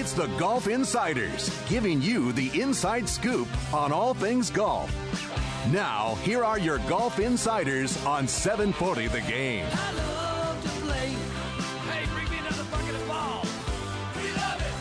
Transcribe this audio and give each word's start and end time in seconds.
It's 0.00 0.12
the 0.12 0.28
Golf 0.38 0.68
Insiders, 0.68 1.50
giving 1.68 2.00
you 2.00 2.30
the 2.30 2.60
inside 2.60 3.08
scoop 3.08 3.48
on 3.74 3.90
all 3.90 4.14
things 4.14 4.48
golf. 4.48 4.94
Now, 5.72 6.14
here 6.22 6.44
are 6.44 6.56
your 6.56 6.78
Golf 6.86 7.18
Insiders 7.18 7.96
on 8.06 8.28
740 8.28 9.08
The 9.08 9.20
Game. 9.22 9.66
I 9.68 9.92
love 9.94 10.62
to 10.62 10.68
play. 10.86 11.08
Hey, 11.90 12.06
bring 12.14 12.30
me 12.30 12.38
another 12.38 12.62
bucket 12.70 12.94
of 12.94 13.08
balls. 13.08 13.52
We 14.14 14.30
love 14.34 14.60
it. 14.60 14.74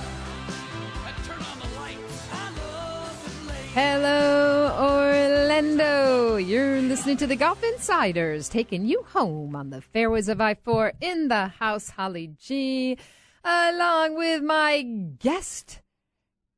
And 1.07 1.25
turn 1.25 1.41
on 1.51 1.59
the 1.67 1.79
lights. 1.79 2.27
I 2.31 2.51
love 2.61 3.23
to 3.23 3.29
play. 3.47 3.65
Hello, 3.73 4.69
Orlando. 4.79 6.35
You're 6.35 6.79
listening 6.81 7.17
to 7.17 7.25
the 7.25 7.35
Golf 7.35 7.63
Insiders, 7.63 8.49
taking 8.49 8.85
you 8.85 9.01
home 9.13 9.55
on 9.55 9.71
the 9.71 9.81
fairways 9.81 10.29
of 10.29 10.39
I 10.41 10.53
4 10.53 10.93
in 11.01 11.29
the 11.29 11.47
house, 11.47 11.89
Holly 11.89 12.35
G, 12.39 12.99
along 13.47 14.15
with 14.17 14.43
my 14.43 14.81
guest, 15.19 15.81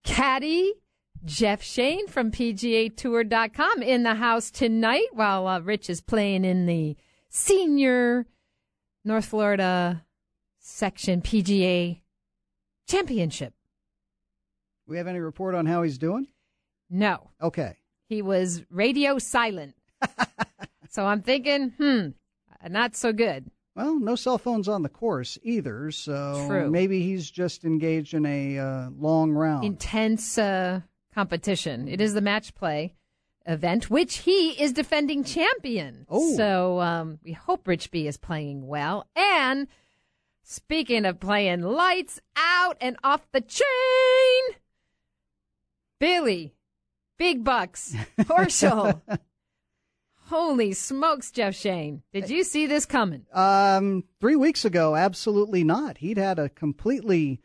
caddy, 0.04 0.74
Jeff 1.24 1.62
Shain 1.62 2.08
from 2.10 2.32
PGA 2.32 2.96
Tour.com 2.96 3.84
in 3.84 4.04
the 4.04 4.16
house 4.16 4.50
tonight 4.50 5.08
while 5.12 5.48
uh, 5.48 5.60
Rich 5.60 5.90
is 5.90 6.02
playing 6.02 6.46
in 6.46 6.66
the 6.66 6.96
senior 7.30 8.26
North 9.06 9.26
Florida 9.26 10.06
section 10.60 11.22
PGA 11.22 12.02
championship. 12.88 13.54
We 14.88 14.98
have 14.98 15.08
any 15.08 15.20
report 15.20 15.54
on 15.56 15.66
how 15.68 15.84
he's 15.84 15.98
doing? 15.98 16.28
No. 16.90 17.30
Okay. 17.42 17.76
he 18.08 18.24
was 18.24 18.64
radio 18.72 19.20
silent. 19.20 19.76
so 20.90 21.06
I'm 21.06 21.22
thinking, 21.22 21.74
hmm, 21.78 22.08
not 22.68 22.96
so 22.96 23.14
good. 23.14 23.52
Well, 23.76 24.00
no 24.00 24.16
cell 24.16 24.38
phones 24.38 24.68
on 24.68 24.84
the 24.84 24.90
course 24.90 25.38
either, 25.42 25.92
so 25.92 26.46
True. 26.48 26.70
maybe 26.70 27.02
he's 27.02 27.30
just 27.30 27.64
engaged 27.64 28.14
in 28.14 28.26
a 28.26 28.58
uh, 28.58 28.90
long 28.98 29.32
round. 29.32 29.64
Intense 29.64 30.38
uh, 30.38 30.82
competition. 31.14 31.88
It 31.88 32.02
is 32.02 32.14
the 32.14 32.22
match 32.22 32.56
play 32.56 32.96
event, 33.46 33.90
which 33.90 34.18
he 34.20 34.52
is 34.62 34.74
defending 34.74 35.24
champion. 35.24 36.06
Oh. 36.10 36.36
So 36.36 36.80
um, 36.82 37.20
we 37.24 37.34
hope 37.34 37.68
Rich 37.68 37.92
B 37.92 38.08
is 38.08 38.18
playing 38.18 38.68
well. 38.68 39.08
And 39.16 39.68
speaking 40.44 41.06
of 41.06 41.20
playing 41.20 41.62
lights 41.62 42.20
out 42.36 42.78
and 42.82 42.98
off 43.04 43.28
the 43.32 43.42
chain, 43.42 44.56
Billy, 46.00 46.54
Big 47.18 47.44
Bucks, 47.44 47.96
Horschel. 48.20 49.02
Holy 50.30 50.74
smokes, 50.74 51.32
Jeff 51.32 51.56
Shain. 51.56 52.04
Did 52.14 52.30
you 52.30 52.44
see 52.44 52.68
this 52.68 52.86
coming? 52.86 53.26
Um, 53.34 54.04
three 54.22 54.36
weeks 54.36 54.64
ago, 54.64 54.96
absolutely 54.96 55.64
not. 55.64 55.98
He'd 55.98 56.20
had 56.20 56.38
a 56.38 56.50
completely 56.50 57.42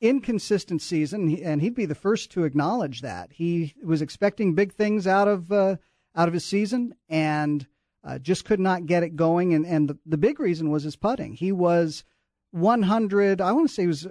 inconsistent 0.00 0.80
season, 0.80 1.36
and 1.42 1.60
he'd 1.60 1.74
be 1.74 1.84
the 1.84 1.96
first 1.96 2.30
to 2.30 2.44
acknowledge 2.44 3.00
that. 3.00 3.32
He 3.32 3.74
was 3.82 4.00
expecting 4.00 4.54
big 4.54 4.72
things 4.72 5.04
out 5.04 5.26
of 5.26 5.50
uh, 5.50 5.76
out 6.14 6.28
of 6.28 6.34
his 6.34 6.44
season, 6.44 6.94
and 7.08 7.66
uh, 8.04 8.20
just 8.20 8.44
could 8.44 8.60
not 8.60 8.86
get 8.86 9.02
it 9.02 9.16
going. 9.16 9.52
And 9.52 9.66
and 9.66 9.88
the, 9.88 9.98
the 10.06 10.16
big 10.16 10.38
reason 10.38 10.70
was 10.70 10.84
his 10.84 10.94
putting. 10.94 11.34
He 11.34 11.50
was 11.50 12.04
100. 12.52 13.40
I 13.40 13.50
want 13.50 13.68
to 13.68 13.74
say 13.74 13.82
he 13.82 13.88
was 13.88 14.06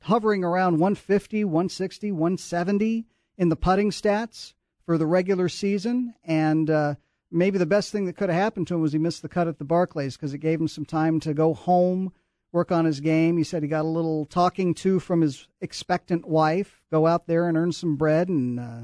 hovering 0.00 0.42
around 0.42 0.80
150, 0.80 1.44
160, 1.44 2.10
170 2.10 3.06
in 3.38 3.48
the 3.50 3.56
putting 3.56 3.90
stats 3.92 4.54
for 4.84 4.98
the 4.98 5.06
regular 5.06 5.48
season, 5.48 6.14
and 6.24 6.68
uh, 6.68 6.94
maybe 7.32 7.58
the 7.58 7.66
best 7.66 7.90
thing 7.90 8.04
that 8.06 8.16
could 8.16 8.28
have 8.30 8.40
happened 8.40 8.66
to 8.68 8.74
him 8.74 8.80
was 8.82 8.92
he 8.92 8.98
missed 8.98 9.22
the 9.22 9.28
cut 9.28 9.48
at 9.48 9.58
the 9.58 9.64
Barclays 9.64 10.16
because 10.16 10.34
it 10.34 10.38
gave 10.38 10.60
him 10.60 10.68
some 10.68 10.84
time 10.84 11.18
to 11.20 11.34
go 11.34 11.54
home, 11.54 12.12
work 12.52 12.70
on 12.70 12.84
his 12.84 13.00
game. 13.00 13.36
He 13.36 13.44
said 13.44 13.62
he 13.62 13.68
got 13.68 13.84
a 13.84 13.88
little 13.88 14.26
talking 14.26 14.74
to 14.74 15.00
from 15.00 15.22
his 15.22 15.48
expectant 15.60 16.28
wife, 16.28 16.82
go 16.90 17.06
out 17.06 17.26
there 17.26 17.48
and 17.48 17.56
earn 17.56 17.72
some 17.72 17.96
bread 17.96 18.28
and 18.28 18.60
uh, 18.60 18.80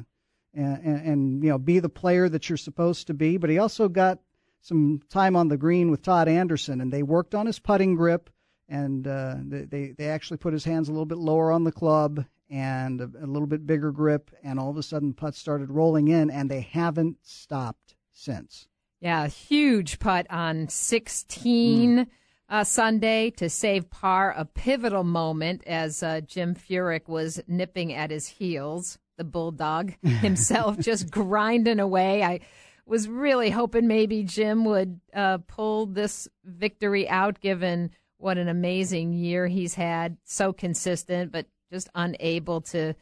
and, 0.54 0.82
and, 0.84 1.44
you 1.44 1.50
know 1.50 1.58
be 1.58 1.78
the 1.78 1.88
player 1.88 2.28
that 2.28 2.48
you're 2.48 2.56
supposed 2.56 3.06
to 3.06 3.14
be. 3.14 3.36
But 3.36 3.50
he 3.50 3.58
also 3.58 3.88
got 3.88 4.18
some 4.60 5.00
time 5.08 5.36
on 5.36 5.48
the 5.48 5.56
green 5.56 5.90
with 5.90 6.02
Todd 6.02 6.26
Anderson, 6.26 6.80
and 6.80 6.92
they 6.92 7.02
worked 7.02 7.34
on 7.34 7.46
his 7.46 7.58
putting 7.60 7.94
grip, 7.94 8.28
and 8.68 9.06
uh, 9.06 9.36
they- 9.40 9.94
they 9.96 10.08
actually 10.08 10.38
put 10.38 10.52
his 10.52 10.64
hands 10.64 10.88
a 10.88 10.92
little 10.92 11.06
bit 11.06 11.18
lower 11.18 11.52
on 11.52 11.62
the 11.64 11.70
club 11.72 12.24
and 12.50 13.00
a 13.00 13.26
little 13.26 13.46
bit 13.46 13.66
bigger 13.66 13.92
grip, 13.92 14.30
and 14.42 14.58
all 14.58 14.70
of 14.70 14.76
a 14.76 14.82
sudden 14.82 15.12
putts 15.12 15.38
started 15.38 15.70
rolling 15.70 16.08
in, 16.08 16.30
and 16.30 16.50
they 16.50 16.62
haven't 16.62 17.18
stopped 17.22 17.94
since. 18.18 18.68
Yeah, 19.00 19.28
huge 19.28 19.98
putt 19.98 20.26
on 20.28 20.68
16 20.68 22.06
uh, 22.48 22.64
Sunday 22.64 23.30
to 23.30 23.48
save 23.48 23.90
par, 23.90 24.34
a 24.36 24.44
pivotal 24.44 25.04
moment 25.04 25.62
as 25.66 26.02
uh, 26.02 26.20
Jim 26.22 26.54
Furyk 26.54 27.06
was 27.06 27.40
nipping 27.46 27.92
at 27.92 28.10
his 28.10 28.26
heels, 28.26 28.98
the 29.16 29.24
bulldog 29.24 29.94
himself 30.02 30.78
just 30.78 31.10
grinding 31.10 31.78
away. 31.78 32.22
I 32.22 32.40
was 32.86 33.06
really 33.08 33.50
hoping 33.50 33.86
maybe 33.86 34.24
Jim 34.24 34.64
would 34.64 35.00
uh, 35.14 35.38
pull 35.46 35.86
this 35.86 36.26
victory 36.44 37.08
out 37.08 37.40
given 37.40 37.90
what 38.16 38.38
an 38.38 38.48
amazing 38.48 39.12
year 39.12 39.46
he's 39.46 39.74
had, 39.74 40.16
so 40.24 40.52
consistent, 40.52 41.30
but 41.30 41.46
just 41.70 41.88
unable 41.94 42.62
to 42.62 42.94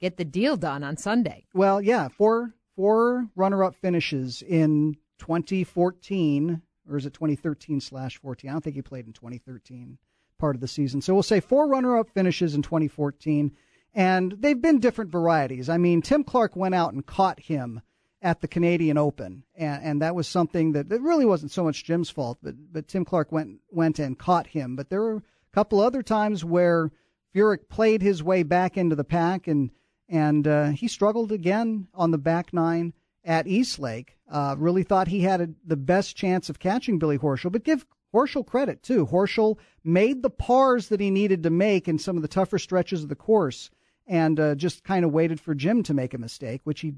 get 0.00 0.16
the 0.16 0.24
deal 0.24 0.56
done 0.56 0.82
on 0.82 0.96
Sunday. 0.96 1.44
Well, 1.54 1.80
yeah, 1.80 2.08
four 2.08 2.54
four 2.78 3.26
runner-up 3.34 3.74
finishes 3.74 4.40
in 4.40 4.96
2014, 5.18 6.62
or 6.88 6.96
is 6.96 7.06
it 7.06 7.12
2013 7.12 7.80
slash 7.80 8.18
14? 8.18 8.48
I 8.48 8.52
don't 8.52 8.62
think 8.62 8.76
he 8.76 8.82
played 8.82 9.04
in 9.04 9.12
2013 9.12 9.98
part 10.38 10.54
of 10.54 10.60
the 10.60 10.68
season. 10.68 11.02
So 11.02 11.12
we'll 11.12 11.24
say 11.24 11.40
four 11.40 11.66
runner-up 11.66 12.08
finishes 12.10 12.54
in 12.54 12.62
2014, 12.62 13.50
and 13.94 14.36
they've 14.38 14.62
been 14.62 14.78
different 14.78 15.10
varieties. 15.10 15.68
I 15.68 15.76
mean, 15.76 16.02
Tim 16.02 16.22
Clark 16.22 16.54
went 16.54 16.76
out 16.76 16.92
and 16.92 17.04
caught 17.04 17.40
him 17.40 17.80
at 18.22 18.42
the 18.42 18.46
Canadian 18.46 18.96
Open, 18.96 19.42
and, 19.56 19.82
and 19.82 20.02
that 20.02 20.14
was 20.14 20.28
something 20.28 20.70
that, 20.72 20.88
that 20.88 21.00
really 21.00 21.24
wasn't 21.24 21.50
so 21.50 21.64
much 21.64 21.82
Jim's 21.82 22.10
fault, 22.10 22.38
but 22.40 22.54
but 22.72 22.86
Tim 22.86 23.04
Clark 23.04 23.32
went 23.32 23.58
went 23.72 23.98
and 23.98 24.16
caught 24.16 24.46
him. 24.46 24.76
But 24.76 24.88
there 24.88 25.00
were 25.00 25.16
a 25.16 25.22
couple 25.52 25.80
other 25.80 26.04
times 26.04 26.44
where 26.44 26.92
Furyk 27.34 27.68
played 27.68 28.02
his 28.02 28.22
way 28.22 28.44
back 28.44 28.76
into 28.76 28.94
the 28.94 29.02
pack, 29.02 29.48
and 29.48 29.70
and 30.08 30.46
uh, 30.46 30.68
he 30.68 30.88
struggled 30.88 31.32
again 31.32 31.88
on 31.94 32.10
the 32.10 32.18
back 32.18 32.52
nine 32.52 32.92
at 33.24 33.46
Eastlake. 33.46 34.16
Uh, 34.30 34.54
really 34.58 34.82
thought 34.82 35.08
he 35.08 35.20
had 35.20 35.40
a, 35.40 35.48
the 35.66 35.76
best 35.76 36.16
chance 36.16 36.48
of 36.48 36.58
catching 36.58 36.98
Billy 36.98 37.18
Horschel, 37.18 37.52
but 37.52 37.64
give 37.64 37.86
Horschel 38.14 38.46
credit 38.46 38.82
too. 38.82 39.06
Horschel 39.06 39.58
made 39.84 40.22
the 40.22 40.30
pars 40.30 40.88
that 40.88 41.00
he 41.00 41.10
needed 41.10 41.42
to 41.42 41.50
make 41.50 41.88
in 41.88 41.98
some 41.98 42.16
of 42.16 42.22
the 42.22 42.28
tougher 42.28 42.58
stretches 42.58 43.02
of 43.02 43.08
the 43.08 43.14
course, 43.14 43.70
and 44.06 44.40
uh, 44.40 44.54
just 44.54 44.84
kind 44.84 45.04
of 45.04 45.12
waited 45.12 45.40
for 45.40 45.54
Jim 45.54 45.82
to 45.82 45.94
make 45.94 46.14
a 46.14 46.18
mistake, 46.18 46.60
which 46.64 46.80
he 46.80 46.94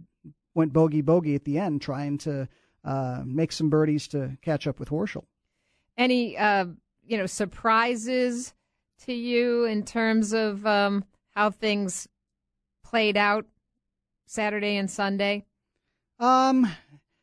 went 0.55 0.73
bogey 0.73 1.01
bogey 1.01 1.35
at 1.35 1.45
the 1.45 1.59
end, 1.59 1.83
trying 1.83 2.19
to 2.19 2.49
uh, 2.85 3.23
make 3.25 3.53
some 3.53 3.69
birdies 3.71 4.07
to 4.09 4.37
catch 4.43 4.67
up 4.67 4.79
with 4.79 4.89
Horschel. 4.89 5.25
any 5.99 6.37
uh, 6.39 6.67
you 7.07 7.19
know 7.19 7.27
surprises 7.27 8.55
to 9.05 9.13
you 9.13 9.65
in 9.65 9.85
terms 9.85 10.33
of 10.33 10.65
um, 10.67 11.05
how 11.35 11.51
things 11.51 12.09
played 12.91 13.17
out 13.17 13.47
Saturday 14.27 14.77
and 14.77 14.91
Sunday? 14.91 15.47
Um, 16.19 16.71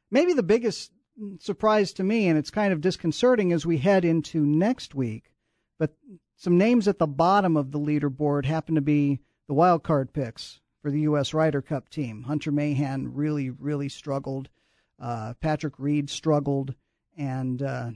maybe 0.10 0.34
the 0.34 0.42
biggest 0.42 0.92
surprise 1.40 1.92
to 1.94 2.04
me, 2.04 2.28
and 2.28 2.38
it's 2.38 2.50
kind 2.50 2.72
of 2.72 2.82
disconcerting 2.82 3.52
as 3.52 3.66
we 3.66 3.78
head 3.78 4.06
into 4.06 4.46
next 4.46 4.96
week, 4.96 5.32
but 5.78 5.92
some 6.38 6.58
names 6.58 6.88
at 6.88 7.00
the 7.00 7.08
bottom 7.08 7.58
of 7.58 7.72
the 7.72 7.80
leaderboard 7.80 8.46
happen 8.46 8.76
to 8.76 8.82
be 8.82 9.20
the 9.48 9.54
wild 9.54 9.84
card 9.84 10.14
picks 10.14 10.62
for 10.82 10.90
the 10.90 11.02
U.S. 11.02 11.34
Ryder 11.34 11.62
Cup 11.62 11.90
team. 11.90 12.24
Hunter 12.24 12.52
Mahan 12.52 13.14
really, 13.14 13.50
really 13.50 13.90
struggled. 13.90 14.50
Uh, 15.00 15.34
Patrick 15.42 15.74
Reed 15.78 16.10
struggled, 16.10 16.74
and 17.18 17.62
uh, 17.62 17.90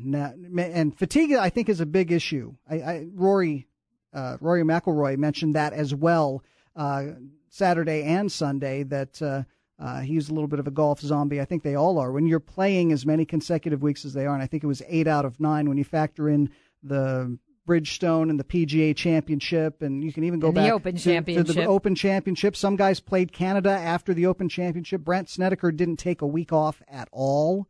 and 0.58 0.98
fatigue 0.98 1.34
I 1.34 1.50
think 1.50 1.70
is 1.70 1.80
a 1.80 1.86
big 1.86 2.12
issue. 2.12 2.56
I, 2.70 2.76
I 2.76 3.08
Rory 3.14 3.68
uh, 4.14 4.38
Rory 4.40 4.64
McIlroy 4.64 5.18
mentioned 5.18 5.56
that 5.56 5.74
as 5.74 5.96
well 5.96 6.44
uh, 6.76 7.04
Saturday 7.52 8.04
and 8.04 8.32
Sunday 8.32 8.82
that 8.84 9.22
uh, 9.22 9.44
uh, 9.78 10.00
he's 10.00 10.30
a 10.30 10.34
little 10.34 10.48
bit 10.48 10.60
of 10.60 10.68
a 10.68 10.72
golf 10.72 11.02
zombie. 11.02 11.42
I 11.42 11.46
think 11.46 11.64
they 11.64 11.76
all 11.76 12.00
are. 12.00 12.12
When 12.12 12.26
you're 12.26 12.40
playing 12.40 12.92
as 12.92 13.06
many 13.06 13.26
consecutive 13.26 13.84
weeks 13.84 14.06
as 14.06 14.14
they 14.14 14.26
are, 14.26 14.34
and 14.34 14.42
I 14.42 14.48
think 14.48 14.64
it 14.64 14.68
was 14.68 14.82
eight 14.88 15.06
out 15.06 15.26
of 15.26 15.40
nine 15.40 15.68
when 15.68 15.78
you 15.78 15.84
factor 15.84 16.30
in 16.30 16.50
the 16.82 17.38
Bridgestone 17.68 18.30
and 18.30 18.40
the 18.40 18.46
PGA 18.46 18.96
Championship, 18.96 19.82
and 19.82 20.02
you 20.02 20.14
can 20.14 20.24
even 20.24 20.40
go 20.40 20.48
And 20.48 20.58
the 20.58 20.62
back 20.62 20.72
Open 20.72 20.96
to, 20.96 21.44
to 21.44 21.44
the 21.44 21.66
Open 21.66 21.94
Championship. 21.94 22.56
Some 22.56 22.78
guys 22.78 23.02
played 23.02 23.34
Canada 23.34 23.72
after 23.72 24.14
the 24.14 24.26
Open 24.28 24.48
Championship. 24.48 25.02
Brandt 25.02 25.30
Snedeker 25.30 25.72
didn't 25.72 25.98
take 25.98 26.22
a 26.22 26.28
week 26.28 26.54
off 26.54 26.82
at 26.88 27.10
all 27.12 27.68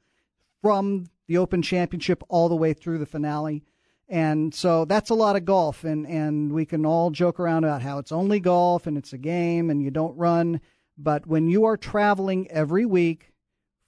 from 0.61 1.07
the 1.27 1.37
Open 1.37 1.63
Championship 1.63 2.23
all 2.29 2.49
the 2.49 2.55
way 2.55 2.73
through 2.73 2.99
the 2.99 3.05
finale. 3.07 3.63
And 4.11 4.53
so 4.53 4.83
that's 4.83 5.09
a 5.09 5.13
lot 5.15 5.37
of 5.37 5.45
golf, 5.45 5.85
and, 5.85 6.05
and 6.05 6.51
we 6.51 6.65
can 6.65 6.85
all 6.85 7.11
joke 7.11 7.39
around 7.39 7.63
about 7.63 7.81
how 7.81 7.97
it's 7.97 8.11
only 8.11 8.41
golf 8.41 8.85
and 8.85 8.97
it's 8.97 9.13
a 9.13 9.17
game 9.17 9.69
and 9.69 9.81
you 9.81 9.89
don't 9.89 10.17
run. 10.17 10.59
But 10.97 11.25
when 11.25 11.47
you 11.47 11.63
are 11.63 11.77
traveling 11.77 12.51
every 12.51 12.85
week 12.85 13.31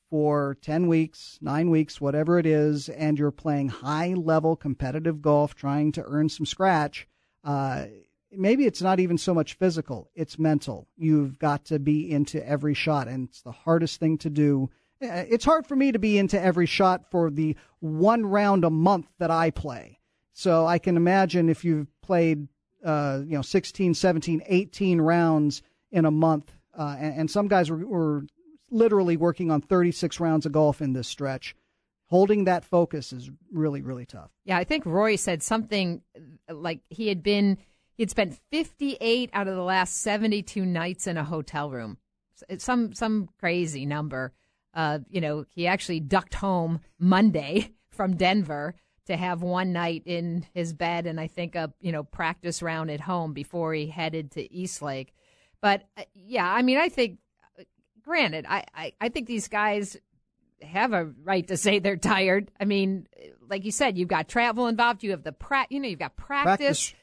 for 0.09 0.55
10 0.61 0.87
weeks, 0.87 1.39
nine 1.41 1.69
weeks, 1.69 1.99
whatever 1.99 2.39
it 2.39 2.45
is, 2.45 2.87
and 2.87 3.19
you're 3.19 3.31
playing 3.31 3.67
high 3.67 4.13
level 4.13 4.55
competitive 4.55 5.21
golf, 5.21 5.55
trying 5.55 5.91
to 5.91 6.03
earn 6.05 6.29
some 6.29 6.45
scratch, 6.45 7.05
uh, 7.43 7.87
maybe 8.31 8.65
it's 8.65 8.81
not 8.81 9.01
even 9.01 9.17
so 9.17 9.33
much 9.33 9.55
physical, 9.55 10.09
it's 10.15 10.39
mental. 10.39 10.87
You've 10.95 11.37
got 11.37 11.65
to 11.65 11.79
be 11.79 12.09
into 12.09 12.47
every 12.47 12.73
shot, 12.73 13.09
and 13.09 13.27
it's 13.27 13.41
the 13.41 13.51
hardest 13.51 13.99
thing 13.99 14.17
to 14.19 14.29
do. 14.29 14.69
Uh, 15.01 15.25
It's 15.27 15.43
hard 15.43 15.67
for 15.67 15.75
me 15.75 15.91
to 15.91 15.99
be 15.99 16.17
into 16.17 16.41
every 16.41 16.65
shot 16.65 17.11
for 17.11 17.29
the 17.29 17.57
one 17.81 18.25
round 18.25 18.63
a 18.63 18.69
month 18.69 19.07
that 19.19 19.29
I 19.29 19.51
play. 19.51 19.99
So 20.33 20.65
I 20.65 20.79
can 20.79 20.97
imagine 20.97 21.47
if 21.47 21.63
you've 21.63 21.87
played, 22.01 22.47
uh, 22.83 23.21
you 23.23 23.35
know, 23.35 23.41
16, 23.41 23.93
17, 23.93 24.41
18 24.45 25.01
rounds 25.01 25.61
in 25.91 26.05
a 26.05 26.11
month, 26.11 26.51
uh, 26.77 26.95
and, 26.99 27.21
and 27.21 27.31
some 27.31 27.47
guys 27.47 27.69
were, 27.69 27.85
were 27.85 28.23
literally 28.71 29.15
working 29.15 29.51
on 29.51 29.61
36 29.61 30.19
rounds 30.19 30.45
of 30.45 30.51
golf 30.51 30.81
in 30.81 30.93
this 30.93 31.07
stretch. 31.07 31.55
Holding 32.07 32.43
that 32.45 32.65
focus 32.65 33.13
is 33.13 33.29
really, 33.51 33.81
really 33.81 34.05
tough. 34.05 34.31
Yeah, 34.43 34.57
I 34.57 34.63
think 34.63 34.85
Roy 34.85 35.15
said 35.15 35.41
something 35.41 36.01
like 36.49 36.81
he 36.89 37.07
had 37.07 37.23
been 37.23 37.57
he'd 37.95 38.09
spent 38.09 38.39
58 38.51 39.29
out 39.33 39.47
of 39.47 39.55
the 39.55 39.63
last 39.63 39.97
72 40.01 40.65
nights 40.65 41.07
in 41.07 41.17
a 41.17 41.23
hotel 41.23 41.69
room. 41.71 41.97
It's 42.49 42.63
some 42.63 42.93
some 42.93 43.29
crazy 43.39 43.85
number. 43.85 44.33
Uh, 44.73 44.99
you 45.09 45.21
know, 45.21 45.45
he 45.49 45.67
actually 45.67 45.99
ducked 45.99 46.35
home 46.35 46.81
Monday 46.99 47.71
from 47.89 48.15
Denver 48.15 48.75
to 49.07 49.17
have 49.17 49.41
one 49.41 49.73
night 49.73 50.03
in 50.05 50.45
his 50.53 50.73
bed 50.73 51.05
and 51.07 51.19
I 51.19 51.27
think 51.27 51.55
a 51.55 51.73
you 51.81 51.91
know 51.91 52.03
practice 52.03 52.61
round 52.61 52.89
at 52.91 53.01
home 53.01 53.33
before 53.33 53.73
he 53.73 53.87
headed 53.87 54.31
to 54.31 54.53
Eastlake. 54.53 55.13
But 55.61 55.83
uh, 55.97 56.03
yeah, 56.13 56.49
I 56.51 56.61
mean, 56.61 56.77
I 56.77 56.89
think 56.89 57.19
granted, 58.01 58.45
I, 58.47 58.65
I, 58.75 58.93
I 58.99 59.09
think 59.09 59.27
these 59.27 59.47
guys 59.47 59.97
have 60.61 60.93
a 60.93 61.05
right 61.23 61.47
to 61.47 61.57
say 61.57 61.79
they're 61.79 61.97
tired. 61.97 62.51
I 62.59 62.65
mean, 62.65 63.07
like 63.49 63.65
you 63.65 63.71
said, 63.71 63.97
you've 63.97 64.07
got 64.07 64.27
travel 64.27 64.67
involved. 64.67 65.03
You 65.03 65.11
have 65.11 65.23
the 65.23 65.31
pra- 65.33 65.67
you 65.69 65.79
know, 65.79 65.87
you've 65.87 65.99
got 65.99 66.15
practice, 66.15 66.91
Practice. 66.91 66.93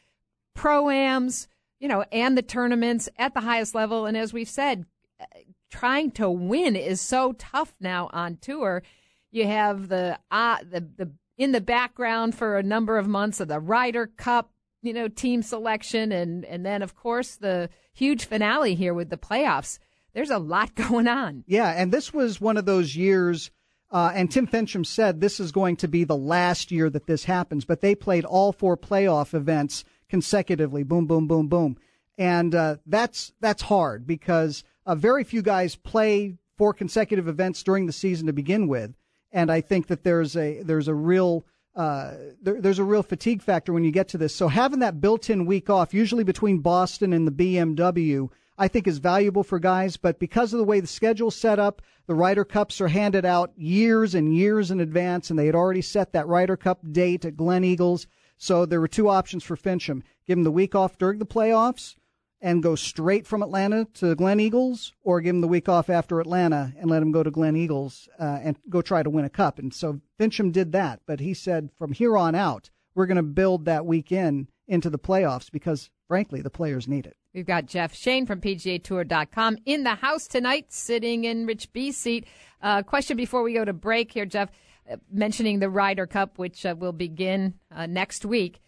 proams, 0.57 1.47
you 1.79 1.89
know, 1.89 2.05
and 2.13 2.37
the 2.37 2.43
tournaments 2.43 3.09
at 3.19 3.35
the 3.35 3.41
highest 3.41 3.75
level. 3.75 4.07
And 4.07 4.17
as 4.17 4.33
we've 4.33 4.49
said, 4.49 4.87
uh, 5.21 5.25
trying 5.71 6.11
to 6.13 6.31
win 6.31 6.77
is 6.77 7.01
so 7.01 7.33
tough 7.33 7.75
now 7.81 8.09
on 8.13 8.37
tour. 8.37 8.83
You 9.31 9.47
have 9.47 9.89
the 9.89 10.19
uh, 10.31 10.59
the 10.69 10.81
the 10.81 11.11
in 11.41 11.53
the 11.53 11.61
background 11.61 12.35
for 12.35 12.59
a 12.59 12.63
number 12.63 12.99
of 12.99 13.09
months 13.09 13.41
of 13.41 13.49
the 13.49 13.59
Ryder 13.59 14.09
Cup, 14.19 14.51
you 14.83 14.93
know, 14.93 15.09
team 15.09 15.43
selection, 15.43 16.13
and 16.13 16.45
and 16.45 16.67
then 16.67 16.83
of 16.83 16.95
course 16.95 17.37
the 17.37 17.71
huge 17.95 18.27
finale 18.27 18.75
here 18.75 18.93
with 18.93 19.09
the 19.09 19.17
playoffs. 19.17 19.79
There's 20.13 20.31
a 20.31 20.39
lot 20.39 20.75
going 20.91 21.09
on. 21.09 21.45
Yeah, 21.47 21.71
and 21.71 21.91
this 21.91 22.13
was 22.13 22.43
one 22.43 22.59
of 22.59 22.67
those 22.67 22.95
years. 22.95 23.51
Uh, 23.91 24.13
and 24.15 24.31
Tim 24.31 24.47
Finchem 24.47 24.87
said 24.87 25.21
this 25.21 25.41
is 25.41 25.51
going 25.51 25.77
to 25.77 25.89
be 25.89 26.05
the 26.05 26.17
last 26.17 26.71
year 26.71 26.91
that 26.91 27.07
this 27.07 27.25
happens, 27.25 27.65
but 27.65 27.81
they 27.81 27.95
played 27.97 28.25
all 28.25 28.53
four 28.53 28.77
playoff 28.77 29.35
events 29.35 29.83
consecutively. 30.09 30.85
Boom, 30.85 31.07
boom, 31.07 31.27
boom, 31.27 31.49
boom, 31.49 31.79
and 32.19 32.55
uh, 32.55 32.77
that's 32.85 33.33
that's 33.41 33.63
hard 33.63 34.07
because 34.07 34.63
uh, 34.85 34.95
very 34.95 35.25
few 35.25 35.41
guys 35.41 35.75
play 35.75 36.37
four 36.59 36.75
consecutive 36.75 37.27
events 37.27 37.63
during 37.63 37.87
the 37.87 37.93
season 37.93 38.27
to 38.27 38.33
begin 38.35 38.69
with, 38.69 38.95
and 39.33 39.51
I 39.51 39.61
think 39.61 39.87
that 39.89 40.05
there's 40.05 40.37
a 40.37 40.63
there's 40.63 40.89
a 40.89 40.95
real 40.95 41.45
uh, 41.75 42.15
there, 42.43 42.61
there's 42.61 42.79
a 42.79 42.85
real 42.85 43.03
fatigue 43.03 43.43
factor 43.43 43.73
when 43.73 43.85
you 43.85 43.93
get 43.93 44.09
to 44.09 44.19
this. 44.19 44.35
So 44.35 44.49
having 44.49 44.81
that 44.81 45.01
built-in 45.01 45.47
week 45.47 45.71
off, 45.71 45.95
usually 45.95 46.25
between 46.25 46.59
Boston 46.59 47.13
and 47.13 47.27
the 47.27 47.33
BMW, 47.33 48.29
I 48.59 48.67
think 48.67 48.89
is 48.89 48.99
valuable 48.99 49.45
for 49.45 49.61
guys. 49.61 49.97
But 49.97 50.19
because 50.19 50.53
of 50.53 50.59
the 50.59 50.65
way 50.65 50.81
the 50.81 50.89
schedule's 50.89 51.37
set 51.37 51.59
up, 51.59 51.81
the 52.07 52.15
Ryder 52.15 52.45
Cups 52.45 52.81
are 52.81 52.89
handed 52.89 53.25
out 53.25 53.53
years 53.57 54.15
and 54.15 54.35
years 54.35 54.71
in 54.71 54.81
advance, 54.81 55.31
and 55.31 55.39
they 55.39 55.47
had 55.47 55.55
already 55.55 55.83
set 55.83 56.13
that 56.13 56.27
Ryder 56.27 56.57
Cup 56.57 56.81
date 56.91 57.25
at 57.25 57.37
Gleneagles. 57.37 58.07
So 58.37 58.67
there 58.67 58.81
were 58.81 58.89
two 58.89 59.09
options 59.09 59.45
for 59.45 59.57
Finchem: 59.57 60.03
give 60.27 60.39
him 60.39 60.45
the 60.45 60.51
week 60.51 60.75
off 60.75 60.99
during 60.99 61.19
the 61.19 61.27
playoffs 61.27 61.95
and 62.41 62.63
go 62.63 62.75
straight 62.75 63.27
from 63.27 63.43
Atlanta 63.43 63.87
to 63.95 64.17
Gleneagles, 64.17 64.93
or 65.03 65.21
give 65.21 65.35
him 65.35 65.41
the 65.41 65.49
week 65.49 65.69
off 65.69 65.91
after 65.91 66.21
Atlanta 66.21 66.73
and 66.79 66.91
let 66.91 67.03
him 67.03 67.13
go 67.13 67.23
to 67.23 67.31
Gleneagles 67.31 68.09
uh, 68.19 68.39
and 68.43 68.57
go 68.69 68.81
try 68.81 69.03
to 69.03 69.11
win 69.11 69.25
a 69.25 69.31
cup. 69.31 69.59
And 69.59 69.75
so 69.75 70.01
Finchem 70.19 70.51
did 70.53 70.73
that, 70.73 71.01
but 71.07 71.21
he 71.21 71.35
said 71.35 71.71
from 71.77 71.93
here 71.93 72.17
on 72.17 72.35
out, 72.35 72.71
we're 72.95 73.07
going 73.07 73.17
to 73.17 73.23
build 73.23 73.67
that 73.67 73.87
weekend 73.87 74.49
into 74.67 74.89
the 74.89 74.99
playoffs 74.99 75.51
because, 75.51 75.91
frankly, 76.09 76.41
the 76.41 76.51
players 76.51 76.89
need 76.89 77.07
it. 77.07 77.17
We've 77.35 77.47
got 77.47 77.67
Jeff 77.67 77.95
Shain 77.95 78.27
from 78.27 78.41
PGAtour.com 78.41 79.59
in 79.65 79.85
the 79.85 79.95
house 79.97 80.27
tonight, 80.27 80.73
sitting 80.73 81.25
in 81.25 81.47
Rich 81.47 81.73
B's 81.73 81.97
seat. 81.97 82.27
Uh, 82.63 82.83
question 82.83 83.17
before 83.17 83.43
we 83.43 83.55
go 83.55 83.65
to 83.65 83.73
break 83.73 84.13
here, 84.13 84.27
Jeff, 84.27 84.51
uh, 84.91 84.97
mentioning 85.13 85.61
the 85.61 85.71
Ryder 85.71 86.07
Cup, 86.07 86.39
which 86.39 86.67
uh, 86.67 86.75
will 86.77 86.93
begin 86.93 87.55
uh, 87.75 87.87
next 87.87 88.25
week. 88.25 88.61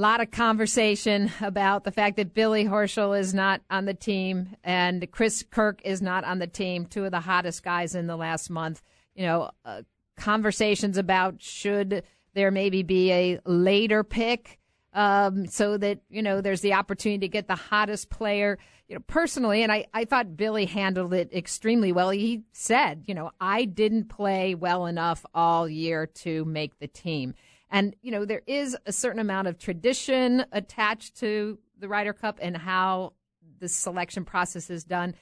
A 0.00 0.08
lot 0.10 0.22
of 0.22 0.30
conversation 0.30 1.30
about 1.42 1.84
the 1.84 1.92
fact 1.92 2.16
that 2.16 2.32
Billy 2.32 2.64
Horschel 2.64 3.20
is 3.20 3.34
not 3.34 3.60
on 3.68 3.84
the 3.84 3.92
team 3.92 4.56
and 4.64 5.06
Chris 5.12 5.44
Kirk 5.50 5.82
is 5.84 6.00
not 6.00 6.24
on 6.24 6.38
the 6.38 6.46
team, 6.46 6.86
two 6.86 7.04
of 7.04 7.10
the 7.10 7.20
hottest 7.20 7.62
guys 7.62 7.94
in 7.94 8.06
the 8.06 8.16
last 8.16 8.48
month. 8.48 8.80
You 9.14 9.26
know, 9.26 9.50
uh, 9.62 9.82
conversations 10.16 10.96
about 10.96 11.42
should 11.42 12.02
there 12.32 12.50
maybe 12.50 12.82
be 12.82 13.12
a 13.12 13.40
later 13.44 14.02
pick 14.02 14.58
um, 14.94 15.46
so 15.46 15.76
that 15.76 16.00
you 16.08 16.22
know 16.22 16.40
there's 16.40 16.62
the 16.62 16.72
opportunity 16.72 17.26
to 17.26 17.28
get 17.28 17.46
the 17.46 17.54
hottest 17.54 18.08
player. 18.08 18.58
You 18.88 18.94
know, 18.94 19.02
personally, 19.06 19.62
and 19.62 19.70
I, 19.70 19.84
I 19.92 20.06
thought 20.06 20.34
Billy 20.34 20.64
handled 20.64 21.12
it 21.12 21.30
extremely 21.34 21.92
well. 21.92 22.08
He 22.08 22.44
said, 22.52 23.04
you 23.06 23.14
know, 23.14 23.32
I 23.38 23.66
didn't 23.66 24.08
play 24.08 24.54
well 24.54 24.86
enough 24.86 25.26
all 25.34 25.68
year 25.68 26.06
to 26.06 26.46
make 26.46 26.78
the 26.78 26.88
team, 26.88 27.34
and 27.70 27.94
you 28.02 28.10
know 28.10 28.24
there 28.24 28.42
is 28.46 28.76
a 28.86 28.92
certain 28.92 29.20
amount 29.20 29.48
of 29.48 29.58
tradition 29.58 30.44
attached 30.52 31.16
to 31.20 31.58
the 31.78 31.88
Ryder 31.88 32.12
Cup 32.12 32.38
and 32.40 32.56
how 32.56 33.12
the 33.58 33.68
selection 33.68 34.24
process 34.24 34.70
is 34.70 34.84
done. 34.84 35.14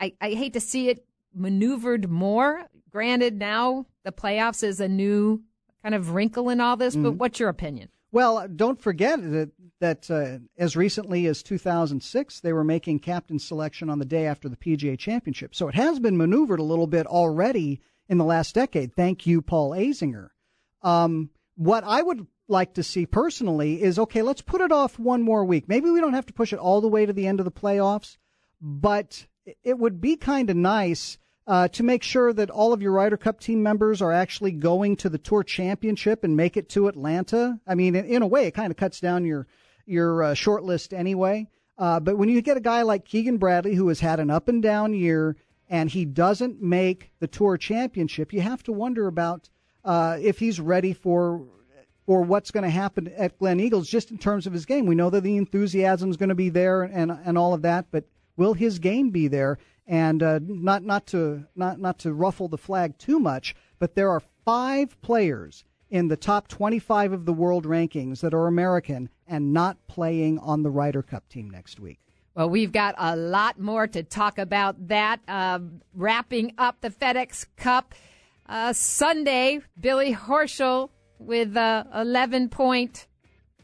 I, 0.00 0.14
I 0.20 0.30
hate 0.30 0.52
to 0.52 0.60
see 0.60 0.88
it 0.88 1.04
maneuvered 1.34 2.10
more. 2.10 2.64
Granted, 2.90 3.38
now 3.38 3.86
the 4.04 4.12
playoffs 4.12 4.62
is 4.62 4.80
a 4.80 4.88
new 4.88 5.42
kind 5.82 5.94
of 5.94 6.12
wrinkle 6.12 6.48
in 6.50 6.60
all 6.60 6.76
this, 6.76 6.96
but 6.96 7.12
what's 7.12 7.38
your 7.40 7.48
opinion? 7.48 7.88
Well, 8.10 8.48
don't 8.48 8.80
forget 8.80 9.20
that 9.22 9.50
that 9.80 10.10
uh, 10.10 10.38
as 10.56 10.76
recently 10.76 11.26
as 11.26 11.42
2006, 11.42 12.40
they 12.40 12.52
were 12.52 12.64
making 12.64 12.98
captain 13.00 13.38
selection 13.38 13.88
on 13.90 13.98
the 13.98 14.04
day 14.04 14.26
after 14.26 14.48
the 14.48 14.56
PGA 14.56 14.98
Championship. 14.98 15.54
So 15.54 15.68
it 15.68 15.74
has 15.74 16.00
been 16.00 16.16
maneuvered 16.16 16.58
a 16.58 16.64
little 16.64 16.88
bit 16.88 17.06
already 17.06 17.80
in 18.08 18.18
the 18.18 18.24
last 18.24 18.54
decade. 18.54 18.94
Thank 18.94 19.26
you, 19.26 19.40
Paul 19.40 19.70
Azinger. 19.70 20.30
Um, 20.82 21.30
what 21.58 21.82
I 21.82 22.00
would 22.00 22.24
like 22.46 22.74
to 22.74 22.84
see 22.84 23.04
personally 23.04 23.82
is 23.82 23.98
okay, 23.98 24.22
let's 24.22 24.42
put 24.42 24.60
it 24.60 24.70
off 24.70 24.98
one 24.98 25.22
more 25.22 25.44
week. 25.44 25.68
Maybe 25.68 25.90
we 25.90 26.00
don't 26.00 26.14
have 26.14 26.26
to 26.26 26.32
push 26.32 26.52
it 26.52 26.58
all 26.60 26.80
the 26.80 26.88
way 26.88 27.04
to 27.04 27.12
the 27.12 27.26
end 27.26 27.40
of 27.40 27.44
the 27.44 27.50
playoffs, 27.50 28.16
but 28.60 29.26
it 29.64 29.76
would 29.76 30.00
be 30.00 30.16
kind 30.16 30.50
of 30.50 30.56
nice 30.56 31.18
uh, 31.48 31.66
to 31.66 31.82
make 31.82 32.04
sure 32.04 32.32
that 32.32 32.48
all 32.48 32.72
of 32.72 32.80
your 32.80 32.92
Ryder 32.92 33.16
Cup 33.16 33.40
team 33.40 33.60
members 33.60 34.00
are 34.00 34.12
actually 34.12 34.52
going 34.52 34.94
to 34.96 35.08
the 35.08 35.18
Tour 35.18 35.42
Championship 35.42 36.22
and 36.22 36.36
make 36.36 36.56
it 36.56 36.68
to 36.70 36.86
Atlanta. 36.86 37.58
I 37.66 37.74
mean, 37.74 37.96
in, 37.96 38.04
in 38.04 38.22
a 38.22 38.26
way, 38.26 38.46
it 38.46 38.54
kind 38.54 38.70
of 38.70 38.76
cuts 38.76 39.00
down 39.00 39.24
your 39.24 39.48
your 39.84 40.22
uh, 40.22 40.34
short 40.34 40.62
list 40.62 40.94
anyway. 40.94 41.48
Uh, 41.76 41.98
but 41.98 42.18
when 42.18 42.28
you 42.28 42.40
get 42.40 42.56
a 42.56 42.60
guy 42.60 42.82
like 42.82 43.04
Keegan 43.04 43.38
Bradley 43.38 43.74
who 43.74 43.88
has 43.88 44.00
had 44.00 44.20
an 44.20 44.30
up 44.30 44.48
and 44.48 44.62
down 44.62 44.94
year 44.94 45.36
and 45.68 45.90
he 45.90 46.04
doesn't 46.04 46.62
make 46.62 47.10
the 47.18 47.26
Tour 47.26 47.56
Championship, 47.56 48.32
you 48.32 48.42
have 48.42 48.62
to 48.64 48.72
wonder 48.72 49.08
about 49.08 49.48
uh, 49.88 50.18
if 50.20 50.38
he's 50.38 50.60
ready 50.60 50.92
for 50.92 51.42
or 52.06 52.22
what's 52.22 52.50
going 52.50 52.64
to 52.64 52.70
happen 52.70 53.08
at 53.16 53.38
Gleneagles 53.38 53.86
just 53.86 54.10
in 54.10 54.18
terms 54.18 54.46
of 54.46 54.52
his 54.52 54.66
game. 54.66 54.86
We 54.86 54.94
know 54.94 55.10
that 55.10 55.22
the 55.22 55.36
enthusiasm 55.36 56.10
is 56.10 56.16
going 56.16 56.28
to 56.28 56.34
be 56.34 56.50
there 56.50 56.82
and 56.82 57.10
and 57.10 57.38
all 57.38 57.54
of 57.54 57.62
that, 57.62 57.86
but 57.90 58.04
will 58.36 58.52
his 58.52 58.78
game 58.78 59.10
be 59.10 59.28
there? 59.28 59.58
And 59.86 60.22
uh, 60.22 60.40
not 60.42 60.84
not 60.84 61.06
to 61.08 61.46
not 61.56 61.80
not 61.80 61.98
to 62.00 62.12
ruffle 62.12 62.48
the 62.48 62.58
flag 62.58 62.98
too 62.98 63.18
much, 63.18 63.56
but 63.78 63.94
there 63.94 64.10
are 64.10 64.20
five 64.44 65.00
players 65.00 65.64
in 65.88 66.08
the 66.08 66.16
top 66.18 66.48
25 66.48 67.14
of 67.14 67.24
the 67.24 67.32
world 67.32 67.64
rankings 67.64 68.20
that 68.20 68.34
are 68.34 68.46
American 68.46 69.08
and 69.26 69.54
not 69.54 69.78
playing 69.86 70.38
on 70.40 70.62
the 70.62 70.70
Ryder 70.70 71.02
Cup 71.02 71.26
team 71.30 71.48
next 71.48 71.80
week. 71.80 71.98
Well, 72.34 72.50
we've 72.50 72.72
got 72.72 72.94
a 72.98 73.16
lot 73.16 73.58
more 73.58 73.86
to 73.86 74.02
talk 74.02 74.38
about 74.38 74.88
that. 74.88 75.20
Um, 75.26 75.80
wrapping 75.94 76.52
up 76.58 76.82
the 76.82 76.90
FedEx 76.90 77.46
Cup 77.56 77.94
uh, 78.48 78.72
Sunday, 78.72 79.60
Billy 79.78 80.14
Horschel 80.14 80.90
with 81.18 81.56
uh, 81.56 81.84
11 81.94 82.48
point 82.48 83.06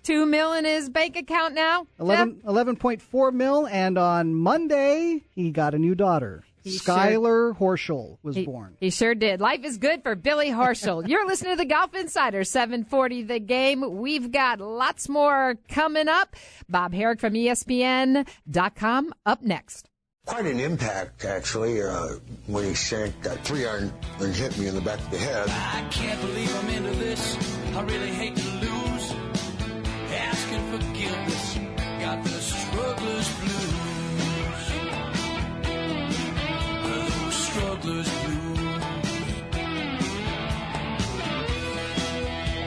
two 0.03 0.27
mil 0.27 0.53
in 0.53 0.65
his 0.65 0.91
bank 0.91 1.17
account 1.17 1.55
now. 1.55 1.87
11, 1.99 2.43
11.4 2.45 3.33
mil, 3.33 3.67
and 3.67 3.97
on 3.99 4.35
Monday 4.35 5.23
he 5.35 5.51
got 5.51 5.75
a 5.75 5.79
new 5.79 5.95
daughter. 5.95 6.45
He 6.63 6.79
Skylar 6.79 7.57
Horschel 7.59 8.17
was 8.23 8.37
He, 8.37 8.47
born. 8.47 8.77
he 8.81 8.89
sure 8.89 9.15
did. 9.15 9.39
Life 9.41 9.65
is 9.65 9.77
good 9.77 10.03
for 10.03 10.15
Billy 10.15 10.49
Horschel. 10.49 11.07
You're 11.09 11.27
listening 11.27 11.53
to 11.53 11.57
the 11.59 11.67
Golf 11.67 11.95
Insider 11.95 12.43
740 12.43 13.23
The 13.25 13.39
Game. 13.39 13.99
We've 13.99 14.33
got 14.33 14.61
lots 14.61 15.07
more 15.09 15.57
coming 15.69 16.09
up. 16.09 16.37
Bob 16.67 16.95
Harig 16.95 17.21
from 17.21 17.35
ESPN.com 17.35 19.13
up 19.27 19.43
next. 19.43 19.91
Quite 20.27 20.47
an 20.47 20.59
impact, 20.59 21.27
actually, 21.27 21.83
uh, 21.83 22.15
when 22.47 22.65
he 22.65 22.73
sank 22.73 23.15
that 23.23 23.45
three 23.45 23.67
iron 23.67 23.93
and 24.21 24.35
hit 24.35 24.57
me 24.57 24.69
in 24.69 24.75
the 24.75 24.81
back 24.81 24.99
of 24.99 25.11
the 25.11 25.19
head. 25.19 25.49
I 25.51 25.87
can't 25.91 26.19
believe 26.23 26.57
I'm 26.57 26.69
into 26.71 26.99
this. 26.99 27.37
I 27.77 27.83
really 27.83 28.09
hate 28.11 28.35
to 28.35 28.49
lose. 28.53 29.15
Asking 30.11 30.73
forgiveness. 30.73 31.59
Got 32.01 32.25
the 32.25 32.31
struggler's 32.31 33.35
blues. 33.39 34.71
The 36.85 37.31
struggler's 37.31 38.25
blues. 38.25 38.59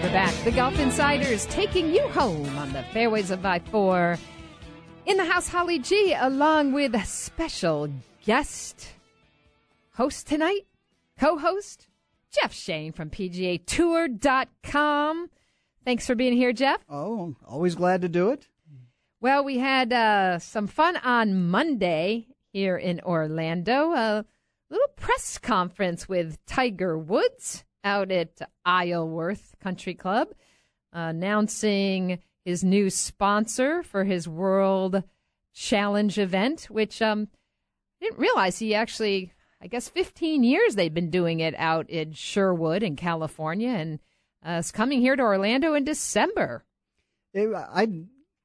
We're 0.03 0.13
back. 0.13 0.35
The 0.43 0.51
Golf 0.51 0.79
Insiders 0.79 1.47
taking 1.47 1.91
you 1.91 2.07
home 2.09 2.55
on 2.59 2.71
the 2.71 2.83
fairways 2.93 3.31
of 3.31 3.43
I 3.43 3.57
4. 3.57 4.19
In 5.07 5.15
the 5.15 5.23
house, 5.23 5.47
Holly 5.47 5.79
G, 5.79 6.13
along 6.19 6.73
with 6.73 6.93
a 6.93 7.05
special 7.05 7.89
guest 8.25 8.89
host 9.93 10.27
tonight, 10.27 10.67
co 11.17 11.37
host, 11.37 11.87
Jeff 12.29 12.51
Shain 12.51 12.93
from 12.93 13.09
PGA 13.09 13.65
Tour.com. 13.65 15.29
Thanks 15.85 16.05
for 16.05 16.13
being 16.13 16.33
here, 16.33 16.51
Jeff. 16.51 16.81
Oh, 16.89 17.37
always 17.47 17.73
glad 17.73 18.01
to 18.01 18.09
do 18.09 18.31
it. 18.31 18.49
Well, 19.21 19.45
we 19.45 19.59
had 19.59 19.93
uh, 19.93 20.39
some 20.39 20.67
fun 20.67 20.97
on 20.97 21.47
Monday 21.47 22.27
here 22.51 22.75
in 22.75 22.99
Orlando. 22.99 23.93
A 23.93 24.25
little 24.69 24.89
press 24.97 25.37
conference 25.37 26.09
with 26.09 26.45
Tiger 26.45 26.97
Woods 26.97 27.63
out 27.81 28.11
at 28.11 28.41
Isleworth 28.65 29.55
Country 29.61 29.93
Club, 29.93 30.33
announcing 30.91 32.19
his 32.47 32.63
new 32.63 32.89
sponsor 32.89 33.83
for 33.83 34.05
his 34.05 34.25
World 34.25 35.03
Challenge 35.53 36.17
event, 36.17 36.67
which 36.69 37.01
um, 37.01 37.27
I 38.01 38.05
didn't 38.05 38.19
realize 38.19 38.57
he 38.57 38.73
actually, 38.73 39.33
I 39.61 39.67
guess, 39.67 39.89
15 39.89 40.45
years 40.45 40.75
they've 40.75 40.93
been 40.93 41.09
doing 41.09 41.41
it 41.41 41.55
out 41.57 41.89
in 41.89 42.13
Sherwood 42.13 42.83
in 42.83 42.95
California, 42.95 43.71
and 43.71 43.99
uh, 44.45 44.63
coming 44.71 45.01
here 45.01 45.17
to 45.17 45.23
Orlando 45.23 45.73
in 45.73 45.83
December. 45.83 46.63
It, 47.33 47.53
I 47.53 47.89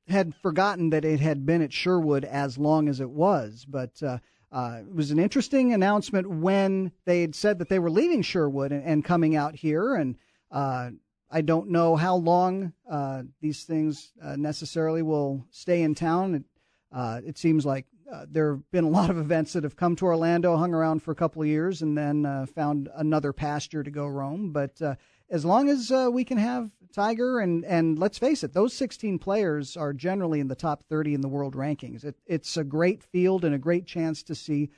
had 0.09 0.35
forgotten 0.35 0.91
that 0.91 1.05
it 1.05 1.21
had 1.21 1.47
been 1.47 1.63
at 1.63 1.73
Sherwood 1.73 2.25
as 2.25 2.59
long 2.59 2.89
as 2.89 2.99
it 2.99 3.11
was, 3.11 3.65
but 3.69 4.03
uh, 4.03 4.19
uh, 4.51 4.79
it 4.81 4.93
was 4.93 5.13
an 5.13 5.21
interesting 5.21 5.73
announcement 5.73 6.29
when 6.29 6.91
they 7.05 7.21
had 7.21 7.37
said 7.37 7.61
that 7.61 7.69
they 7.69 7.79
were 7.79 7.89
leaving 7.89 8.23
Sherwood 8.23 8.73
and, 8.73 8.83
and 8.83 9.05
coming 9.05 9.37
out 9.37 9.55
here. 9.55 9.95
And 9.95 10.17
uh, 10.51 10.91
I 11.33 11.41
don't 11.41 11.71
know 11.71 11.97
how 11.97 12.17
long 12.17 12.75
uh, 12.89 13.23
these 13.41 13.65
things 13.65 14.13
uh, 14.23 14.37
necessarily 14.37 15.01
will 15.01 15.47
stay 15.51 15.81
in 15.81 15.95
town. 15.95 16.35
It, 16.35 16.45
uh, 16.93 17.23
it 17.25 17.39
seems 17.39 17.65
like 17.65 17.87
uh, 18.13 18.27
there 18.31 18.53
have 18.53 18.71
been 18.71 18.85
a 18.85 18.91
lot 18.91 19.09
of 19.09 19.17
events 19.17 19.55
that 19.55 19.65
have 19.65 19.75
come 19.75 19.97
to 19.97 20.05
Orlando, 20.05 20.57
hung 20.57 20.75
around 20.75 21.03
for 21.03 21.11
a 21.11 21.15
couple 21.15 21.41
of 21.41 21.49
years, 21.49 21.81
and 21.81 21.97
then 21.97 22.27
uh, 22.27 22.45
found 22.55 22.91
another 22.97 23.33
pasture 23.33 23.83
to 23.83 23.91
go 23.91 24.07
roam. 24.07 24.53
But 24.53 24.81
uh, 24.83 24.97
as 25.31 25.47
long 25.47 25.71
as 25.71 25.91
we 26.13 26.23
can 26.23 26.37
have 26.37 26.71
Tiger 26.93 27.41
and 27.41 27.65
and 27.65 27.99
let's 27.99 28.19
face 28.19 28.45
it, 28.45 28.53
those 28.53 28.75
16 28.75 29.19
players 29.19 29.79
are 29.79 29.95
generally 29.95 30.41
in 30.41 30.49
the 30.49 30.55
top 30.55 30.83
30 30.83 31.15
in 31.15 31.23
the 31.23 31.29
world 31.29 31.57
rankings. 31.57 32.05
It, 32.05 32.17
it's 32.27 32.59
a 32.59 32.65
great 32.65 33.03
field 33.03 33.47
and 33.47 33.55
a 33.55 33.59
great 33.59 33.87
chance 33.87 34.23
to 34.25 34.35
see 34.35 34.69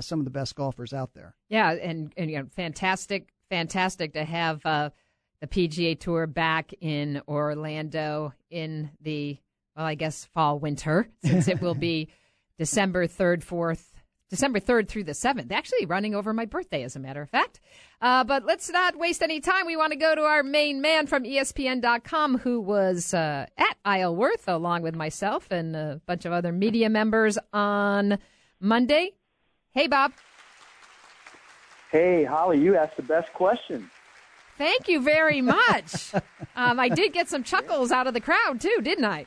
some 0.00 0.18
of 0.18 0.26
the 0.26 0.30
best 0.30 0.54
golfers 0.54 0.92
out 0.92 1.14
there. 1.14 1.34
Yeah, 1.48 1.72
and 1.72 2.12
and 2.18 2.30
you 2.30 2.38
know, 2.38 2.46
fantastic, 2.54 3.32
fantastic 3.48 4.12
to 4.12 4.24
have 4.26 4.92
the 5.42 5.48
PGA 5.48 5.98
Tour 5.98 6.28
back 6.28 6.72
in 6.80 7.20
Orlando 7.26 8.32
in 8.48 8.90
the 9.02 9.36
well, 9.76 9.84
I 9.84 9.96
guess 9.96 10.24
fall 10.26 10.58
winter, 10.58 11.08
since 11.24 11.48
it 11.48 11.60
will 11.60 11.74
be 11.74 12.08
December 12.58 13.06
third, 13.06 13.44
fourth. 13.44 13.88
December 14.30 14.60
3rd 14.60 14.88
through 14.88 15.04
the 15.04 15.12
7th. 15.12 15.52
Actually, 15.52 15.84
running 15.84 16.14
over 16.14 16.32
my 16.32 16.46
birthday, 16.46 16.84
as 16.84 16.96
a 16.96 16.98
matter 16.98 17.20
of 17.20 17.28
fact. 17.28 17.60
Uh, 18.00 18.24
but 18.24 18.46
let's 18.46 18.70
not 18.70 18.96
waste 18.96 19.20
any 19.20 19.40
time. 19.40 19.66
We 19.66 19.76
want 19.76 19.92
to 19.92 19.98
go 19.98 20.14
to 20.14 20.22
our 20.22 20.42
main 20.42 20.80
man 20.80 21.06
from 21.06 21.24
ESPN.com 21.24 22.38
who 22.38 22.58
was 22.58 23.12
uh, 23.12 23.44
at 23.58 23.76
Isleworth 23.84 24.48
along 24.48 24.80
with 24.80 24.96
myself 24.96 25.50
and 25.50 25.76
a 25.76 26.00
bunch 26.06 26.24
of 26.24 26.32
other 26.32 26.50
media 26.50 26.88
members 26.88 27.36
on 27.52 28.18
Monday. 28.58 29.10
Hey, 29.72 29.86
Bob. 29.86 30.12
Hey, 31.90 32.24
Holly, 32.24 32.58
you 32.58 32.74
asked 32.74 32.96
the 32.96 33.02
best 33.02 33.30
question. 33.34 33.90
Thank 34.58 34.88
you 34.88 35.00
very 35.02 35.40
much. 35.40 36.14
um, 36.56 36.78
I 36.78 36.88
did 36.88 37.12
get 37.12 37.28
some 37.28 37.42
chuckles 37.42 37.90
out 37.90 38.06
of 38.06 38.14
the 38.14 38.20
crowd 38.20 38.60
too, 38.60 38.78
didn't 38.82 39.04
I? 39.04 39.26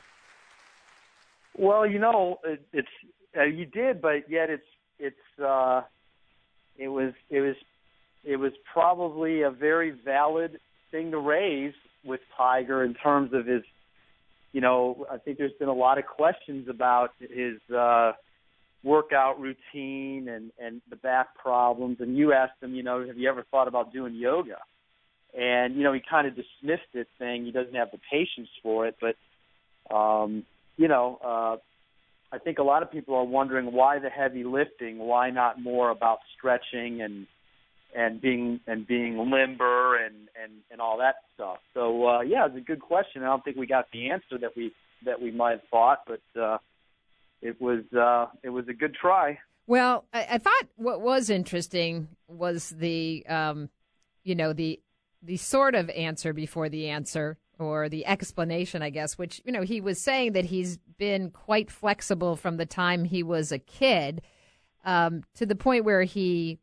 Well, 1.57 1.85
you 1.85 1.99
know, 1.99 2.39
it, 2.43 2.65
it's 2.73 2.87
uh, 3.37 3.43
you 3.43 3.65
did, 3.65 4.01
but 4.01 4.29
yet 4.29 4.49
it's 4.49 4.65
it's 4.99 5.39
uh, 5.43 5.81
it 6.77 6.87
was 6.87 7.13
it 7.29 7.41
was 7.41 7.55
it 8.23 8.37
was 8.37 8.51
probably 8.71 9.41
a 9.41 9.51
very 9.51 9.91
valid 9.91 10.59
thing 10.91 11.11
to 11.11 11.17
raise 11.17 11.73
with 12.03 12.21
Tiger 12.37 12.83
in 12.83 12.93
terms 12.93 13.33
of 13.33 13.45
his. 13.45 13.63
You 14.51 14.61
know, 14.61 15.05
I 15.11 15.17
think 15.17 15.37
there's 15.37 15.51
been 15.59 15.67
a 15.67 15.73
lot 15.73 15.97
of 15.97 16.05
questions 16.05 16.69
about 16.69 17.11
his 17.19 17.59
uh, 17.75 18.13
workout 18.83 19.39
routine 19.39 20.29
and 20.29 20.51
and 20.59 20.81
the 20.89 20.95
back 20.95 21.35
problems. 21.35 21.97
And 21.99 22.17
you 22.17 22.31
asked 22.31 22.61
him, 22.61 22.73
you 22.73 22.83
know, 22.83 23.05
have 23.05 23.17
you 23.17 23.29
ever 23.29 23.43
thought 23.51 23.67
about 23.67 23.91
doing 23.91 24.15
yoga? 24.15 24.57
And 25.37 25.75
you 25.75 25.83
know, 25.83 25.93
he 25.93 26.01
kind 26.07 26.27
of 26.27 26.35
dismissed 26.35 26.93
it, 26.93 27.07
saying 27.19 27.45
he 27.45 27.51
doesn't 27.51 27.75
have 27.75 27.91
the 27.91 27.99
patience 28.11 28.49
for 28.63 28.87
it. 28.87 28.97
But 28.99 29.15
um, 29.93 30.45
you 30.77 30.87
know, 30.87 31.19
uh, 31.23 31.57
I 32.35 32.39
think 32.39 32.59
a 32.59 32.63
lot 32.63 32.83
of 32.83 32.91
people 32.91 33.15
are 33.15 33.23
wondering 33.23 33.71
why 33.71 33.99
the 33.99 34.09
heavy 34.09 34.43
lifting, 34.43 34.97
why 34.97 35.29
not 35.29 35.61
more 35.61 35.89
about 35.89 36.19
stretching 36.37 37.01
and 37.01 37.27
and 37.95 38.21
being 38.21 38.59
and 38.67 38.87
being 38.87 39.17
limber 39.17 39.97
and 39.97 40.15
and 40.41 40.53
and 40.71 40.81
all 40.81 40.97
that 40.99 41.15
stuff. 41.33 41.57
So 41.73 42.07
uh, 42.07 42.21
yeah, 42.21 42.45
it's 42.45 42.57
a 42.57 42.61
good 42.61 42.81
question. 42.81 43.23
I 43.23 43.27
don't 43.27 43.43
think 43.43 43.57
we 43.57 43.67
got 43.67 43.87
the 43.91 44.11
answer 44.11 44.37
that 44.39 44.55
we 44.55 44.71
that 45.05 45.21
we 45.21 45.31
might 45.31 45.51
have 45.51 45.67
thought, 45.69 46.07
but 46.07 46.41
uh, 46.41 46.57
it 47.41 47.59
was 47.61 47.83
uh, 47.93 48.27
it 48.43 48.49
was 48.49 48.67
a 48.67 48.73
good 48.73 48.95
try. 48.95 49.37
Well, 49.67 50.05
I, 50.13 50.27
I 50.31 50.37
thought 50.37 50.67
what 50.75 51.01
was 51.01 51.29
interesting 51.29 52.07
was 52.27 52.69
the, 52.69 53.25
um, 53.27 53.69
you 54.23 54.35
know, 54.35 54.53
the 54.53 54.79
the 55.25 55.37
sort 55.37 55.75
of 55.75 55.89
answer 55.89 56.33
before 56.33 56.69
the 56.69 56.89
answer 56.89 57.37
or 57.57 57.89
the 57.89 58.05
explanation, 58.05 58.81
I 58.81 58.89
guess, 58.89 59.17
which 59.17 59.41
you 59.45 59.51
know 59.51 59.61
he 59.61 59.81
was 59.81 59.99
saying 59.99 60.33
that 60.33 60.45
he's 60.45 60.77
been 60.97 61.31
quite 61.31 61.71
flexible 61.71 62.35
from 62.35 62.57
the 62.57 62.65
time 62.65 63.05
he 63.05 63.23
was 63.23 63.51
a 63.51 63.59
kid, 63.59 64.21
um, 64.83 65.23
to 65.35 65.45
the 65.45 65.55
point 65.55 65.85
where 65.85 66.03
he, 66.03 66.59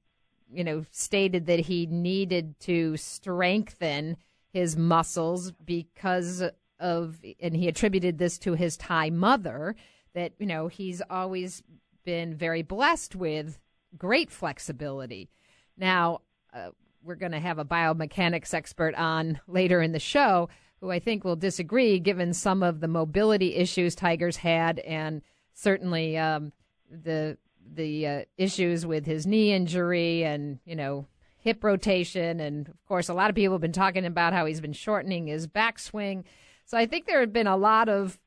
you 0.53 0.65
know, 0.65 0.85
stated 0.91 1.47
that 1.47 1.61
he 1.61 1.87
needed 1.87 2.59
to 2.61 2.97
strengthen 2.97 4.17
his 4.53 4.77
muscles 4.77 5.53
because 5.65 6.43
of, 6.79 7.21
and 7.41 7.57
he 7.57 7.69
attributed 7.69 8.19
this 8.19 8.39
to 8.39 8.55
his 8.55 8.77
Thai 8.77 9.11
mother. 9.11 9.75
That 10.15 10.33
you 10.39 10.47
know 10.47 10.69
he's 10.69 11.03
always 11.09 11.63
been 12.05 12.35
very 12.35 12.63
blessed 12.63 13.17
with 13.17 13.59
great 13.97 14.31
flexibility. 14.31 15.31
Now, 15.77 16.21
uh, 16.53 16.71
we're 17.03 17.15
going 17.17 17.33
to 17.33 17.41
have 17.41 17.59
a 17.59 17.65
biomechanics 17.65 18.55
expert 18.55 18.95
on 18.95 19.41
later 19.47 19.83
in 19.83 19.93
the 19.93 19.99
show 19.99 20.49
who 20.81 20.91
I 20.91 20.99
think 20.99 21.25
will 21.25 21.37
disagree 21.37 21.99
given 21.99 22.35
some 22.35 22.63
of 22.63 22.81
the 22.81 22.89
mobility 22.89 23.55
issues 23.55 23.95
Tigers 23.95 24.37
had 24.37 24.79
and 24.81 25.23
certainly 25.55 26.19
um, 26.19 26.53
the 26.91 27.39
the 27.75 28.07
uh, 28.07 28.21
issues 28.37 28.85
with 28.85 29.07
his 29.07 29.27
knee 29.27 29.53
injury 29.53 30.25
and, 30.25 30.59
you 30.65 30.75
know, 30.75 31.07
hip 31.39 31.63
rotation. 31.65 32.41
And 32.41 32.69
of 32.69 32.85
course, 32.87 33.09
a 33.09 33.15
lot 33.15 33.31
of 33.31 33.37
people 33.37 33.55
have 33.55 33.61
been 33.61 33.73
talking 33.73 34.05
about 34.05 34.33
how 34.33 34.47
he's 34.47 34.61
been 34.61 34.73
shortening 34.73 35.27
his 35.27 35.47
backswing. 35.47 36.25
So 36.65 36.77
I 36.77 36.87
think 36.87 37.07
there 37.07 37.21
have 37.21 37.33
been 37.33 37.47
a 37.47 37.57
lot 37.57 37.89
of, 37.89 38.19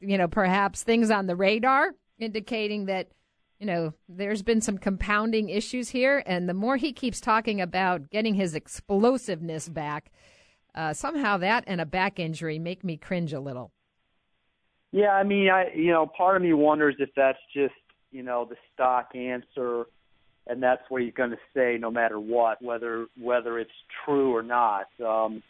you 0.00 0.16
know, 0.16 0.28
perhaps 0.28 0.82
things 0.82 1.10
on 1.10 1.26
the 1.26 1.36
radar 1.36 1.94
indicating 2.18 2.86
that 2.86 3.08
you 3.58 3.66
know, 3.66 3.92
there's 4.08 4.42
been 4.42 4.60
some 4.60 4.78
compounding 4.78 5.48
issues 5.48 5.88
here, 5.88 6.22
and 6.26 6.48
the 6.48 6.54
more 6.54 6.76
he 6.76 6.92
keeps 6.92 7.20
talking 7.20 7.60
about 7.60 8.10
getting 8.10 8.34
his 8.34 8.54
explosiveness 8.54 9.68
back, 9.68 10.12
uh, 10.74 10.92
somehow 10.92 11.36
that 11.38 11.64
and 11.66 11.80
a 11.80 11.86
back 11.86 12.20
injury 12.20 12.58
make 12.58 12.84
me 12.84 12.96
cringe 12.96 13.32
a 13.32 13.40
little. 13.40 13.72
Yeah, 14.92 15.10
I 15.10 15.24
mean, 15.24 15.50
I 15.50 15.72
you 15.74 15.90
know, 15.90 16.06
part 16.06 16.36
of 16.36 16.42
me 16.42 16.52
wonders 16.52 16.94
if 16.98 17.10
that's 17.16 17.38
just 17.52 17.74
you 18.12 18.22
know 18.22 18.46
the 18.48 18.56
stock 18.72 19.10
answer, 19.14 19.86
and 20.46 20.62
that's 20.62 20.82
what 20.88 21.02
he's 21.02 21.14
going 21.14 21.30
to 21.30 21.38
say 21.54 21.78
no 21.80 21.90
matter 21.90 22.20
what, 22.20 22.62
whether 22.62 23.06
whether 23.20 23.58
it's 23.58 23.70
true 24.04 24.34
or 24.34 24.42
not. 24.42 24.86
Um, 25.04 25.42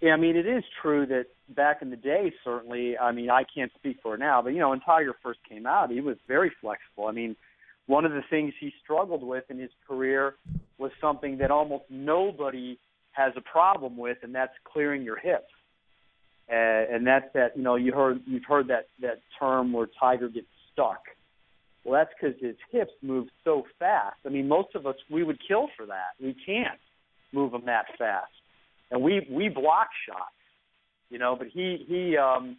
yeah, 0.00 0.12
I 0.12 0.16
mean, 0.16 0.36
it 0.36 0.46
is 0.46 0.64
true 0.80 1.04
that 1.06 1.26
back 1.54 1.82
in 1.82 1.90
the 1.90 1.96
day, 1.96 2.32
certainly, 2.44 2.96
I 2.98 3.12
mean, 3.12 3.30
I 3.30 3.44
can't 3.44 3.72
speak 3.78 3.98
for 4.02 4.16
now, 4.16 4.42
but 4.42 4.50
you 4.50 4.58
know, 4.58 4.70
when 4.70 4.80
Tiger 4.80 5.14
first 5.22 5.40
came 5.48 5.66
out, 5.66 5.90
he 5.90 6.00
was 6.00 6.16
very 6.28 6.52
flexible. 6.60 7.06
I 7.06 7.12
mean, 7.12 7.36
one 7.86 8.04
of 8.04 8.12
the 8.12 8.22
things 8.30 8.54
he 8.60 8.72
struggled 8.82 9.22
with 9.22 9.44
in 9.50 9.58
his 9.58 9.70
career 9.86 10.34
was 10.78 10.92
something 11.00 11.38
that 11.38 11.50
almost 11.50 11.84
nobody 11.90 12.78
has 13.12 13.32
a 13.36 13.40
problem 13.40 13.96
with, 13.96 14.18
and 14.22 14.34
that's 14.34 14.52
clearing 14.64 15.02
your 15.02 15.18
hips. 15.18 15.50
Uh, 16.50 16.54
and 16.54 17.06
that's 17.06 17.26
that 17.32 17.56
you 17.56 17.62
know 17.62 17.76
you 17.76 17.92
heard 17.92 18.20
you've 18.26 18.44
heard 18.44 18.66
that 18.68 18.88
that 19.00 19.20
term 19.38 19.72
where 19.72 19.88
Tiger 20.00 20.28
gets 20.28 20.48
stuck. 20.72 21.02
Well, 21.84 21.94
that's 21.94 22.10
because 22.20 22.40
his 22.40 22.56
hips 22.72 22.92
move 23.02 23.28
so 23.44 23.64
fast. 23.78 24.16
I 24.26 24.30
mean, 24.30 24.48
most 24.48 24.74
of 24.74 24.84
us 24.84 24.96
we 25.08 25.22
would 25.22 25.38
kill 25.46 25.68
for 25.76 25.86
that. 25.86 26.10
We 26.20 26.34
can't 26.44 26.80
move 27.32 27.52
them 27.52 27.62
that 27.66 27.86
fast, 27.96 28.32
and 28.90 29.00
we 29.00 29.26
we 29.30 29.48
block 29.48 29.88
shots, 30.08 30.34
you 31.10 31.18
know. 31.18 31.36
But 31.36 31.48
he 31.48 31.84
he 31.86 32.16
um, 32.16 32.56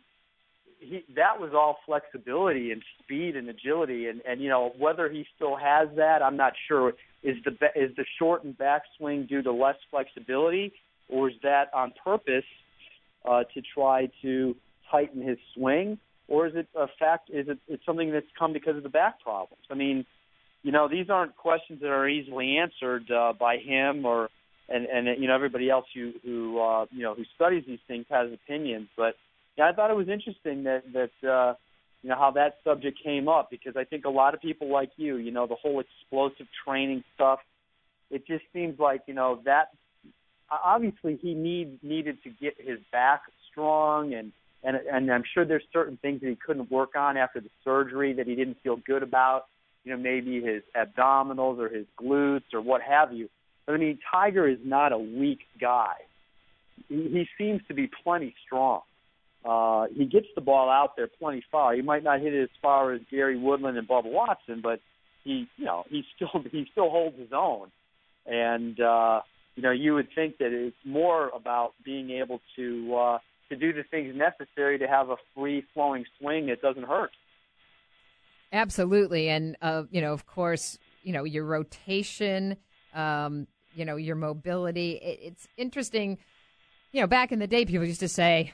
he 0.80 1.04
that 1.16 1.40
was 1.40 1.52
all 1.54 1.78
flexibility 1.86 2.72
and 2.72 2.82
speed 3.04 3.36
and 3.36 3.50
agility, 3.50 4.08
and 4.08 4.22
and 4.28 4.42
you 4.42 4.50
know 4.50 4.74
whether 4.78 5.10
he 5.10 5.26
still 5.36 5.56
has 5.56 5.88
that, 5.96 6.22
I'm 6.22 6.38
not 6.38 6.54
sure. 6.68 6.94
Is 7.24 7.38
the 7.44 7.52
is 7.76 7.96
the 7.96 8.06
shortened 8.20 8.58
backswing 8.58 9.28
due 9.28 9.42
to 9.42 9.52
less 9.52 9.78
flexibility, 9.90 10.74
or 11.10 11.30
is 11.30 11.36
that 11.44 11.66
on 11.74 11.94
purpose 12.04 12.46
uh, 13.26 13.44
to 13.54 13.62
try 13.74 14.10
to 14.22 14.56
tighten 14.92 15.22
his 15.22 15.38
swing? 15.56 15.98
or 16.32 16.48
is 16.48 16.54
it 16.56 16.68
a 16.76 16.88
fact? 16.98 17.30
Is 17.30 17.48
it 17.50 17.60
it's 17.68 17.86
something 17.86 18.12
that's 18.12 18.26
come 18.40 18.54
because 18.54 18.78
of 18.78 18.84
the 18.84 18.90
back 18.90 19.20
problems? 19.20 19.64
I 19.70 19.76
mean, 19.76 20.06
you 20.64 20.72
know, 20.72 20.88
these 20.88 21.10
aren't 21.10 21.36
questions 21.36 21.82
that 21.82 21.90
are 21.90 22.08
easily 22.08 22.58
answered 22.58 23.12
uh, 23.12 23.34
by 23.38 23.58
him 23.58 24.06
or 24.06 24.30
and 24.74 24.86
and 24.86 25.22
you 25.22 25.28
know 25.28 25.36
everybody 25.36 25.70
else 25.70 25.86
who 25.94 26.14
who 26.24 26.60
uh, 26.60 26.86
you 26.92 27.04
know 27.04 27.14
who 27.14 27.24
studies 27.36 27.64
these 27.68 27.80
things 27.88 28.06
has 28.10 28.32
opinions. 28.32 28.88
But 28.96 29.16
yeah, 29.58 29.70
I 29.70 29.74
thought 29.74 29.92
it 29.92 29.98
was 29.98 30.10
interesting 30.10 30.64
that 30.64 30.84
that 30.94 31.28
uh, 31.28 31.56
you 32.02 32.10
know 32.10 32.16
how 32.16 32.32
that 32.32 32.58
subject 32.64 33.00
came 33.04 33.28
up 33.28 33.50
because 33.50 33.76
I 33.76 33.84
think 33.84 34.06
a 34.06 34.10
lot 34.10 34.34
of 34.34 34.42
people 34.42 34.72
like 34.72 34.92
you, 34.98 35.18
you 35.18 35.32
know, 35.32 35.48
the 35.48 35.56
whole 35.56 35.82
explosive 35.82 36.48
training 36.66 37.04
stuff. 37.16 37.40
It 38.10 38.28
just 38.28 38.44
seems 38.54 38.80
like 38.80 39.04
you 39.08 39.14
know 39.14 39.40
that 39.46 39.70
obviously 40.52 41.18
he 41.22 41.34
need 41.34 41.84
needed 41.84 42.18
to 42.24 42.30
get 42.30 42.56
his 42.60 42.80
back 42.92 43.22
strong 43.50 44.14
and 44.14 44.32
and 44.64 44.76
and 44.76 45.12
I'm 45.12 45.24
sure 45.34 45.46
there's 45.46 45.64
certain 45.74 45.98
things 45.98 46.22
that 46.22 46.30
he 46.30 46.36
couldn't 46.36 46.70
work 46.72 46.96
on 46.96 47.18
after 47.18 47.40
the 47.40 47.50
surgery 47.64 48.14
that 48.14 48.28
he 48.28 48.36
didn't 48.36 48.58
feel 48.64 48.78
good 48.78 49.04
about. 49.04 49.46
You 49.84 49.92
know, 49.92 49.98
maybe 49.98 50.42
his 50.42 50.62
abdominals 50.76 51.58
or 51.58 51.68
his 51.68 51.86
glutes 52.00 52.54
or 52.54 52.62
what 52.62 52.82
have 52.84 53.12
you. 53.14 53.30
I 53.68 53.78
mean, 53.78 54.00
Tiger 54.12 54.48
is 54.48 54.60
not 54.64 54.92
a 54.92 54.98
weak 54.98 55.40
guy. 55.60 55.96
He, 56.90 56.96
he 56.96 57.28
seems 57.38 57.62
to 57.68 57.74
be 57.74 57.90
plenty 58.04 58.36
strong. 58.46 58.82
Uh, 59.44 59.88
he 59.96 60.06
gets 60.06 60.28
the 60.36 60.42
ball 60.42 60.70
out 60.70 60.96
there 60.96 61.08
plenty 61.08 61.44
far. 61.52 61.74
He 61.74 61.82
might 61.82 62.04
not 62.04 62.20
hit 62.20 62.34
it 62.34 62.44
as 62.44 62.50
far 62.62 62.94
as 62.94 63.02
Gary 63.10 63.38
Woodland 63.38 63.78
and 63.78 63.88
Bubba 63.88 64.12
Watson, 64.12 64.62
but 64.62 64.80
he, 65.24 65.48
you 65.58 65.66
know, 65.66 65.84
he 65.90 66.04
still 66.16 66.44
he 66.52 66.68
still 66.72 66.90
holds 66.90 67.18
his 67.18 67.32
own. 67.34 67.72
And 68.26 68.80
uh, 68.80 69.22
you 69.56 69.64
know, 69.64 69.72
you 69.72 69.96
would 69.96 70.10
think 70.14 70.38
that 70.38 70.52
it's 70.52 70.76
more 70.86 71.30
about 71.30 71.74
being 71.84 72.12
able 72.12 72.40
to 72.56 72.96
uh, 72.96 73.18
to 73.50 73.56
do 73.56 73.74
the 73.74 73.84
things 73.84 74.16
necessary 74.16 74.78
to 74.80 74.88
have 74.88 75.10
a 75.10 75.18
free 75.36 75.66
flowing 75.74 76.06
swing 76.20 76.48
that 76.48 76.62
doesn't 76.62 76.86
hurt. 76.86 77.12
Absolutely, 78.54 79.30
and 79.30 79.58
uh, 79.62 79.84
you 79.92 80.02
know, 80.02 80.14
of 80.14 80.26
course, 80.26 80.78
you 81.04 81.14
know 81.14 81.24
your 81.24 81.46
rotation, 81.46 82.58
um, 82.94 83.48
you 83.74 83.86
know 83.86 83.96
your 83.96 84.16
mobility. 84.16 84.94
It, 84.94 85.20
it's 85.22 85.48
interesting. 85.58 86.18
You 86.92 87.02
know, 87.02 87.08
back 87.08 87.32
in 87.32 87.40
the 87.40 87.48
day, 87.48 87.66
people 87.66 87.86
used 87.86 88.02
to 88.02 88.10
say 88.10 88.54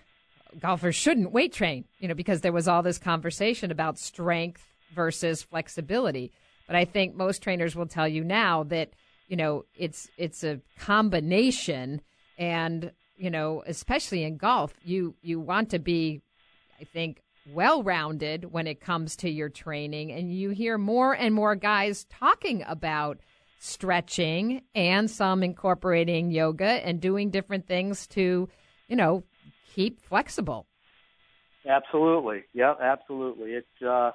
golfers 0.59 0.95
shouldn't 0.95 1.31
weight 1.31 1.53
train. 1.53 1.85
You 1.99 2.07
know, 2.07 2.13
because 2.13 2.41
there 2.41 2.53
was 2.53 2.67
all 2.67 2.83
this 2.83 2.97
conversation 2.97 3.71
about 3.71 3.97
strength 3.97 4.65
versus 4.93 5.43
flexibility. 5.43 6.31
But 6.67 6.75
I 6.75 6.85
think 6.85 7.15
most 7.15 7.41
trainers 7.41 7.75
will 7.75 7.87
tell 7.87 8.07
you 8.07 8.23
now 8.23 8.63
that 8.63 8.91
you 9.27 9.37
know 9.37 9.65
it's 9.75 10.09
it's 10.17 10.43
a 10.43 10.59
combination 10.77 12.01
and 12.37 12.91
you 13.17 13.31
know, 13.31 13.63
especially 13.65 14.23
in 14.23 14.37
golf, 14.37 14.73
you 14.83 15.15
you 15.21 15.39
want 15.39 15.71
to 15.71 15.79
be, 15.79 16.21
I 16.79 16.83
think, 16.85 17.21
well 17.51 17.81
rounded 17.83 18.51
when 18.51 18.67
it 18.67 18.79
comes 18.79 19.15
to 19.17 19.29
your 19.29 19.49
training, 19.49 20.11
and 20.11 20.31
you 20.31 20.51
hear 20.51 20.77
more 20.77 21.13
and 21.13 21.33
more 21.33 21.55
guys 21.55 22.05
talking 22.05 22.63
about 22.67 23.17
stretching 23.59 24.61
and 24.75 25.09
some 25.09 25.43
incorporating 25.43 26.31
yoga 26.31 26.65
and 26.65 27.01
doing 27.01 27.29
different 27.29 27.67
things 27.67 28.07
to, 28.07 28.49
you 28.87 28.95
know, 28.95 29.23
keep 29.73 30.01
flexible. 30.01 30.67
Absolutely, 31.67 32.43
yeah, 32.53 32.73
absolutely. 32.81 33.51
It's 33.51 33.81
uh, 33.85 34.11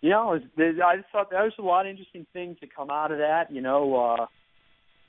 you 0.00 0.10
know, 0.10 0.34
I 0.34 0.96
just 0.96 1.08
thought 1.10 1.30
there 1.30 1.42
was 1.42 1.52
a 1.58 1.62
lot 1.62 1.86
of 1.86 1.90
interesting 1.90 2.26
things 2.32 2.58
to 2.60 2.66
come 2.66 2.90
out 2.90 3.10
of 3.10 3.18
that. 3.18 3.52
You 3.52 3.60
know, 3.60 3.96
uh, 3.96 4.26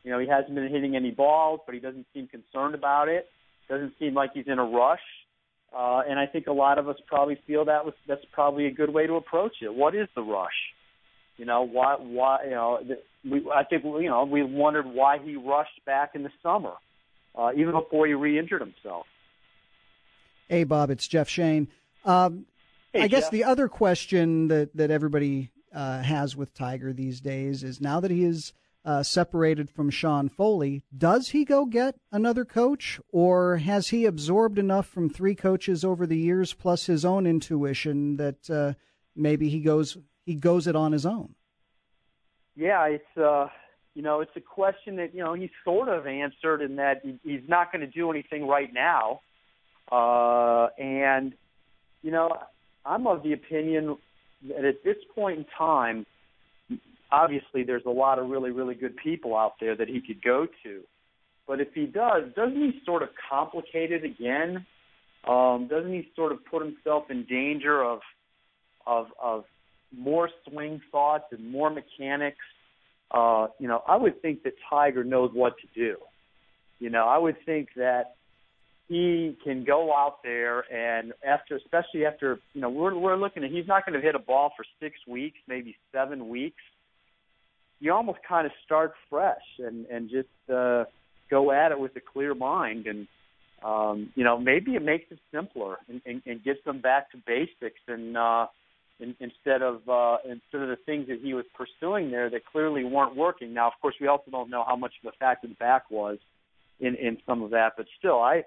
you 0.03 0.11
know, 0.11 0.19
he 0.19 0.27
hasn't 0.27 0.55
been 0.55 0.69
hitting 0.69 0.95
any 0.95 1.11
balls, 1.11 1.59
but 1.65 1.75
he 1.75 1.81
doesn't 1.81 2.07
seem 2.13 2.27
concerned 2.27 2.75
about 2.75 3.07
it. 3.07 3.27
Doesn't 3.67 3.93
seem 3.99 4.13
like 4.13 4.31
he's 4.33 4.47
in 4.47 4.57
a 4.57 4.65
rush. 4.65 5.01
Uh, 5.75 6.01
and 6.09 6.19
I 6.19 6.25
think 6.25 6.47
a 6.47 6.51
lot 6.51 6.79
of 6.79 6.89
us 6.89 6.95
probably 7.05 7.39
feel 7.45 7.65
that 7.65 7.85
was 7.85 7.93
that's 8.07 8.25
probably 8.31 8.65
a 8.65 8.71
good 8.71 8.91
way 8.91 9.05
to 9.05 9.13
approach 9.15 9.57
it. 9.61 9.73
What 9.73 9.93
is 9.95 10.07
the 10.15 10.23
rush? 10.23 10.49
You 11.39 11.45
know, 11.45 11.61
why 11.61 11.95
why 11.97 12.43
you 12.43 12.49
know 12.51 12.81
we 13.23 13.49
I 13.49 13.63
think 13.63 13.85
you 13.85 14.09
know 14.09 14.25
we 14.25 14.43
wondered 14.43 14.85
why 14.85 15.19
he 15.23 15.37
rushed 15.37 15.83
back 15.85 16.11
in 16.13 16.23
the 16.23 16.31
summer, 16.43 16.73
uh, 17.33 17.51
even 17.55 17.71
before 17.71 18.05
he 18.07 18.13
re-injured 18.13 18.59
himself. 18.59 19.05
Hey 20.49 20.65
Bob, 20.65 20.89
it's 20.89 21.07
Jeff 21.07 21.29
Shain. 21.29 21.67
Um, 22.03 22.45
hey, 22.91 23.03
I 23.03 23.07
guess 23.07 23.23
Jeff. 23.23 23.31
the 23.31 23.45
other 23.45 23.69
question 23.69 24.49
that 24.49 24.75
that 24.75 24.91
everybody 24.91 25.51
uh, 25.73 26.01
has 26.01 26.35
with 26.35 26.53
Tiger 26.53 26.91
these 26.91 27.21
days 27.21 27.63
is 27.63 27.79
now 27.79 28.01
that 28.01 28.11
he 28.11 28.25
is 28.25 28.51
uh, 28.83 29.01
separated 29.01 29.69
from 29.69 29.89
Sean 29.89 30.27
Foley, 30.27 30.83
does 30.97 31.29
he 31.29 31.45
go 31.45 31.65
get 31.65 31.95
another 32.11 32.43
coach, 32.43 32.99
or 33.11 33.57
has 33.57 33.89
he 33.89 34.05
absorbed 34.05 34.59
enough 34.59 34.87
from 34.87 35.09
three 35.09 35.35
coaches 35.35 35.85
over 35.85 36.05
the 36.05 36.17
years, 36.17 36.53
plus 36.53 36.87
his 36.87 37.05
own 37.05 37.25
intuition, 37.25 38.17
that 38.17 38.49
uh, 38.49 38.73
maybe 39.15 39.47
he 39.47 39.59
goes 39.59 39.97
he 40.29 40.35
goes 40.35 40.67
it 40.67 40.75
on 40.75 40.91
his 40.91 41.07
own? 41.07 41.33
Yeah, 42.55 42.85
it's 42.85 43.17
uh, 43.17 43.47
you 43.95 44.03
know 44.03 44.21
it's 44.21 44.35
a 44.35 44.41
question 44.41 44.95
that 44.97 45.15
you 45.15 45.23
know 45.23 45.33
he 45.33 45.49
sort 45.65 45.89
of 45.89 46.05
answered 46.05 46.61
in 46.61 46.75
that 46.75 47.01
he's 47.23 47.41
not 47.47 47.71
going 47.71 47.81
to 47.81 47.87
do 47.87 48.11
anything 48.11 48.47
right 48.47 48.71
now, 48.71 49.21
uh, 49.91 50.67
and 50.77 51.33
you 52.03 52.11
know 52.11 52.37
I'm 52.85 53.07
of 53.07 53.23
the 53.23 53.33
opinion 53.33 53.97
that 54.47 54.65
at 54.65 54.83
this 54.83 54.97
point 55.15 55.39
in 55.39 55.45
time 55.57 56.05
obviously 57.11 57.63
there's 57.63 57.85
a 57.87 57.89
lot 57.89 58.19
of 58.19 58.29
really, 58.29 58.51
really 58.51 58.75
good 58.75 58.95
people 58.97 59.35
out 59.35 59.53
there 59.59 59.75
that 59.75 59.87
he 59.87 59.99
could 59.99 60.21
go 60.21 60.45
to. 60.63 60.81
But 61.47 61.59
if 61.59 61.69
he 61.73 61.87
does, 61.87 62.23
doesn't 62.35 62.55
he 62.55 62.79
sort 62.85 63.01
of 63.01 63.09
complicate 63.29 63.91
it 63.91 64.03
again? 64.03 64.63
Um, 65.27 65.67
doesn't 65.67 65.91
he 65.91 66.07
sort 66.15 66.31
of 66.31 66.45
put 66.45 66.63
himself 66.63 67.09
in 67.09 67.25
danger 67.25 67.83
of 67.83 68.01
of 68.85 69.07
of 69.21 69.45
more 69.95 70.29
swing 70.47 70.81
thoughts 70.91 71.25
and 71.31 71.49
more 71.51 71.69
mechanics? 71.69 72.37
Uh, 73.11 73.47
you 73.59 73.67
know, 73.67 73.81
I 73.87 73.95
would 73.97 74.21
think 74.21 74.43
that 74.43 74.53
Tiger 74.69 75.03
knows 75.03 75.31
what 75.33 75.53
to 75.59 75.67
do. 75.73 75.97
You 76.79 76.89
know, 76.89 77.07
I 77.07 77.17
would 77.17 77.35
think 77.45 77.69
that 77.75 78.15
he 78.87 79.37
can 79.43 79.63
go 79.65 79.93
out 79.93 80.23
there 80.23 80.63
and 80.73 81.13
after, 81.27 81.55
especially 81.55 82.05
after, 82.05 82.39
you 82.53 82.61
know, 82.61 82.69
we're 82.69 82.97
we're 82.97 83.17
looking 83.17 83.43
at 83.43 83.51
he's 83.51 83.67
not 83.67 83.85
going 83.85 83.99
to 83.99 84.05
hit 84.05 84.15
a 84.15 84.19
ball 84.19 84.51
for 84.55 84.65
six 84.79 84.95
weeks, 85.07 85.37
maybe 85.47 85.75
seven 85.91 86.29
weeks 86.29 86.61
you 87.79 87.93
almost 87.93 88.19
kind 88.27 88.45
of 88.45 88.51
start 88.65 88.93
fresh 89.09 89.37
and 89.59 89.85
and 89.87 90.09
just 90.09 90.53
uh, 90.53 90.83
go 91.29 91.51
at 91.51 91.71
it 91.71 91.79
with 91.79 91.95
a 91.95 92.01
clear 92.01 92.35
mind 92.35 92.85
and 92.87 93.07
um, 93.63 94.11
you 94.15 94.23
know 94.23 94.37
maybe 94.37 94.75
it 94.75 94.83
makes 94.83 95.05
it 95.11 95.19
simpler 95.33 95.77
and, 95.87 96.01
and, 96.05 96.21
and 96.25 96.43
gets 96.43 96.63
them 96.65 96.81
back 96.81 97.11
to 97.11 97.17
basics 97.25 97.79
and 97.87 98.17
uh, 98.17 98.45
in, 98.99 99.15
instead 99.19 99.61
of 99.61 99.87
uh, 99.89 100.17
instead 100.25 100.61
of 100.61 100.69
the 100.69 100.77
things 100.85 101.07
that 101.07 101.19
he 101.21 101.33
was 101.33 101.45
pursuing 101.55 102.11
there 102.11 102.29
that 102.29 102.45
clearly 102.45 102.83
weren't 102.83 103.15
working. 103.15 103.53
Now, 103.53 103.67
of 103.67 103.73
course, 103.81 103.95
we 103.99 104.07
also 104.07 104.31
don't 104.31 104.49
know 104.49 104.63
how 104.67 104.75
much 104.75 104.93
of 105.03 105.11
a 105.13 105.17
factor 105.17 105.47
the 105.47 105.55
back 105.55 105.89
was 105.89 106.17
in 106.79 106.95
in 106.95 107.17
some 107.25 107.41
of 107.41 107.51
that, 107.51 107.73
but 107.77 107.85
still, 107.97 108.19
I 108.19 108.43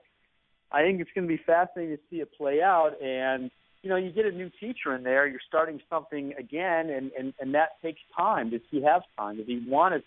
I 0.70 0.82
think 0.82 1.00
it's 1.00 1.10
going 1.14 1.26
to 1.26 1.36
be 1.36 1.42
fascinating 1.44 1.96
to 1.96 2.02
see 2.10 2.20
it 2.20 2.32
play 2.36 2.62
out 2.62 3.00
and 3.02 3.50
you 3.82 3.90
know, 3.90 3.96
you 3.96 4.12
get 4.12 4.26
a 4.26 4.30
new 4.30 4.50
teacher 4.60 4.94
in 4.94 5.02
there, 5.02 5.26
you're 5.26 5.40
starting 5.46 5.80
something 5.90 6.34
again, 6.38 6.88
and, 6.88 7.10
and, 7.18 7.34
and 7.40 7.54
that 7.54 7.70
takes 7.82 8.00
time. 8.16 8.50
Does 8.50 8.60
he 8.70 8.82
have 8.82 9.02
time? 9.18 9.36
Does 9.36 9.46
he 9.46 9.64
want 9.66 9.94
to, 9.94 10.00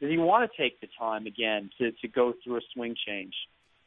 does 0.00 0.10
he 0.10 0.18
want 0.18 0.50
to 0.50 0.62
take 0.62 0.80
the 0.80 0.88
time 0.98 1.26
again 1.26 1.70
to, 1.78 1.92
to 1.92 2.08
go 2.08 2.34
through 2.44 2.58
a 2.58 2.60
swing 2.74 2.94
change? 3.06 3.34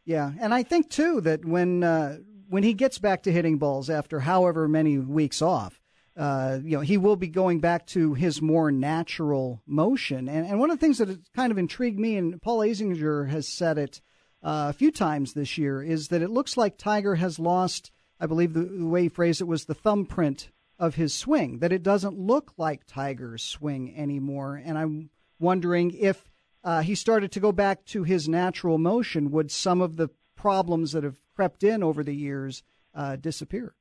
Yeah, 0.04 0.32
and 0.39 0.54
I 0.54 0.63
think 0.63 0.89
too 0.89 1.21
that 1.21 1.45
when 1.45 1.84
uh, 1.84 2.19
when 2.47 2.62
he 2.62 2.73
gets 2.73 2.99
back 2.99 3.23
to 3.23 3.32
hitting 3.32 3.58
balls 3.58 3.89
after 3.89 4.19
however 4.19 4.67
many 4.67 4.99
weeks 4.99 5.41
off, 5.41 5.80
uh, 6.17 6.60
you 6.63 6.78
know, 6.78 6.82
he 6.82 6.97
will 6.97 7.15
be 7.15 7.28
going 7.28 7.60
back 7.60 7.86
to 7.88 8.13
his 8.13 8.41
more 8.41 8.71
natural 8.71 9.62
motion. 9.67 10.30
And, 10.30 10.47
and 10.47 10.60
one 10.60 10.71
of 10.71 10.80
the 10.80 10.86
things 10.86 10.99
that 10.99 11.19
kind 11.34 11.51
of 11.51 11.58
intrigued 11.58 11.99
me, 11.99 12.15
and 12.15 12.41
Paul 12.41 12.60
Azinger 12.60 13.30
has 13.30 13.47
said 13.47 13.78
it 13.78 14.01
uh, 14.41 14.67
a 14.69 14.73
few 14.73 14.91
times 14.91 15.34
this 15.34 15.58
year 15.58 15.84
is 15.84 16.10
that 16.10 16.21
it 16.21 16.30
looks 16.30 16.56
like 16.56 16.78
Tiger 16.78 17.15
has 17.15 17.39
lost. 17.39 17.91
I 18.19 18.28
believe 18.28 18.54
the, 18.54 18.63
the 18.63 18.86
way 18.86 19.04
he 19.04 19.10
phrased 19.10 19.41
it 19.41 19.45
was 19.45 19.65
the 19.65 19.73
thumbprint 19.73 20.51
of 20.80 20.95
his 20.95 21.13
swing. 21.13 21.60
That 21.60 21.73
it 21.73 21.84
doesn't 21.84 22.17
look 22.17 22.54
like 22.58 22.86
Tiger's 22.86 23.43
swing 23.43 23.93
anymore, 23.97 24.62
and 24.63 24.78
I'm 24.78 25.10
wondering 25.39 25.91
if 25.91 26.32
uh, 26.63 26.82
he 26.82 26.95
started 26.95 27.32
to 27.34 27.39
go 27.39 27.51
back 27.51 27.86
to 27.86 28.04
his 28.04 28.30
natural 28.30 28.78
motion, 28.78 29.32
would 29.32 29.51
some 29.51 29.82
of 29.82 29.97
the 29.97 30.10
problems 30.36 30.93
that 30.93 31.04
have 31.04 31.19
crept 31.36 31.63
in 31.63 31.84
over 31.84 32.04
the 32.04 32.15
years 32.15 32.63
uh, 32.93 33.15
disappear? 33.17 33.75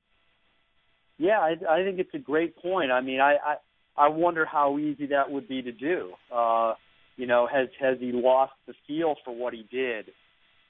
Yeah, 1.18 1.38
I, 1.38 1.56
I 1.68 1.84
think 1.84 1.98
it's 1.98 2.14
a 2.14 2.18
great 2.18 2.56
point. 2.56 2.90
I 2.90 3.00
mean, 3.00 3.20
I, 3.20 3.36
I 3.36 3.56
I 3.96 4.08
wonder 4.08 4.44
how 4.44 4.78
easy 4.78 5.06
that 5.06 5.30
would 5.30 5.48
be 5.48 5.62
to 5.62 5.72
do. 5.72 6.12
Uh, 6.34 6.74
you 7.16 7.26
know, 7.26 7.46
has 7.46 7.68
has 7.80 7.98
he 8.00 8.10
lost 8.12 8.52
the 8.66 8.74
feel 8.86 9.14
for 9.24 9.34
what 9.34 9.54
he 9.54 9.66
did 9.70 10.06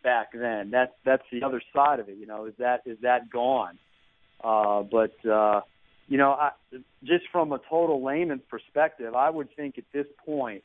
back 0.03 0.29
then? 0.33 0.71
That's 0.71 0.93
that's 1.05 1.23
the 1.33 1.43
other 1.43 1.63
side 1.75 2.01
of 2.01 2.09
it. 2.09 2.17
You 2.19 2.27
know, 2.27 2.45
is 2.47 2.55
that 2.59 2.83
is 2.85 2.99
that 3.03 3.31
gone? 3.31 3.79
Uh, 4.43 4.83
but 4.83 5.15
uh, 5.29 5.63
you 6.09 6.19
know, 6.19 6.33
I, 6.33 6.51
just 7.03 7.25
from 7.33 7.53
a 7.53 7.61
total 7.71 8.05
layman's 8.05 8.43
perspective, 8.51 9.15
I 9.15 9.31
would 9.31 9.49
think 9.57 9.79
at 9.79 9.85
this 9.95 10.07
point, 10.25 10.63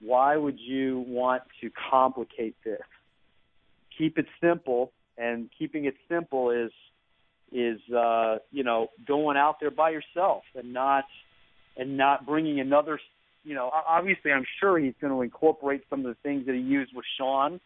why 0.00 0.36
would 0.36 0.58
you 0.60 1.04
want 1.08 1.42
to 1.62 1.70
complicate 1.90 2.56
this? 2.62 2.82
Keep 3.96 4.18
it 4.18 4.26
simple, 4.42 4.92
and 5.16 5.48
keeping 5.58 5.86
it 5.86 5.94
simple 6.10 6.50
is 6.50 6.70
is 7.52 7.80
uh, 7.94 8.38
you 8.50 8.64
know 8.64 8.88
going 9.06 9.36
out 9.36 9.56
there 9.60 9.70
by 9.70 9.90
yourself 9.90 10.42
and 10.54 10.72
not 10.72 11.04
and 11.76 11.96
not 11.96 12.26
bringing 12.26 12.60
another. 12.60 12.98
You 13.44 13.54
know, 13.54 13.70
obviously, 13.88 14.32
I'm 14.32 14.44
sure 14.58 14.78
he's 14.78 14.94
going 15.00 15.12
to 15.12 15.22
incorporate 15.22 15.82
some 15.88 16.00
of 16.00 16.06
the 16.06 16.16
things 16.22 16.46
that 16.46 16.54
he 16.54 16.60
used 16.60 16.92
with 16.94 17.04
Sean. 17.16 17.60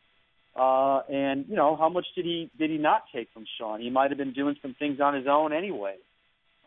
Uh, 0.54 1.00
and 1.08 1.46
you 1.48 1.56
know, 1.56 1.76
how 1.76 1.88
much 1.88 2.06
did 2.14 2.24
he 2.24 2.50
did 2.58 2.70
he 2.70 2.76
not 2.76 3.04
take 3.14 3.28
from 3.32 3.44
Sean? 3.58 3.80
He 3.80 3.88
might 3.88 4.10
have 4.10 4.18
been 4.18 4.32
doing 4.32 4.56
some 4.60 4.74
things 4.78 5.00
on 5.00 5.14
his 5.14 5.26
own 5.28 5.52
anyway. 5.52 5.96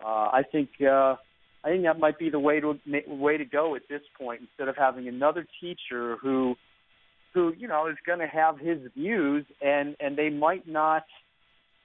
Uh, 0.04 0.08
I 0.08 0.42
think 0.52 0.70
uh, 0.82 1.16
I 1.64 1.70
think 1.70 1.84
that 1.84 2.00
might 2.00 2.18
be 2.18 2.30
the 2.30 2.40
way 2.40 2.60
to 2.60 2.80
way 3.08 3.38
to 3.38 3.46
go 3.46 3.76
at 3.76 3.84
this 3.90 4.02
point. 4.18 4.42
Instead 4.42 4.68
of 4.68 4.76
having 4.78 5.08
another 5.08 5.46
teacher 5.62 6.18
who 6.22 6.56
who 7.34 7.54
you 7.58 7.68
know 7.68 7.88
is 7.88 7.98
going 8.06 8.20
to 8.20 8.28
have 8.28 8.58
his 8.58 8.80
views 8.96 9.46
and 9.62 9.96
and 10.00 10.18
they 10.18 10.30
might 10.30 10.68
not 10.68 11.04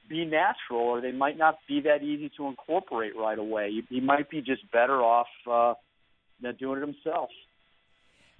be 0.09 0.25
natural 0.25 0.81
or 0.81 1.01
they 1.01 1.13
might 1.13 1.37
not 1.37 1.59
be 1.67 1.81
that 1.83 2.03
easy 2.03 2.31
to 2.37 2.47
incorporate 2.47 3.17
right 3.17 3.39
away. 3.39 3.83
He 3.89 4.01
might 4.01 4.31
be 4.31 4.41
just 4.41 4.71
better 4.73 5.03
off 5.03 5.27
uh, 5.51 5.75
doing 6.59 6.83
it 6.83 6.87
himself. 6.87 7.31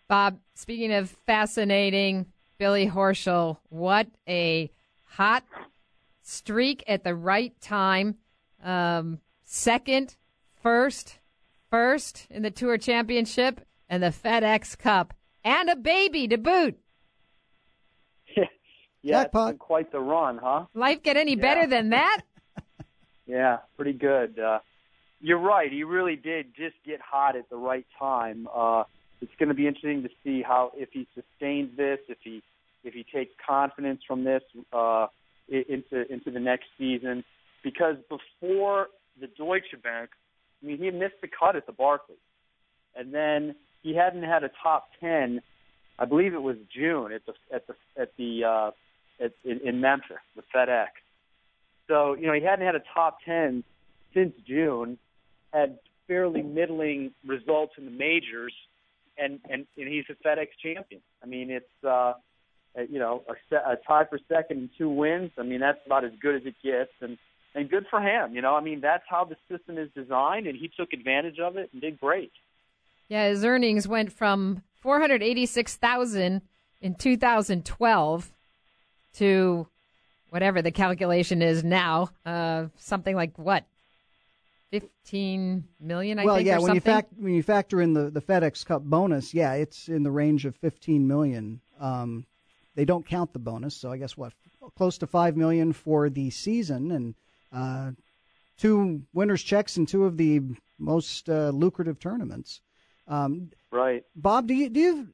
Bob, 0.09 0.39
speaking 0.55 0.93
of 0.93 1.11
fascinating, 1.27 2.27
Billy 2.57 2.89
Horschel, 2.89 3.59
what 3.69 4.07
a 4.27 4.71
hot 5.05 5.45
streak 6.23 6.83
at 6.87 7.05
the 7.05 7.15
right 7.15 7.59
time. 7.61 8.17
Um, 8.63 9.21
second, 9.45 10.17
first, 10.63 11.19
first 11.71 12.27
in 12.31 12.43
the 12.43 12.51
Tour 12.51 12.79
Championship 12.79 13.61
and 13.89 14.03
the 14.03 14.09
FedEx 14.09 14.77
Cup, 14.79 15.15
and 15.45 15.71
a 15.71 15.77
baby 15.77 16.29
to 16.29 16.37
boot. 16.37 16.79
Yeah, 19.03 19.23
Jackpot. 19.23 19.51
it's 19.51 19.59
quite 19.59 19.93
the 19.93 20.01
run, 20.01 20.39
huh? 20.43 20.65
Life 20.75 21.03
get 21.03 21.17
any 21.17 21.37
yeah. 21.37 21.43
better 21.43 21.67
than 21.67 21.91
that? 21.91 22.23
yeah, 23.27 23.59
pretty 23.77 23.93
good. 23.93 24.39
Uh, 24.39 24.59
you're 25.21 25.39
right. 25.39 25.71
He 25.71 25.85
really 25.85 26.17
did 26.17 26.55
just 26.55 26.77
get 26.85 27.01
hot 27.01 27.37
at 27.37 27.49
the 27.51 27.57
right 27.57 27.87
time. 27.99 28.49
Uh, 28.55 28.85
it's 29.21 29.33
going 29.39 29.49
to 29.49 29.55
be 29.55 29.67
interesting 29.67 30.03
to 30.03 30.09
see 30.25 30.43
how 30.43 30.73
if 30.77 30.91
he 30.93 31.07
sustains 31.15 31.77
this, 31.77 31.99
if 32.09 32.19
he 32.23 32.43
if 32.85 32.95
he 32.95 33.05
takes 33.13 33.33
confidence 33.45 34.01
from 34.07 34.25
this 34.25 34.43
uh, 34.73 35.07
into 35.49 36.11
into 36.13 36.31
the 36.31 36.41
next 36.41 36.67
season. 36.79 37.25
Because 37.65 37.97
before 38.09 38.89
the 39.21 39.27
Deutsche 39.27 39.75
Bank, 39.83 40.11
I 40.63 40.67
mean, 40.67 40.79
he 40.79 40.91
missed 40.91 41.21
the 41.21 41.29
cut 41.29 41.57
at 41.57 41.67
the 41.67 41.73
Barclays, 41.73 42.19
and 42.95 43.13
then 43.13 43.57
he 43.83 43.95
hadn't 43.95 44.23
had 44.23 44.45
a 44.45 44.51
top 44.63 44.89
ten. 45.01 45.41
I 45.99 46.05
believe 46.05 46.35
it 46.35 46.43
was 46.43 46.57
June 46.73 47.13
at 47.13 47.23
the 47.27 47.35
at 47.53 47.67
the 47.67 47.75
at 48.01 48.13
the 48.17 48.45
uh, 48.45 48.71
at, 49.21 49.33
in, 49.45 49.61
in 49.61 49.81
Memphis 49.81 50.17
with 50.37 50.45
FedEx. 50.55 50.89
So, 51.89 52.15
you 52.15 52.27
know, 52.27 52.35
he 52.35 52.43
hadn't 52.43 52.65
had 52.65 52.75
a 52.75 52.83
top 52.95 53.19
10 53.25 53.65
since 54.15 54.35
June, 54.47 54.99
had 55.53 55.79
fairly 56.07 56.43
middling 56.43 57.13
results 57.27 57.75
in 57.79 57.85
the 57.85 57.91
majors, 57.91 58.53
and, 59.17 59.41
and, 59.51 59.67
and 59.77 59.89
he's 59.89 60.05
a 60.11 60.27
FedEx 60.27 60.49
champion. 60.63 61.01
I 61.23 61.27
mean, 61.27 61.51
it's, 61.51 61.85
uh, 61.85 62.15
you 62.89 62.99
know, 62.99 63.23
a, 63.29 63.57
a 63.57 63.77
tie 63.87 64.05
for 64.05 64.19
second 64.29 64.59
and 64.59 64.71
two 64.77 64.89
wins. 64.89 65.33
I 65.39 65.43
mean, 65.43 65.61
that's 65.61 65.81
about 65.87 66.05
as 66.05 66.13
good 66.21 66.37
as 66.37 66.43
it 66.45 66.55
gets. 66.63 66.93
And, 67.01 67.19
and 67.55 67.69
good 67.69 67.87
for 67.91 68.01
him. 68.01 68.35
You 68.35 68.43
know, 68.43 68.55
I 68.55 68.61
mean, 68.61 68.81
that's 68.81 69.05
how 69.09 69.25
the 69.25 69.37
system 69.51 69.79
is 69.79 69.89
designed, 69.95 70.47
and 70.47 70.57
he 70.57 70.71
took 70.77 70.93
advantage 70.93 71.39
of 71.39 71.57
it 71.57 71.71
and 71.73 71.81
did 71.81 71.99
great. 72.01 72.33
Yeah, 73.09 73.29
his 73.29 73.45
earnings 73.45 73.89
went 73.89 74.13
from 74.13 74.63
486,000 74.81 76.43
in 76.81 76.95
2012 76.95 78.33
to 79.15 79.67
whatever 80.31 80.63
the 80.63 80.71
calculation 80.71 81.43
is 81.43 81.65
now, 81.65 82.11
uh, 82.27 82.67
something 82.79 83.17
like 83.17 83.39
what? 83.39 83.65
15 84.71 85.65
million, 85.81 86.19
I 86.19 86.25
well, 86.25 86.37
think, 86.37 86.47
yeah, 86.47 86.59
when 86.59 86.75
you, 86.75 86.81
fact, 86.81 87.13
when 87.17 87.33
you 87.33 87.43
factor 87.43 87.81
in 87.81 87.95
the, 87.95 88.11
the 88.11 88.21
FedEx 88.21 88.67
Cup 88.67 88.83
bonus, 88.83 89.33
yeah, 89.33 89.55
it's 89.55 89.89
in 89.89 90.03
the 90.03 90.11
range 90.11 90.45
of 90.45 90.55
15 90.57 91.09
million. 91.09 91.61
Um, 91.81 92.27
they 92.75 92.85
don't 92.85 93.07
count 93.07 93.33
the 93.33 93.39
bonus, 93.39 93.75
so 93.75 93.91
I 93.91 93.97
guess 93.97 94.17
what? 94.17 94.35
Close 94.77 94.99
to 94.99 95.07
5 95.07 95.37
million 95.37 95.73
for 95.73 96.11
the 96.11 96.29
season 96.29 96.93
and 96.93 97.15
uh, 97.51 97.93
two 98.59 99.03
winners' 99.15 99.43
checks 99.43 99.79
in 99.79 99.87
two 99.87 100.05
of 100.05 100.19
the 100.19 100.43
most 100.79 101.31
uh, 101.31 101.49
lucrative 101.49 101.99
tournaments. 101.99 102.61
Um, 103.07 103.51
right. 103.71 104.05
Bob, 104.15 104.47
do 104.47 104.55
you, 104.55 104.69
do 104.69 104.81
you 104.81 105.09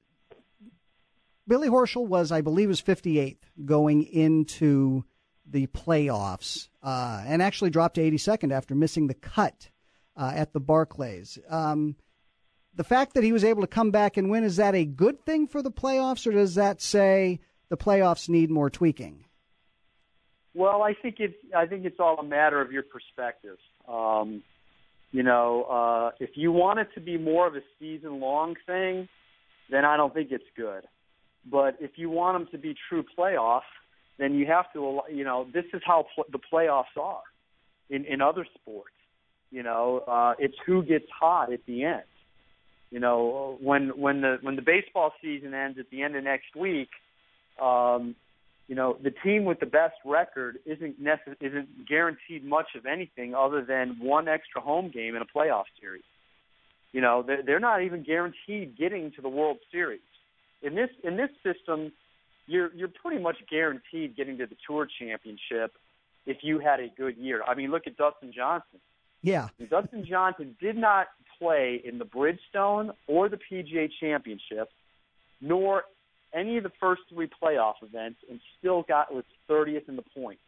Billy 1.47 1.69
Horschel 1.69 2.07
was, 2.07 2.33
I 2.33 2.41
believe, 2.41 2.69
was 2.69 2.81
58th 2.81 3.39
going 3.65 4.03
into 4.05 5.05
the 5.47 5.67
playoffs, 5.69 6.69
uh, 6.83 7.23
and 7.27 7.43
actually 7.43 7.71
dropped 7.71 7.97
to 7.97 8.01
82nd 8.01 8.53
after 8.53 8.75
missing 8.75 9.09
the 9.09 9.15
cut 9.15 9.71
uh, 10.17 10.33
at 10.35 10.53
the 10.53 10.61
Barclays. 10.61 11.39
Um, 11.49 11.97
the 12.75 12.85
fact 12.85 13.15
that 13.15 13.25
he 13.25 13.33
was 13.33 13.45
able 13.45 13.61
to 13.61 13.69
come 13.69 13.91
back 13.91 14.17
and 14.17 14.31
win 14.31 14.43
is 14.43 14.57
that 14.57 14.75
a 14.75 14.85
good 14.85 15.25
thing 15.25 15.47
for 15.47 15.63
the 15.63 15.71
playoffs, 15.71 16.27
or 16.27 16.33
does 16.33 16.55
that 16.55 16.81
say 16.81 17.41
the 17.69 17.77
playoffs 17.77 18.29
need 18.29 18.51
more 18.51 18.71
tweaking? 18.71 19.25
Well, 20.55 20.83
I 20.83 20.95
think 20.95 21.17
it's 21.19 21.35
I 21.55 21.67
think 21.67 21.85
it's 21.85 21.99
all 21.99 22.19
a 22.19 22.25
matter 22.25 22.61
of 22.61 22.71
your 22.71 22.85
perspective. 22.85 23.59
Um, 23.89 24.43
you 25.11 25.23
know, 25.23 25.65
uh, 25.65 26.11
if 26.21 26.31
you 26.35 26.53
want 26.53 26.79
it 26.79 26.89
to 26.95 27.01
be 27.01 27.19
more 27.19 27.47
of 27.47 27.55
a 27.55 27.63
season 27.79 28.21
long 28.21 28.55
thing, 28.67 29.09
then 29.71 29.85
I 29.85 29.97
don't 29.97 30.15
think 30.15 30.31
it's 30.31 30.45
good. 30.57 30.85
But 31.51 31.77
if 31.81 31.93
you 31.97 32.11
want 32.11 32.39
them 32.39 32.49
to 32.53 32.59
be 32.59 32.75
true 32.89 33.05
playoffs, 33.17 33.63
then 34.19 34.35
you 34.35 34.47
have 34.47 34.73
to, 34.73 35.01
you 35.13 35.25
know, 35.25 35.47
this 35.53 35.65
is 35.73 35.83
how 35.85 36.07
pl- 36.15 36.25
the 36.31 36.39
playoffs 36.39 36.97
are 37.01 37.23
in, 37.91 38.05
in 38.05 38.21
other 38.21 38.47
sports. 38.55 38.95
You 39.51 39.63
know, 39.63 40.03
uh, 40.07 40.35
it's 40.39 40.57
who 40.67 40.83
gets 40.83 41.07
hot 41.17 41.53
at 41.53 41.61
the 41.67 41.85
end. 41.85 42.03
You 42.91 43.01
know, 43.01 43.59
when 43.61 43.89
when 43.99 44.21
the 44.21 44.39
when 44.41 44.57
the 44.57 44.63
baseball 44.63 45.13
season 45.21 45.53
ends 45.53 45.79
at 45.79 45.91
the 45.91 46.03
end 46.03 46.17
of 46.17 46.25
next 46.25 46.55
week, 46.57 46.91
um, 47.61 48.15
you 48.69 48.75
know, 48.75 48.97
the 49.03 49.11
team 49.11 49.45
with 49.45 49.61
the 49.61 49.67
best 49.67 49.95
record 50.05 50.59
isn't 50.65 51.03
necess- 51.03 51.37
isn't 51.41 51.87
guaranteed 51.89 52.45
much 52.45 52.69
of 52.77 52.87
anything 52.87 53.35
other 53.35 53.65
than 53.65 53.99
one 54.01 54.29
extra 54.29 54.61
home 54.61 54.91
game 54.91 55.17
in 55.17 55.23
a 55.23 55.27
playoff 55.27 55.65
series. 55.81 56.05
You 56.93 57.01
know, 57.01 57.23
they're, 57.27 57.43
they're 57.43 57.61
not 57.61 57.83
even 57.83 58.05
guaranteed 58.05 58.77
getting 58.79 59.11
to 59.13 59.23
the 59.23 59.29
World 59.29 59.59
Series 59.73 60.01
in 60.65 60.75
this 60.75 60.91
in 61.05 61.17
this 61.17 61.31
system, 61.43 61.93
you're 62.47 62.75
you're 62.75 62.89
pretty 62.89 63.23
much 63.23 63.37
guaranteed 63.51 64.17
getting 64.17 64.39
to 64.39 64.47
the 64.47 64.57
Tour 64.67 64.89
Championship 64.99 65.73
if 66.27 66.39
you 66.43 66.59
had 66.59 66.81
a 66.81 66.89
good 66.97 67.17
year. 67.17 67.43
I 67.47 67.55
mean, 67.55 67.71
look 67.71 67.87
at 67.87 67.97
Dustin 67.97 68.33
Johnson. 68.35 68.81
Yeah, 69.23 69.49
Dustin 69.71 70.05
Johnson 70.09 70.57
did 70.61 70.77
not 70.77 71.09
play 71.39 71.81
in 71.85 71.99
the 71.99 72.05
Bridgestone 72.05 72.91
or 73.07 73.29
the 73.29 73.39
PGA 73.39 73.89
Championship, 74.01 74.71
nor 75.41 75.85
any 76.33 76.57
of 76.57 76.65
the 76.65 76.73
first 76.81 77.03
three 77.13 77.29
playoff 77.43 77.75
events, 77.83 78.19
and 78.29 78.41
still 78.59 78.83
got 78.83 79.15
was 79.15 79.25
30th 79.49 79.89
in 79.89 79.97
the 79.97 80.03
points. 80.03 80.43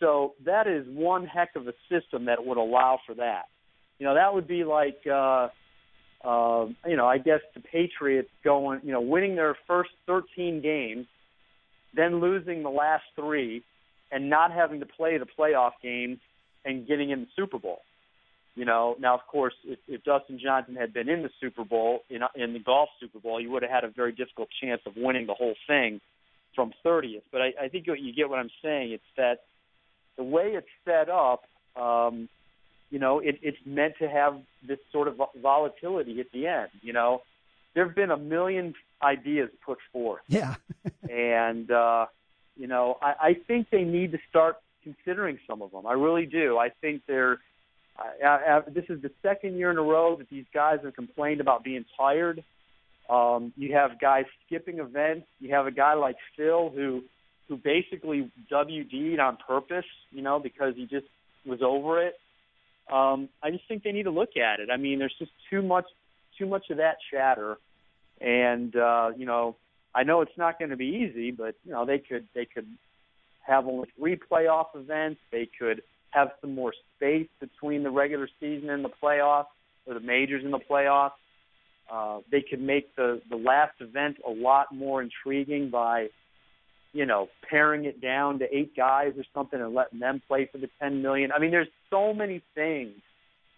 So 0.00 0.34
that 0.44 0.66
is 0.68 0.86
one 0.88 1.26
heck 1.26 1.56
of 1.56 1.66
a 1.66 1.74
system 1.90 2.26
that 2.26 2.44
would 2.44 2.56
allow 2.56 3.00
for 3.04 3.14
that. 3.16 3.46
You 3.98 4.06
know, 4.06 4.14
that 4.14 4.32
would 4.32 4.46
be 4.46 4.62
like. 4.62 5.00
Uh, 5.06 5.48
uh, 6.24 6.66
you 6.86 6.96
know, 6.96 7.06
I 7.06 7.18
guess 7.18 7.40
the 7.54 7.60
Patriots 7.60 8.30
going, 8.42 8.80
you 8.82 8.92
know, 8.92 9.00
winning 9.00 9.36
their 9.36 9.56
first 9.66 9.90
13 10.06 10.60
games, 10.60 11.06
then 11.94 12.20
losing 12.20 12.62
the 12.62 12.70
last 12.70 13.04
three, 13.14 13.62
and 14.10 14.30
not 14.30 14.52
having 14.52 14.80
to 14.80 14.86
play 14.86 15.18
the 15.18 15.26
playoff 15.26 15.72
games 15.82 16.18
and 16.64 16.86
getting 16.86 17.10
in 17.10 17.20
the 17.20 17.26
Super 17.36 17.58
Bowl. 17.58 17.80
You 18.54 18.64
know, 18.64 18.96
now 18.98 19.14
of 19.14 19.20
course, 19.30 19.54
if, 19.64 19.78
if 19.86 20.02
Dustin 20.02 20.40
Johnson 20.42 20.74
had 20.74 20.92
been 20.92 21.08
in 21.08 21.22
the 21.22 21.30
Super 21.40 21.64
Bowl, 21.64 22.00
in, 22.10 22.22
in 22.34 22.54
the 22.54 22.58
golf 22.58 22.88
Super 22.98 23.20
Bowl, 23.20 23.38
he 23.38 23.46
would 23.46 23.62
have 23.62 23.70
had 23.70 23.84
a 23.84 23.88
very 23.88 24.10
difficult 24.10 24.48
chance 24.60 24.80
of 24.84 24.94
winning 24.96 25.26
the 25.26 25.34
whole 25.34 25.54
thing 25.68 26.00
from 26.56 26.72
30th. 26.84 27.22
But 27.30 27.40
I, 27.40 27.52
I 27.62 27.68
think 27.68 27.86
you, 27.86 27.94
you 27.94 28.12
get 28.12 28.28
what 28.28 28.40
I'm 28.40 28.50
saying. 28.60 28.90
It's 28.90 29.02
that 29.16 29.42
the 30.16 30.24
way 30.24 30.54
it's 30.56 30.66
set 30.84 31.08
up, 31.08 31.44
um, 31.80 32.28
you 32.90 32.98
know, 32.98 33.18
it, 33.18 33.38
it's 33.42 33.58
meant 33.66 33.94
to 34.00 34.08
have 34.08 34.40
this 34.66 34.78
sort 34.92 35.08
of 35.08 35.20
volatility 35.40 36.20
at 36.20 36.26
the 36.32 36.46
end. 36.46 36.68
You 36.80 36.92
know, 36.92 37.22
there 37.74 37.86
have 37.86 37.94
been 37.94 38.10
a 38.10 38.16
million 38.16 38.74
ideas 39.02 39.50
put 39.64 39.78
forth. 39.92 40.22
Yeah. 40.28 40.54
and 41.10 41.70
uh, 41.70 42.06
you 42.56 42.66
know, 42.66 42.98
I, 43.02 43.14
I 43.20 43.34
think 43.46 43.68
they 43.70 43.84
need 43.84 44.12
to 44.12 44.18
start 44.28 44.56
considering 44.82 45.38
some 45.46 45.62
of 45.62 45.70
them. 45.70 45.86
I 45.86 45.92
really 45.92 46.26
do. 46.26 46.58
I 46.58 46.70
think 46.80 47.02
they're. 47.06 47.38
I, 47.98 48.26
I, 48.26 48.60
this 48.68 48.84
is 48.88 49.02
the 49.02 49.10
second 49.22 49.56
year 49.56 49.70
in 49.70 49.78
a 49.78 49.82
row 49.82 50.16
that 50.16 50.30
these 50.30 50.44
guys 50.54 50.78
have 50.84 50.94
complained 50.94 51.40
about 51.40 51.64
being 51.64 51.84
tired. 51.96 52.44
Um, 53.10 53.52
you 53.56 53.74
have 53.74 54.00
guys 54.00 54.24
skipping 54.46 54.78
events. 54.78 55.26
You 55.40 55.54
have 55.54 55.66
a 55.66 55.70
guy 55.72 55.94
like 55.94 56.16
Phil 56.36 56.70
who 56.70 57.02
who 57.48 57.56
basically 57.56 58.30
WD'd 58.52 59.18
on 59.18 59.38
purpose, 59.46 59.86
you 60.10 60.22
know, 60.22 60.38
because 60.38 60.74
he 60.76 60.82
just 60.82 61.06
was 61.46 61.60
over 61.62 62.02
it. 62.02 62.14
Um, 62.92 63.28
I 63.42 63.50
just 63.50 63.66
think 63.68 63.82
they 63.82 63.92
need 63.92 64.04
to 64.04 64.10
look 64.10 64.36
at 64.36 64.60
it. 64.60 64.68
I 64.72 64.76
mean, 64.76 64.98
there's 64.98 65.14
just 65.18 65.32
too 65.50 65.62
much 65.62 65.86
too 66.38 66.46
much 66.46 66.70
of 66.70 66.76
that 66.76 66.96
chatter, 67.10 67.56
and 68.20 68.74
uh, 68.76 69.10
you 69.16 69.26
know, 69.26 69.56
I 69.94 70.04
know 70.04 70.20
it's 70.20 70.36
not 70.36 70.58
going 70.58 70.70
to 70.70 70.76
be 70.76 71.08
easy, 71.10 71.30
but 71.30 71.54
you 71.64 71.72
know, 71.72 71.84
they 71.84 71.98
could 71.98 72.26
they 72.34 72.44
could 72.46 72.66
have 73.46 73.66
only 73.66 73.88
three 73.98 74.16
playoff 74.30 74.66
events. 74.74 75.20
They 75.32 75.48
could 75.58 75.82
have 76.10 76.28
some 76.40 76.54
more 76.54 76.72
space 76.96 77.28
between 77.40 77.82
the 77.82 77.90
regular 77.90 78.28
season 78.40 78.70
and 78.70 78.84
the 78.84 78.90
playoffs, 79.02 79.46
or 79.86 79.94
the 79.94 80.00
majors 80.00 80.44
and 80.44 80.52
the 80.52 80.60
playoffs. 80.60 81.12
Uh, 81.90 82.20
they 82.30 82.42
could 82.42 82.60
make 82.60 82.94
the 82.96 83.20
the 83.30 83.36
last 83.36 83.74
event 83.80 84.16
a 84.26 84.30
lot 84.30 84.66
more 84.72 85.02
intriguing 85.02 85.70
by, 85.70 86.08
you 86.92 87.06
know, 87.06 87.28
paring 87.48 87.84
it 87.84 88.00
down 88.00 88.38
to 88.38 88.46
eight 88.56 88.76
guys 88.76 89.12
or 89.16 89.24
something 89.34 89.60
and 89.60 89.74
letting 89.74 89.98
them 90.00 90.22
play 90.26 90.48
for 90.50 90.58
the 90.58 90.68
ten 90.80 91.02
million. 91.02 91.32
I 91.32 91.38
mean, 91.38 91.50
there's 91.50 91.68
so 91.90 92.12
many 92.14 92.42
things 92.54 92.94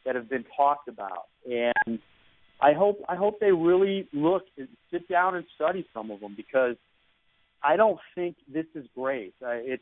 that 0.05 0.15
have 0.15 0.29
been 0.29 0.45
talked 0.57 0.89
about, 0.89 1.27
and 1.45 1.99
I 2.61 2.73
hope 2.73 2.99
I 3.09 3.17
hope 3.17 3.41
they 3.41 3.53
really 3.53 4.09
look 4.13 4.43
and 4.59 4.69
sit 4.91 5.09
down 5.09 5.35
and 5.35 5.45
study 5.55 5.87
some 5.95 6.11
of 6.11 6.21
them 6.21 6.35
because 6.37 6.77
I 7.63 7.77
don't 7.77 7.99
think 8.15 8.37
this 8.53 8.67
is 8.75 8.87
great. 8.95 9.35
Uh, 9.43 9.51
it 9.51 9.81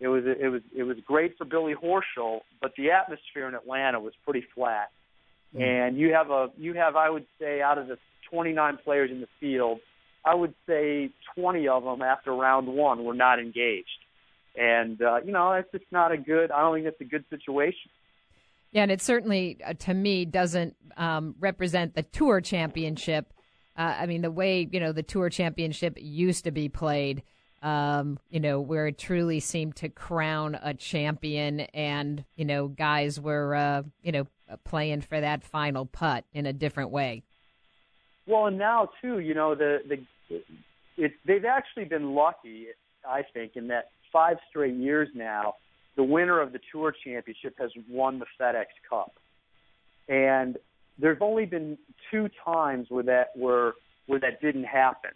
it 0.00 0.08
was 0.08 0.24
it 0.26 0.48
was 0.48 0.62
it 0.76 0.82
was 0.82 0.96
great 1.06 1.38
for 1.38 1.44
Billy 1.44 1.74
Horschel, 1.74 2.40
but 2.60 2.72
the 2.76 2.90
atmosphere 2.90 3.48
in 3.48 3.54
Atlanta 3.54 4.00
was 4.00 4.12
pretty 4.24 4.44
flat. 4.54 4.90
Mm. 5.56 5.62
And 5.62 5.98
you 5.98 6.12
have 6.12 6.30
a 6.30 6.48
you 6.56 6.74
have 6.74 6.96
I 6.96 7.08
would 7.08 7.26
say 7.40 7.62
out 7.62 7.78
of 7.78 7.86
the 7.86 7.98
29 8.30 8.78
players 8.84 9.10
in 9.10 9.20
the 9.20 9.28
field, 9.38 9.78
I 10.24 10.34
would 10.34 10.54
say 10.66 11.10
20 11.36 11.68
of 11.68 11.84
them 11.84 12.02
after 12.02 12.32
round 12.32 12.68
one 12.68 13.04
were 13.04 13.14
not 13.14 13.38
engaged. 13.38 13.88
And 14.56 15.00
uh, 15.00 15.20
you 15.24 15.32
know 15.32 15.54
that's 15.54 15.70
just 15.72 15.90
not 15.90 16.12
a 16.12 16.18
good. 16.18 16.50
I 16.50 16.60
don't 16.60 16.74
think 16.74 16.86
it's 16.86 17.00
a 17.00 17.04
good 17.04 17.24
situation. 17.30 17.90
Yeah, 18.70 18.82
and 18.82 18.90
it 18.90 19.02
certainly, 19.02 19.58
uh, 19.64 19.74
to 19.74 19.94
me, 19.94 20.24
doesn't 20.24 20.76
um, 20.96 21.34
represent 21.40 21.94
the 21.94 22.02
tour 22.02 22.40
championship. 22.40 23.32
Uh, 23.76 23.94
I 24.00 24.06
mean, 24.06 24.20
the 24.20 24.30
way 24.30 24.68
you 24.70 24.78
know 24.78 24.92
the 24.92 25.02
tour 25.02 25.30
championship 25.30 25.96
used 25.98 26.44
to 26.44 26.50
be 26.50 26.68
played, 26.68 27.22
um, 27.62 28.18
you 28.28 28.40
know, 28.40 28.60
where 28.60 28.88
it 28.88 28.98
truly 28.98 29.40
seemed 29.40 29.76
to 29.76 29.88
crown 29.88 30.58
a 30.62 30.74
champion, 30.74 31.60
and 31.60 32.22
you 32.36 32.44
know, 32.44 32.68
guys 32.68 33.18
were, 33.18 33.54
uh, 33.54 33.82
you 34.02 34.12
know, 34.12 34.26
playing 34.64 35.00
for 35.00 35.18
that 35.18 35.44
final 35.44 35.86
putt 35.86 36.24
in 36.34 36.44
a 36.44 36.52
different 36.52 36.90
way. 36.90 37.22
Well, 38.26 38.46
and 38.46 38.58
now 38.58 38.90
too, 39.00 39.18
you 39.18 39.34
know, 39.34 39.54
the 39.54 39.78
the 39.88 39.98
it, 40.30 41.12
they've 41.26 41.44
actually 41.44 41.84
been 41.84 42.14
lucky, 42.14 42.66
I 43.08 43.22
think, 43.34 43.52
in 43.56 43.68
that 43.68 43.90
five 44.12 44.36
straight 44.50 44.74
years 44.74 45.08
now 45.14 45.54
the 45.96 46.02
winner 46.02 46.40
of 46.40 46.52
the 46.52 46.60
Tour 46.70 46.94
Championship 47.04 47.54
has 47.58 47.70
won 47.90 48.18
the 48.18 48.26
FedEx 48.40 48.66
Cup. 48.88 49.12
And 50.08 50.56
there's 50.98 51.18
only 51.20 51.46
been 51.46 51.78
two 52.10 52.28
times 52.44 52.86
where 52.88 53.04
that 53.04 53.28
where 53.34 53.72
where 54.06 54.20
that 54.20 54.40
didn't 54.40 54.64
happen. 54.64 55.10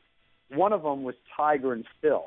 One 0.50 0.72
of 0.72 0.82
them 0.82 1.02
was 1.02 1.14
Tiger 1.36 1.72
and 1.72 1.84
Phil. 2.00 2.24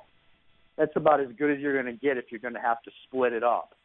That's 0.77 0.91
about 0.95 1.19
as 1.19 1.27
good 1.37 1.51
as 1.51 1.59
you're 1.59 1.81
going 1.81 1.93
to 1.93 1.99
get 1.99 2.17
if 2.17 2.25
you're 2.31 2.39
going 2.39 2.53
to 2.53 2.59
have 2.59 2.81
to 2.83 2.91
split 3.07 3.33
it 3.33 3.43
up. 3.43 3.75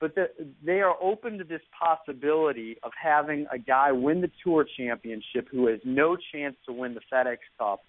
But 0.00 0.14
the, 0.14 0.28
they 0.64 0.80
are 0.80 0.94
open 1.02 1.38
to 1.38 1.44
this 1.44 1.60
possibility 1.78 2.76
of 2.82 2.92
having 3.00 3.46
a 3.52 3.58
guy 3.58 3.90
win 3.92 4.20
the 4.20 4.30
Tour 4.44 4.64
Championship 4.76 5.48
who 5.50 5.66
has 5.68 5.80
no 5.84 6.16
chance 6.32 6.54
to 6.66 6.72
win 6.72 6.94
the 6.94 7.00
FedEx 7.12 7.38
Cup, 7.58 7.80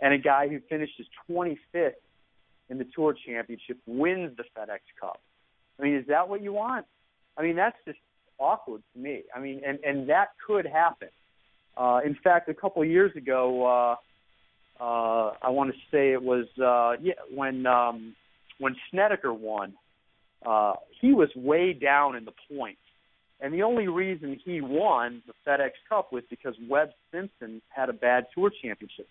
and 0.00 0.14
a 0.14 0.18
guy 0.18 0.48
who 0.48 0.60
finishes 0.68 1.06
25th 1.30 1.92
in 2.68 2.78
the 2.78 2.86
Tour 2.94 3.14
Championship 3.26 3.78
wins 3.86 4.36
the 4.36 4.44
FedEx 4.56 4.80
Cup. 5.00 5.20
I 5.78 5.82
mean, 5.82 5.96
is 5.96 6.06
that 6.08 6.28
what 6.28 6.42
you 6.42 6.52
want? 6.52 6.86
I 7.36 7.42
mean, 7.42 7.56
that's 7.56 7.76
just 7.84 7.98
awkward 8.38 8.82
to 8.94 9.00
me. 9.00 9.22
I 9.34 9.40
mean, 9.40 9.60
and 9.66 9.78
and 9.84 10.08
that 10.08 10.28
could 10.46 10.66
happen. 10.66 11.08
Uh, 11.76 12.00
in 12.04 12.16
fact, 12.22 12.48
a 12.48 12.54
couple 12.54 12.82
of 12.82 12.88
years 12.88 13.14
ago, 13.16 13.66
uh, 13.66 14.82
uh, 14.82 15.34
I 15.42 15.50
want 15.50 15.70
to 15.70 15.76
say 15.90 16.12
it 16.12 16.22
was 16.22 16.46
uh, 16.58 17.00
yeah 17.02 17.14
when 17.34 17.66
um, 17.66 18.14
when 18.58 18.76
Snedeker 18.90 19.32
won, 19.32 19.74
uh, 20.44 20.74
he 21.00 21.12
was 21.12 21.28
way 21.34 21.72
down 21.72 22.16
in 22.16 22.24
the 22.24 22.32
points, 22.54 22.80
and 23.40 23.52
the 23.54 23.62
only 23.62 23.88
reason 23.88 24.38
he 24.44 24.60
won 24.60 25.22
the 25.26 25.32
FedEx 25.46 25.70
Cup 25.88 26.12
was 26.12 26.22
because 26.30 26.54
Webb 26.68 26.90
Simpson 27.12 27.62
had 27.68 27.88
a 27.88 27.94
bad 27.94 28.26
Tour 28.34 28.50
championship. 28.62 29.08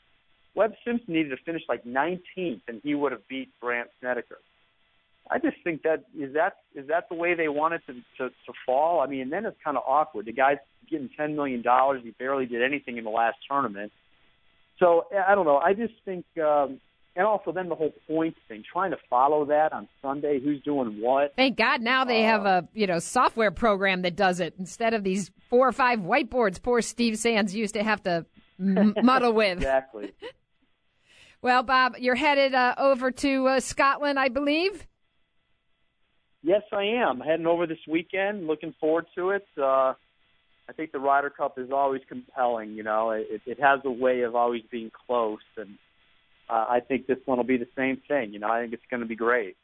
Webb 0.59 0.73
Simpson 0.83 1.13
needed 1.13 1.29
to 1.29 1.37
finish 1.45 1.61
like 1.69 1.85
19th, 1.85 2.59
and 2.67 2.81
he 2.83 2.93
would 2.93 3.13
have 3.13 3.25
beat 3.29 3.49
Brandt 3.61 3.91
Snedeker. 4.01 4.39
I 5.31 5.39
just 5.39 5.55
think 5.63 5.83
that 5.83 6.03
is 6.19 6.33
that 6.33 6.57
is 6.75 6.89
that 6.89 7.07
the 7.07 7.15
way 7.15 7.33
they 7.33 7.47
want 7.47 7.75
it 7.75 7.81
to 7.87 7.93
to, 7.93 8.29
to 8.29 8.53
fall. 8.65 8.99
I 8.99 9.07
mean, 9.07 9.29
then 9.29 9.45
it's 9.45 9.55
kind 9.63 9.77
of 9.77 9.83
awkward. 9.87 10.25
The 10.25 10.33
guy's 10.33 10.57
getting 10.91 11.09
ten 11.15 11.37
million 11.37 11.61
dollars. 11.61 12.01
He 12.03 12.11
barely 12.11 12.45
did 12.45 12.61
anything 12.61 12.97
in 12.97 13.05
the 13.05 13.09
last 13.09 13.37
tournament. 13.49 13.93
So 14.79 15.05
I 15.29 15.33
don't 15.33 15.45
know. 15.45 15.59
I 15.59 15.73
just 15.73 15.93
think, 16.03 16.25
um, 16.43 16.81
and 17.15 17.25
also 17.25 17.53
then 17.53 17.69
the 17.69 17.75
whole 17.75 17.93
points 18.05 18.39
thing, 18.49 18.65
trying 18.69 18.91
to 18.91 18.97
follow 19.09 19.45
that 19.45 19.71
on 19.71 19.87
Sunday, 20.01 20.41
who's 20.43 20.61
doing 20.63 20.99
what. 20.99 21.35
Thank 21.37 21.57
God 21.57 21.79
now 21.79 22.03
they 22.03 22.25
uh, 22.25 22.27
have 22.27 22.45
a 22.45 22.67
you 22.73 22.87
know 22.87 22.99
software 22.99 23.51
program 23.51 24.01
that 24.01 24.17
does 24.17 24.41
it 24.41 24.55
instead 24.59 24.93
of 24.93 25.05
these 25.05 25.31
four 25.49 25.69
or 25.69 25.71
five 25.71 25.99
whiteboards. 25.99 26.61
Poor 26.61 26.81
Steve 26.81 27.17
Sands 27.17 27.55
used 27.55 27.75
to 27.75 27.83
have 27.83 28.03
to 28.03 28.25
m- 28.59 28.93
muddle 29.03 29.31
with. 29.31 29.59
exactly. 29.59 30.11
Well, 31.41 31.63
Bob, 31.63 31.95
you're 31.97 32.15
headed 32.15 32.53
uh, 32.53 32.75
over 32.77 33.11
to 33.11 33.47
uh, 33.47 33.59
Scotland, 33.59 34.19
I 34.19 34.29
believe. 34.29 34.87
Yes, 36.41 36.61
I 36.71 36.83
am 36.83 37.19
heading 37.19 37.47
over 37.47 37.67
this 37.67 37.79
weekend. 37.87 38.47
Looking 38.47 38.73
forward 38.79 39.05
to 39.15 39.31
it. 39.31 39.45
Uh, 39.57 39.93
I 40.69 40.73
think 40.75 40.91
the 40.91 40.99
Ryder 40.99 41.29
Cup 41.29 41.57
is 41.57 41.71
always 41.71 42.01
compelling. 42.07 42.71
You 42.71 42.83
know, 42.83 43.11
it, 43.11 43.41
it 43.45 43.59
has 43.59 43.81
a 43.83 43.91
way 43.91 44.21
of 44.21 44.35
always 44.35 44.63
being 44.71 44.91
close, 45.07 45.39
and 45.57 45.77
uh, 46.49 46.65
I 46.69 46.79
think 46.79 47.07
this 47.07 47.17
one 47.25 47.37
will 47.37 47.45
be 47.45 47.57
the 47.57 47.67
same 47.75 48.01
thing. 48.07 48.33
You 48.33 48.39
know, 48.39 48.47
I 48.47 48.61
think 48.61 48.73
it's 48.73 48.83
going 48.89 49.01
to 49.01 49.07
be 49.07 49.15
great. 49.15 49.57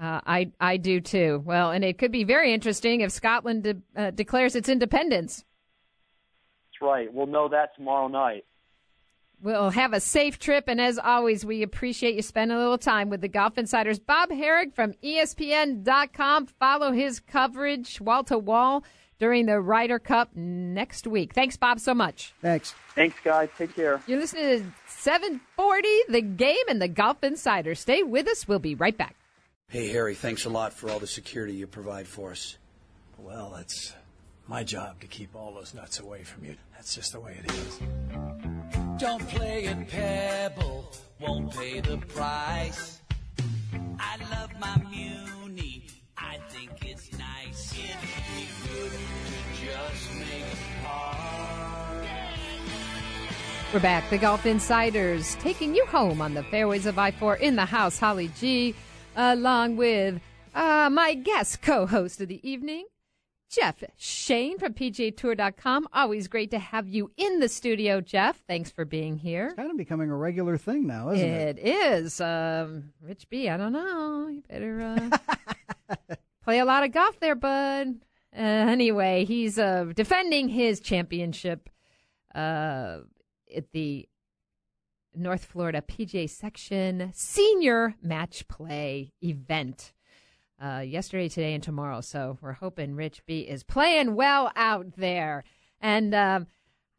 Uh, 0.00 0.20
I 0.26 0.50
I 0.60 0.78
do 0.78 1.00
too. 1.00 1.42
Well, 1.44 1.70
and 1.70 1.84
it 1.84 1.96
could 1.98 2.12
be 2.12 2.24
very 2.24 2.52
interesting 2.52 3.02
if 3.02 3.12
Scotland 3.12 3.62
de- 3.62 3.82
uh, 3.96 4.10
declares 4.10 4.56
its 4.56 4.68
independence. 4.68 5.44
That's 6.66 6.82
right. 6.82 7.12
We'll 7.12 7.26
know 7.26 7.48
that 7.48 7.74
tomorrow 7.76 8.08
night. 8.08 8.44
We'll 9.42 9.70
have 9.70 9.92
a 9.92 9.98
safe 9.98 10.38
trip, 10.38 10.64
and 10.68 10.80
as 10.80 10.98
always, 10.98 11.44
we 11.44 11.62
appreciate 11.64 12.14
you 12.14 12.22
spending 12.22 12.56
a 12.56 12.60
little 12.60 12.78
time 12.78 13.10
with 13.10 13.20
the 13.20 13.28
Golf 13.28 13.58
Insiders. 13.58 13.98
Bob 13.98 14.30
Harig 14.30 14.72
from 14.72 14.92
ESPN.com. 15.02 16.46
Follow 16.46 16.92
his 16.92 17.18
coverage 17.18 18.00
wall 18.00 18.22
to 18.24 18.38
wall 18.38 18.84
during 19.18 19.46
the 19.46 19.60
Ryder 19.60 19.98
Cup 19.98 20.30
next 20.36 21.08
week. 21.08 21.34
Thanks, 21.34 21.56
Bob, 21.56 21.80
so 21.80 21.92
much. 21.92 22.34
Thanks. 22.40 22.72
Thanks, 22.94 23.16
guys. 23.24 23.48
Take 23.58 23.74
care. 23.74 24.00
You're 24.06 24.20
listening 24.20 24.60
to 24.60 24.72
740, 24.88 25.88
The 26.08 26.22
Game, 26.22 26.64
and 26.68 26.80
the 26.80 26.88
Golf 26.88 27.24
Insider. 27.24 27.74
Stay 27.74 28.04
with 28.04 28.28
us. 28.28 28.46
We'll 28.46 28.60
be 28.60 28.76
right 28.76 28.96
back. 28.96 29.16
Hey, 29.68 29.88
Harry, 29.88 30.14
thanks 30.14 30.44
a 30.44 30.50
lot 30.50 30.72
for 30.72 30.88
all 30.88 31.00
the 31.00 31.06
security 31.08 31.54
you 31.54 31.66
provide 31.66 32.06
for 32.06 32.30
us. 32.30 32.58
Well, 33.18 33.56
it's 33.56 33.92
my 34.46 34.62
job 34.62 35.00
to 35.00 35.08
keep 35.08 35.34
all 35.34 35.52
those 35.52 35.74
nuts 35.74 35.98
away 35.98 36.22
from 36.22 36.44
you. 36.44 36.56
That's 36.74 36.94
just 36.94 37.12
the 37.12 37.20
way 37.20 37.38
it 37.42 37.50
is. 37.50 38.51
Don't 39.02 39.28
play 39.30 39.66
at 39.66 39.88
Pebble, 39.88 40.92
won't 41.18 41.52
pay 41.52 41.80
the 41.80 41.96
price. 41.96 43.00
I 43.98 44.16
love 44.30 44.50
my 44.60 44.76
Muni, 44.88 45.88
I 46.16 46.38
think 46.48 46.70
it's 46.86 47.10
nice. 47.18 47.72
It'd 47.72 47.96
be 48.00 48.46
good 48.68 48.92
to 48.92 49.66
just 49.66 50.14
make 50.20 50.44
a 50.44 50.86
par. 50.86 52.04
We're 53.74 53.80
back. 53.80 54.08
The 54.08 54.18
Golf 54.18 54.46
Insiders 54.46 55.34
taking 55.40 55.74
you 55.74 55.84
home 55.86 56.22
on 56.22 56.34
the 56.34 56.44
fairways 56.44 56.86
of 56.86 56.96
I 56.96 57.10
4 57.10 57.34
in 57.38 57.56
the 57.56 57.64
house. 57.64 57.98
Holly 57.98 58.30
G, 58.38 58.72
along 59.16 59.78
with 59.78 60.20
uh, 60.54 60.88
my 60.92 61.14
guest 61.14 61.60
co 61.60 61.86
host 61.86 62.20
of 62.20 62.28
the 62.28 62.38
evening, 62.48 62.86
Jeff 63.52 63.84
Shain 64.00 64.58
from 64.58 64.72
PGAtour.com. 64.72 65.86
Always 65.92 66.26
great 66.26 66.50
to 66.52 66.58
have 66.58 66.88
you 66.88 67.10
in 67.18 67.38
the 67.38 67.50
studio, 67.50 68.00
Jeff. 68.00 68.42
Thanks 68.48 68.70
for 68.70 68.86
being 68.86 69.18
here. 69.18 69.48
It's 69.48 69.54
kind 69.56 69.70
of 69.70 69.76
becoming 69.76 70.10
a 70.10 70.16
regular 70.16 70.56
thing 70.56 70.86
now, 70.86 71.10
isn't 71.10 71.28
it? 71.28 71.58
It 71.58 71.68
is. 71.68 72.18
Um, 72.18 72.94
Rich 73.02 73.28
B, 73.28 73.50
I 73.50 73.58
don't 73.58 73.74
know. 73.74 74.28
You 74.28 74.42
better 74.48 75.20
uh, 75.90 75.96
play 76.44 76.60
a 76.60 76.64
lot 76.64 76.82
of 76.82 76.92
golf 76.92 77.20
there, 77.20 77.34
bud. 77.34 77.88
Uh, 78.34 78.40
anyway, 78.40 79.26
he's 79.26 79.58
uh, 79.58 79.84
defending 79.94 80.48
his 80.48 80.80
championship 80.80 81.68
uh, 82.34 83.00
at 83.54 83.70
the 83.72 84.08
North 85.14 85.44
Florida 85.44 85.82
PGA 85.86 86.28
Section 86.28 87.10
Senior 87.12 87.96
Match 88.02 88.48
Play 88.48 89.12
event. 89.22 89.92
Uh, 90.62 90.78
yesterday, 90.78 91.28
today, 91.28 91.54
and 91.54 91.62
tomorrow. 91.62 92.00
So 92.00 92.38
we're 92.40 92.52
hoping 92.52 92.94
Rich 92.94 93.26
B 93.26 93.40
is 93.40 93.64
playing 93.64 94.14
well 94.14 94.52
out 94.54 94.94
there. 94.96 95.42
And 95.80 96.14
um, 96.14 96.46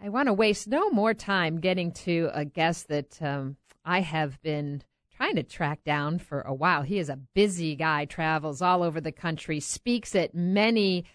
I 0.01 0.09
want 0.09 0.27
to 0.27 0.33
waste 0.33 0.67
no 0.67 0.89
more 0.89 1.13
time 1.13 1.61
getting 1.61 1.93
to 1.93 2.29
a 2.33 2.43
guest 2.43 2.89
that 2.89 3.21
um, 3.21 3.55
I 3.85 4.01
have 4.01 4.41
been 4.41 4.83
trying 5.15 5.37
to 5.37 5.43
track 5.43 5.85
down 5.85 6.19
for 6.19 6.41
a 6.41 6.53
while. 6.53 6.81
He 6.81 6.99
is 6.99 7.07
a 7.07 7.15
busy 7.15 7.77
guy, 7.77 8.03
travels 8.03 8.61
all 8.61 8.83
over 8.83 8.99
the 8.99 9.13
country, 9.13 9.61
speaks 9.61 10.13
at 10.13 10.35
many 10.35 11.05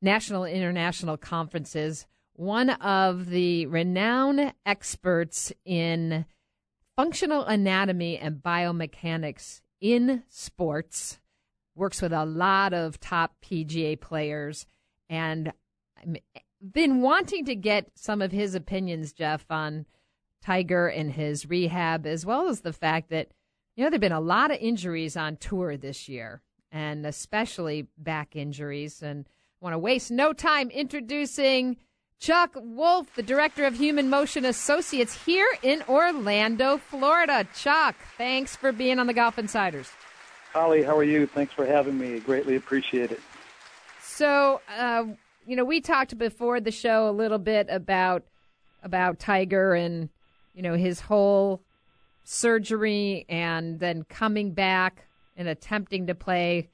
national 0.00 0.44
and 0.44 0.56
international 0.56 1.18
conferences. 1.18 2.06
One 2.32 2.70
of 2.70 3.26
the 3.26 3.66
renowned 3.66 4.54
experts 4.64 5.52
in 5.66 6.24
functional 6.96 7.44
anatomy 7.44 8.16
and 8.16 8.36
biomechanics 8.36 9.60
in 9.78 10.22
sports 10.30 11.18
works 11.74 12.02
with 12.02 12.12
a 12.12 12.24
lot 12.24 12.72
of 12.72 13.00
top 13.00 13.34
PGA 13.42 14.00
players, 14.00 14.66
and 15.08 15.52
been 16.60 17.00
wanting 17.00 17.44
to 17.46 17.54
get 17.54 17.90
some 17.94 18.22
of 18.22 18.32
his 18.32 18.54
opinions, 18.54 19.12
Jeff, 19.12 19.44
on 19.50 19.86
Tiger 20.42 20.88
and 20.88 21.12
his 21.12 21.48
rehab, 21.48 22.06
as 22.06 22.26
well 22.26 22.48
as 22.48 22.60
the 22.60 22.72
fact 22.72 23.10
that 23.10 23.28
you 23.76 23.84
know 23.84 23.90
there've 23.90 24.00
been 24.00 24.12
a 24.12 24.20
lot 24.20 24.50
of 24.50 24.58
injuries 24.60 25.16
on 25.16 25.36
tour 25.36 25.76
this 25.76 26.08
year, 26.08 26.42
and 26.70 27.06
especially 27.06 27.86
back 27.96 28.36
injuries. 28.36 29.02
And 29.02 29.26
I 29.60 29.64
want 29.64 29.74
to 29.74 29.78
waste 29.78 30.10
no 30.10 30.32
time 30.32 30.70
introducing. 30.70 31.76
Chuck 32.18 32.52
Wolf, 32.54 33.12
the 33.16 33.22
director 33.22 33.64
of 33.64 33.74
Human 33.74 34.08
Motion 34.08 34.44
Associates 34.44 35.24
here 35.24 35.48
in 35.60 35.82
Orlando, 35.88 36.78
Florida. 36.78 37.48
Chuck, 37.52 37.96
thanks 38.16 38.54
for 38.54 38.70
being 38.70 39.00
on 39.00 39.08
the 39.08 39.12
Golf 39.12 39.40
Insiders. 39.40 39.90
Holly, 40.52 40.82
how 40.82 40.96
are 40.96 41.04
you? 41.04 41.26
Thanks 41.26 41.52
for 41.52 41.66
having 41.66 41.98
me. 41.98 42.20
Greatly 42.20 42.56
appreciate 42.56 43.10
it. 43.10 43.20
So, 44.02 44.60
uh, 44.76 45.04
you 45.46 45.56
know, 45.56 45.64
we 45.64 45.80
talked 45.80 46.16
before 46.18 46.60
the 46.60 46.70
show 46.70 47.08
a 47.08 47.12
little 47.12 47.38
bit 47.38 47.66
about 47.70 48.24
about 48.82 49.18
Tiger 49.18 49.74
and 49.74 50.08
you 50.54 50.62
know 50.62 50.74
his 50.74 51.00
whole 51.00 51.62
surgery 52.24 53.24
and 53.28 53.80
then 53.80 54.04
coming 54.04 54.52
back 54.52 55.06
and 55.36 55.48
attempting 55.48 56.06
to 56.08 56.14
play 56.14 56.68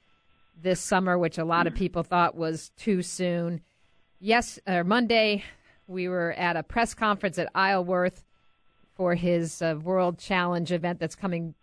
this 0.61 0.81
summer, 0.81 1.17
which 1.17 1.37
a 1.37 1.45
lot 1.45 1.65
of 1.65 1.73
people 1.73 2.03
thought 2.03 2.35
was 2.35 2.71
too 2.77 3.01
soon 3.01 3.61
yes, 4.19 4.59
or 4.67 4.83
Monday, 4.83 5.43
we 5.87 6.07
were 6.07 6.33
at 6.33 6.55
a 6.55 6.63
press 6.63 6.93
conference 6.93 7.37
at 7.37 7.49
Isleworth 7.55 8.23
for 8.95 9.15
his 9.15 9.61
uh, 9.61 9.75
World 9.81 10.19
Challenge 10.19 10.71
event 10.71 10.99
that's 10.99 11.15
coming 11.15 11.55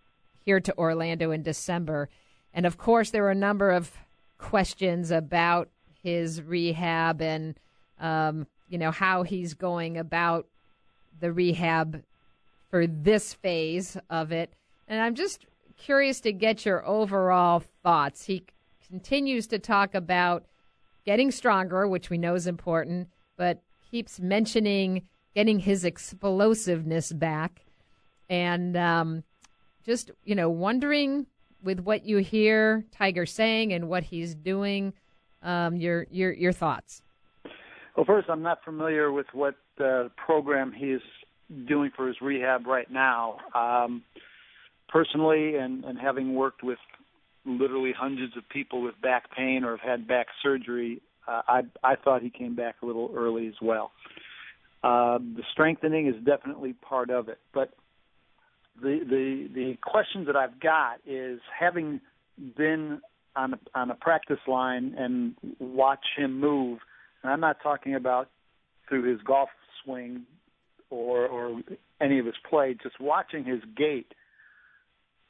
here 0.46 0.61
to 0.61 0.78
Orlando 0.78 1.32
in 1.32 1.42
December. 1.42 2.09
And 2.54 2.64
of 2.64 2.78
course, 2.78 3.11
there 3.11 3.24
were 3.24 3.30
a 3.30 3.35
number 3.35 3.70
of 3.70 3.90
questions 4.38 5.11
about 5.11 5.68
his 6.02 6.40
rehab 6.40 7.20
and, 7.20 7.59
um, 8.00 8.46
you 8.68 8.78
know, 8.78 8.92
how 8.92 9.24
he's 9.24 9.54
going 9.54 9.98
about 9.98 10.46
the 11.20 11.32
rehab 11.32 12.02
for 12.70 12.87
this 12.87 13.35
phase 13.35 13.96
of 14.09 14.30
it. 14.32 14.52
And 14.87 15.00
I'm 15.00 15.16
just 15.16 15.46
curious 15.76 16.20
to 16.20 16.32
get 16.32 16.64
your 16.64 16.87
overall 16.87 17.64
thoughts. 17.82 18.24
He 18.24 18.44
continues 18.88 19.48
to 19.48 19.59
talk 19.59 19.94
about 19.94 20.44
getting 21.04 21.32
stronger, 21.32 21.88
which 21.88 22.09
we 22.09 22.18
know 22.18 22.37
is 22.37 22.46
important, 22.46 23.09
but 23.37 23.62
keeps 23.90 24.20
mentioning 24.20 25.02
getting 25.35 25.59
his 25.59 25.85
explosiveness 25.85 27.12
back. 27.12 27.62
And 28.28 28.76
um, 28.76 29.24
just, 29.87 30.11
you 30.25 30.35
know, 30.35 30.51
wondering 30.51 31.27
with 31.62 31.81
what 31.81 32.05
you 32.05 32.18
hear 32.18 32.85
Tiger 32.92 33.25
saying 33.25 33.72
and 33.72 33.88
what 33.88 34.03
he's 34.03 34.35
doing, 34.35 34.92
um, 35.42 35.77
your, 35.77 36.07
your, 36.11 36.33
your 36.33 36.53
thoughts. 36.53 37.03
Well, 37.96 38.05
first, 38.05 38.29
I'm 38.29 38.42
not 38.42 38.62
familiar 38.64 39.11
with 39.11 39.27
what 39.33 39.55
uh, 39.83 40.09
program 40.16 40.72
he 40.72 40.87
is 40.87 41.03
doing 41.66 41.90
for 41.96 42.09
his 42.09 42.20
rehab 42.20 42.66
right 42.66 42.90
now. 42.90 43.38
Um, 43.55 44.03
personally, 44.88 45.57
and, 45.57 45.85
and 45.85 45.99
having 45.99 46.35
worked 46.35 46.62
with 46.62 46.79
literally 47.46 47.94
hundreds 47.96 48.37
of 48.37 48.46
people 48.49 48.83
with 48.83 49.01
back 49.01 49.35
pain 49.35 49.64
or 49.64 49.77
have 49.77 49.88
had 49.88 50.09
back 50.09 50.27
surgery, 50.42 51.01
uh, 51.29 51.42
I 51.49 51.62
I 51.83 51.96
thought 51.96 52.22
he 52.22 52.31
came 52.31 52.55
back 52.55 52.77
a 52.83 52.87
little 52.87 53.12
early 53.14 53.46
as 53.46 53.55
well. 53.62 53.92
Uh, 54.83 55.18
the 55.18 55.42
strengthening 55.53 56.07
is 56.07 56.14
definitely 56.25 56.72
part 56.75 57.11
of 57.11 57.29
it, 57.29 57.38
but 57.55 57.72
the 58.80 59.00
the 59.08 59.48
the 59.54 59.78
questions 59.82 60.26
that 60.26 60.36
I've 60.36 60.60
got 60.60 61.00
is 61.06 61.40
having 61.58 62.00
been 62.56 63.00
on 63.34 63.54
a, 63.54 63.58
on 63.74 63.90
a 63.90 63.94
practice 63.94 64.38
line 64.46 64.94
and 64.98 65.34
watch 65.58 66.04
him 66.16 66.40
move, 66.40 66.78
and 67.22 67.32
I'm 67.32 67.40
not 67.40 67.58
talking 67.62 67.94
about 67.94 68.28
through 68.88 69.10
his 69.10 69.20
golf 69.22 69.48
swing 69.84 70.24
or 70.90 71.26
or 71.26 71.60
any 72.00 72.18
of 72.18 72.26
his 72.26 72.34
play, 72.48 72.76
just 72.82 73.00
watching 73.00 73.44
his 73.44 73.60
gait. 73.76 74.12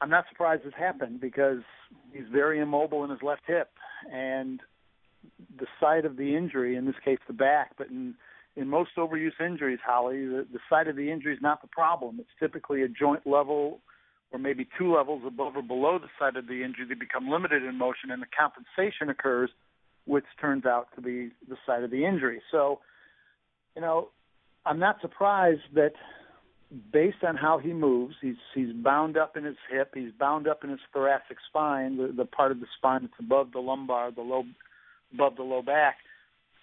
I'm 0.01 0.11
not 0.11 0.25
surprised 0.29 0.65
this 0.65 0.75
happened 0.77 1.21
because 1.21 1.63
he's 2.13 2.27
very 2.31 2.61
immobile 2.61 3.05
in 3.05 3.11
his 3.11 3.23
left 3.23 3.43
hip, 3.47 3.71
and 4.13 4.61
the 5.59 5.67
site 5.81 6.05
of 6.05 6.17
the 6.17 6.37
injury, 6.37 6.77
in 6.77 6.85
this 6.85 6.97
case 7.05 7.19
the 7.27 7.33
back, 7.33 7.73
but 7.79 7.89
in 7.89 8.15
in 8.57 8.69
most 8.69 8.91
overuse 8.97 9.39
injuries, 9.39 9.79
Holly, 9.85 10.27
the, 10.27 10.47
the 10.51 10.59
site 10.69 10.89
of 10.89 10.97
the 10.97 11.11
injury 11.11 11.35
is 11.35 11.43
not 11.43 11.61
the 11.61 11.69
problem. 11.69 12.19
It's 12.19 12.29
typically 12.41 12.83
a 12.83 12.89
joint 12.89 13.27
level 13.27 13.81
or 14.33 14.39
maybe 14.39 14.67
two 14.79 14.95
levels 14.95 15.23
above 15.27 15.57
or 15.57 15.63
below 15.63 15.99
the 15.99 16.09
site 16.19 16.37
of 16.37 16.47
the 16.49 16.65
injury. 16.65 16.87
They 16.89 16.95
become 16.95 17.29
limited 17.29 17.63
in 17.63 17.77
motion, 17.77 18.11
and 18.11 18.21
the 18.21 18.27
compensation 18.37 19.09
occurs, 19.09 19.51
which 20.07 20.25
turns 20.41 20.67
out 20.67 20.89
to 20.97 21.01
be 21.01 21.31
the 21.49 21.57
site 21.67 21.85
of 21.85 21.91
the 21.91 22.05
injury. 22.05 22.41
So, 22.51 22.81
you 23.75 23.83
know, 23.83 24.09
I'm 24.65 24.79
not 24.79 25.01
surprised 25.01 25.63
that 25.75 25.93
based 26.93 27.23
on 27.27 27.37
how 27.37 27.59
he 27.59 27.73
moves, 27.73 28.17
he's 28.21 28.35
he's 28.55 28.73
bound 28.73 29.17
up 29.17 29.37
in 29.37 29.45
his 29.45 29.57
hip, 29.71 29.93
he's 29.95 30.13
bound 30.19 30.49
up 30.49 30.65
in 30.65 30.71
his 30.71 30.81
thoracic 30.93 31.37
spine, 31.49 31.97
the, 31.97 32.13
the 32.17 32.25
part 32.25 32.51
of 32.51 32.59
the 32.59 32.67
spine 32.77 33.03
that's 33.03 33.21
above 33.21 33.53
the 33.53 33.61
lumbar, 33.61 34.11
the 34.11 34.23
low 34.23 34.45
above 35.15 35.37
the 35.37 35.43
low 35.43 35.63
back. 35.63 35.99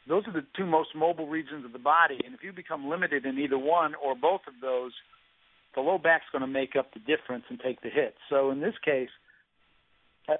Those 0.08 0.28
are 0.28 0.34
the 0.34 0.46
two 0.58 0.66
most 0.66 0.90
mobile 0.96 1.28
regions 1.28 1.66
of 1.66 1.72
the 1.72 1.80
body, 1.80 2.20
and 2.26 2.34
if 2.36 2.44
you 2.44 2.52
become 2.52 2.90
limited 2.90 3.26
in 3.26 3.40
either 3.40 3.58
one 3.58 3.94
or 3.96 4.16
both 4.16 4.42
of 4.48 4.54
those, 4.62 4.92
the 5.76 5.82
low 5.82 5.98
back's 5.98 6.26
going 6.32 6.42
to 6.42 6.48
make 6.48 6.76
up 6.78 6.94
the 6.94 7.00
difference 7.00 7.46
and 7.50 7.60
take 7.60 7.82
the 7.82 7.90
hit. 7.90 8.16
So 8.30 8.52
in 8.52 8.60
this 8.60 8.76
case, 8.84 9.10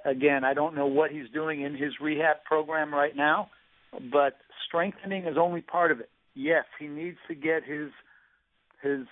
again, 0.04 0.44
I 0.44 0.54
don't 0.54 0.74
know 0.74 0.86
what 0.86 1.10
he's 1.10 1.28
doing 1.32 1.62
in 1.62 1.74
his 1.74 1.92
rehab 2.00 2.44
program 2.44 2.92
right 2.94 3.16
now, 3.16 3.50
but 4.12 4.36
strengthening 4.66 5.24
is 5.24 5.36
only 5.38 5.60
part 5.60 5.90
of 5.90 6.00
it. 6.00 6.10
Yes, 6.34 6.64
he 6.78 6.86
needs 6.86 7.18
to 7.28 7.34
get 7.34 7.64
his 7.64 7.90
his 8.82 9.06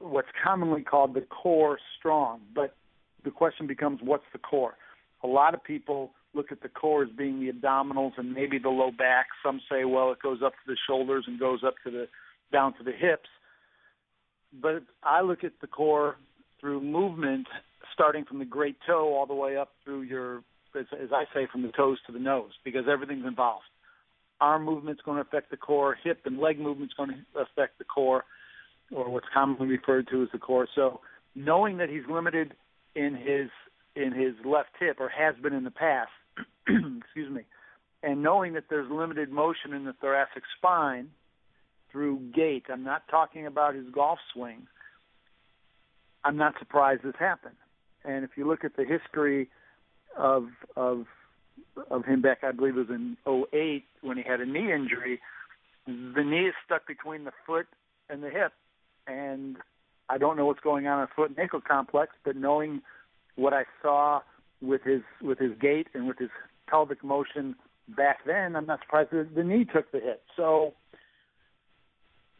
what's 0.00 0.28
commonly 0.42 0.82
called 0.82 1.14
the 1.14 1.20
core 1.20 1.78
strong, 1.98 2.40
but 2.54 2.74
the 3.24 3.30
question 3.30 3.66
becomes 3.66 4.00
what's 4.02 4.24
the 4.32 4.38
core? 4.38 4.74
A 5.22 5.26
lot 5.26 5.54
of 5.54 5.62
people 5.62 6.10
look 6.34 6.52
at 6.52 6.62
the 6.62 6.68
core 6.68 7.02
as 7.04 7.10
being 7.10 7.40
the 7.40 7.52
abdominals 7.52 8.12
and 8.16 8.32
maybe 8.32 8.58
the 8.58 8.68
low 8.68 8.90
back. 8.90 9.26
Some 9.44 9.60
say, 9.70 9.84
well, 9.84 10.12
it 10.12 10.18
goes 10.22 10.40
up 10.44 10.52
to 10.52 10.66
the 10.66 10.76
shoulders 10.86 11.24
and 11.26 11.40
goes 11.40 11.60
up 11.66 11.74
to 11.84 11.90
the 11.90 12.06
down 12.52 12.74
to 12.78 12.84
the 12.84 12.92
hips. 12.92 13.28
But 14.52 14.82
I 15.02 15.22
look 15.22 15.44
at 15.44 15.52
the 15.60 15.66
core 15.66 16.16
through 16.60 16.80
movement, 16.80 17.46
starting 17.92 18.24
from 18.24 18.38
the 18.38 18.44
great 18.44 18.76
toe 18.86 19.14
all 19.14 19.26
the 19.26 19.34
way 19.34 19.56
up 19.56 19.72
through 19.84 20.02
your, 20.02 20.38
as, 20.78 20.86
as 20.92 21.10
I 21.12 21.24
say, 21.34 21.46
from 21.50 21.62
the 21.62 21.72
toes 21.72 21.98
to 22.06 22.12
the 22.12 22.18
nose, 22.18 22.52
because 22.64 22.84
everything's 22.90 23.26
involved. 23.26 23.64
Arm 24.40 24.64
movement's 24.64 25.02
going 25.02 25.16
to 25.16 25.22
affect 25.22 25.50
the 25.50 25.56
core. 25.56 25.96
Hip 26.02 26.20
and 26.24 26.38
leg 26.38 26.58
movement's 26.58 26.94
going 26.94 27.10
to 27.10 27.40
affect 27.40 27.78
the 27.78 27.84
core, 27.84 28.24
or 28.92 29.10
what's 29.10 29.26
commonly 29.34 29.66
referred 29.66 30.08
to 30.08 30.22
as 30.22 30.28
the 30.32 30.38
core. 30.38 30.68
So 30.74 31.00
knowing 31.34 31.76
that 31.78 31.88
he's 31.88 32.04
limited 32.08 32.54
in 32.94 33.14
his 33.14 33.50
in 33.96 34.12
his 34.12 34.34
left 34.44 34.70
hip 34.78 34.98
or 35.00 35.08
has 35.08 35.34
been 35.42 35.52
in 35.52 35.64
the 35.64 35.70
past, 35.70 36.10
excuse 36.66 37.30
me, 37.30 37.42
and 38.02 38.22
knowing 38.22 38.52
that 38.54 38.64
there's 38.70 38.90
limited 38.90 39.30
motion 39.30 39.72
in 39.72 39.84
the 39.84 39.92
thoracic 39.94 40.42
spine 40.56 41.08
through 41.90 42.20
gait, 42.34 42.64
I'm 42.70 42.84
not 42.84 43.02
talking 43.10 43.46
about 43.46 43.74
his 43.74 43.86
golf 43.92 44.18
swing. 44.32 44.66
I'm 46.24 46.36
not 46.36 46.54
surprised 46.58 47.02
this 47.02 47.14
happened. 47.18 47.56
And 48.04 48.24
if 48.24 48.30
you 48.36 48.46
look 48.46 48.64
at 48.64 48.76
the 48.76 48.84
history 48.84 49.48
of 50.16 50.48
of 50.76 51.06
of 51.90 52.04
him 52.04 52.22
back, 52.22 52.38
I 52.42 52.52
believe 52.52 52.76
it 52.76 52.88
was 52.88 52.90
in 52.90 53.16
'08 53.26 53.84
when 54.02 54.16
he 54.16 54.22
had 54.22 54.40
a 54.40 54.46
knee 54.46 54.72
injury. 54.72 55.20
The 55.86 56.22
knee 56.22 56.48
is 56.48 56.54
stuck 56.64 56.86
between 56.86 57.24
the 57.24 57.32
foot 57.46 57.66
and 58.10 58.22
the 58.22 58.30
hip, 58.30 58.52
and 59.06 59.56
I 60.08 60.18
don't 60.18 60.36
know 60.36 60.46
what's 60.46 60.60
going 60.60 60.86
on 60.86 61.00
in 61.00 61.06
the 61.06 61.14
foot 61.14 61.30
and 61.30 61.38
ankle 61.38 61.60
complex, 61.60 62.12
but 62.24 62.36
knowing 62.36 62.82
what 63.36 63.52
I 63.52 63.64
saw 63.82 64.20
with 64.60 64.82
his 64.82 65.02
with 65.22 65.38
his 65.38 65.52
gait 65.60 65.88
and 65.94 66.06
with 66.06 66.18
his 66.18 66.30
pelvic 66.68 67.02
motion 67.02 67.54
back 67.96 68.18
then, 68.26 68.56
I'm 68.56 68.66
not 68.66 68.80
surprised 68.80 69.10
that 69.12 69.34
the 69.34 69.44
knee 69.44 69.64
took 69.64 69.90
the 69.92 70.00
hit. 70.00 70.22
So 70.36 70.74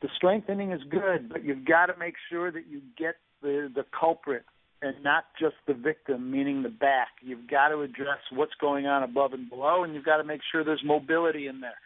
the 0.02 0.08
strengthening 0.16 0.72
is 0.72 0.80
good, 0.90 1.28
but 1.28 1.44
you've 1.44 1.64
got 1.64 1.86
to 1.86 1.94
make 1.98 2.14
sure 2.30 2.50
that 2.50 2.66
you 2.68 2.80
get 2.96 3.16
the 3.42 3.70
the 3.74 3.84
culprit 3.98 4.44
and 4.80 5.02
not 5.02 5.24
just 5.40 5.56
the 5.66 5.74
victim, 5.74 6.30
meaning 6.30 6.62
the 6.62 6.68
back. 6.68 7.08
You've 7.20 7.48
got 7.48 7.68
to 7.68 7.80
address 7.80 8.20
what's 8.32 8.54
going 8.60 8.86
on 8.86 9.02
above 9.02 9.32
and 9.32 9.50
below, 9.50 9.82
and 9.82 9.94
you've 9.94 10.04
got 10.04 10.18
to 10.18 10.24
make 10.24 10.40
sure 10.52 10.62
there's 10.62 10.84
mobility 10.84 11.48
in 11.48 11.60
there, 11.60 11.78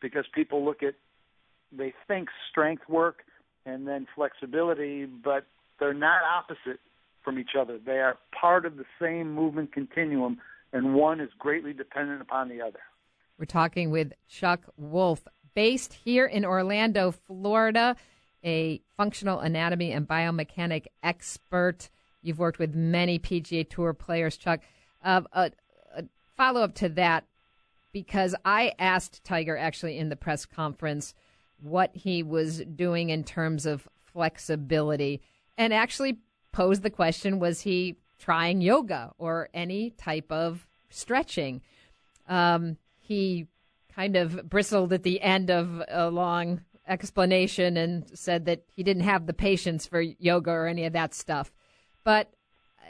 because 0.00 0.24
people 0.34 0.64
look 0.64 0.82
at 0.82 0.94
they 1.76 1.92
think 2.06 2.28
strength 2.50 2.88
work 2.88 3.18
and 3.66 3.86
then 3.86 4.06
flexibility, 4.14 5.04
but 5.04 5.44
they're 5.78 5.92
not 5.92 6.22
opposite 6.22 6.80
from 7.28 7.38
each 7.38 7.54
other. 7.60 7.78
They 7.78 7.98
are 7.98 8.16
part 8.32 8.64
of 8.64 8.78
the 8.78 8.86
same 8.98 9.34
movement 9.34 9.70
continuum, 9.70 10.38
and 10.72 10.94
one 10.94 11.20
is 11.20 11.28
greatly 11.38 11.74
dependent 11.74 12.22
upon 12.22 12.48
the 12.48 12.62
other. 12.62 12.78
We're 13.38 13.44
talking 13.44 13.90
with 13.90 14.14
Chuck 14.30 14.62
Wolf, 14.78 15.28
based 15.54 15.92
here 15.92 16.24
in 16.24 16.46
Orlando, 16.46 17.10
Florida, 17.10 17.96
a 18.42 18.80
functional 18.96 19.40
anatomy 19.40 19.92
and 19.92 20.08
biomechanic 20.08 20.86
expert. 21.02 21.90
You've 22.22 22.38
worked 22.38 22.58
with 22.58 22.74
many 22.74 23.18
PGA 23.18 23.68
Tour 23.68 23.92
players, 23.92 24.38
Chuck. 24.38 24.60
Uh, 25.04 25.20
a, 25.32 25.50
a 25.94 26.04
follow 26.34 26.62
up 26.62 26.74
to 26.76 26.88
that, 26.88 27.24
because 27.92 28.34
I 28.42 28.72
asked 28.78 29.22
Tiger 29.22 29.58
actually 29.58 29.98
in 29.98 30.08
the 30.08 30.16
press 30.16 30.46
conference 30.46 31.12
what 31.60 31.90
he 31.94 32.22
was 32.22 32.60
doing 32.60 33.10
in 33.10 33.22
terms 33.22 33.66
of 33.66 33.86
flexibility 34.14 35.20
and 35.58 35.74
actually 35.74 36.16
posed 36.52 36.82
the 36.82 36.90
question 36.90 37.38
was 37.38 37.60
he 37.60 37.96
trying 38.18 38.60
yoga 38.60 39.12
or 39.18 39.48
any 39.54 39.90
type 39.90 40.30
of 40.30 40.66
stretching? 40.90 41.60
Um, 42.28 42.76
he 43.00 43.46
kind 43.94 44.16
of 44.16 44.48
bristled 44.48 44.92
at 44.92 45.02
the 45.02 45.20
end 45.20 45.50
of 45.50 45.82
a 45.88 46.10
long 46.10 46.60
explanation 46.86 47.76
and 47.76 48.06
said 48.18 48.46
that 48.46 48.62
he 48.74 48.82
didn't 48.82 49.02
have 49.02 49.26
the 49.26 49.32
patience 49.32 49.86
for 49.86 50.00
yoga 50.00 50.50
or 50.50 50.66
any 50.66 50.84
of 50.84 50.92
that 50.94 51.14
stuff. 51.14 51.52
But, 52.04 52.32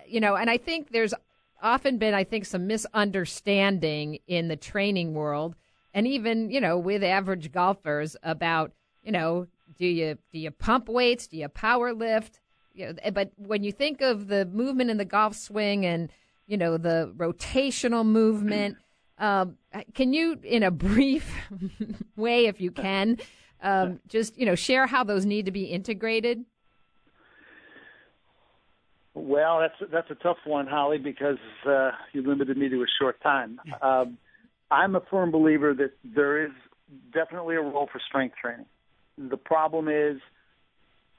you 0.06 0.20
know, 0.20 0.36
and 0.36 0.48
I 0.48 0.56
think 0.56 0.90
there's 0.90 1.14
often 1.62 1.98
been, 1.98 2.14
I 2.14 2.24
think, 2.24 2.46
some 2.46 2.66
misunderstanding 2.66 4.18
in 4.26 4.48
the 4.48 4.56
training 4.56 5.14
world 5.14 5.56
and 5.94 6.06
even, 6.06 6.50
you 6.50 6.60
know, 6.60 6.78
with 6.78 7.02
average 7.02 7.50
golfers 7.50 8.16
about, 8.22 8.72
you 9.02 9.12
know, 9.12 9.46
do 9.78 9.86
you 9.86 10.18
do 10.30 10.38
you 10.38 10.50
pump 10.50 10.88
weights? 10.88 11.26
Do 11.26 11.36
you 11.36 11.48
power 11.48 11.92
lift? 11.92 12.40
You 12.78 12.86
know, 12.86 13.10
but 13.12 13.32
when 13.36 13.64
you 13.64 13.72
think 13.72 14.00
of 14.00 14.28
the 14.28 14.46
movement 14.46 14.90
in 14.90 14.98
the 14.98 15.04
golf 15.04 15.34
swing 15.34 15.84
and, 15.84 16.10
you 16.46 16.56
know, 16.56 16.76
the 16.78 17.12
rotational 17.16 18.06
movement, 18.06 18.76
um, 19.18 19.56
can 19.94 20.12
you, 20.12 20.38
in 20.44 20.62
a 20.62 20.70
brief 20.88 21.28
way, 22.16 22.46
if 22.46 22.60
you 22.60 22.70
can, 22.70 23.18
um, 23.60 23.98
just 24.06 24.38
you 24.38 24.46
know 24.46 24.54
share 24.54 24.86
how 24.86 25.02
those 25.02 25.26
need 25.26 25.46
to 25.46 25.50
be 25.50 25.64
integrated? 25.64 26.44
Well, 29.14 29.58
that's 29.58 29.90
that's 29.90 30.10
a 30.12 30.14
tough 30.14 30.36
one, 30.44 30.68
Holly, 30.68 30.98
because 30.98 31.38
uh, 31.66 31.90
you 32.12 32.22
limited 32.22 32.56
me 32.56 32.68
to 32.68 32.82
a 32.82 32.86
short 33.00 33.20
time. 33.20 33.60
Um, 33.82 34.16
I'm 34.70 34.94
a 34.94 35.00
firm 35.10 35.32
believer 35.32 35.74
that 35.74 35.90
there 36.04 36.44
is 36.44 36.52
definitely 37.12 37.56
a 37.56 37.60
role 37.60 37.88
for 37.90 38.00
strength 38.06 38.36
training. 38.40 38.66
The 39.16 39.36
problem 39.36 39.88
is 39.88 40.20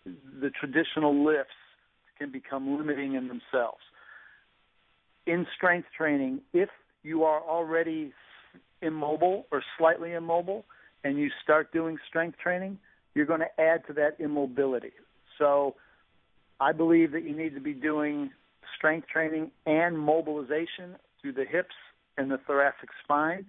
the 0.06 0.50
traditional 0.50 1.26
lifts 1.26 1.52
can 2.18 2.32
become 2.32 2.78
limiting 2.78 3.16
in 3.16 3.28
themselves. 3.28 3.82
In 5.26 5.46
strength 5.56 5.88
training, 5.96 6.42
if 6.54 6.70
you 7.04 7.24
are 7.24 7.42
already 7.42 8.14
immobile 8.82 9.46
or 9.52 9.64
slightly 9.78 10.14
immobile 10.14 10.66
and 11.04 11.18
you 11.18 11.30
start 11.44 11.72
doing 11.72 11.98
strength 12.08 12.38
training, 12.38 12.78
you're 13.14 13.26
going 13.26 13.42
to 13.42 13.62
add 13.62 13.86
to 13.88 13.94
that 13.94 14.16
immobility. 14.20 14.92
So 15.38 15.76
I 16.60 16.72
believe 16.72 17.12
that 17.14 17.24
you 17.24 17.36
need 17.36 17.56
to 17.56 17.62
be 17.62 17.74
doing 17.74 18.32
strength 18.78 19.08
training 19.08 19.52
and 19.66 19.98
mobilization 19.98 20.96
through 21.22 21.34
the 21.34 21.46
hips 21.46 21.76
and 22.18 22.32
the 22.32 22.38
thoracic 22.38 22.90
spine. 23.04 23.46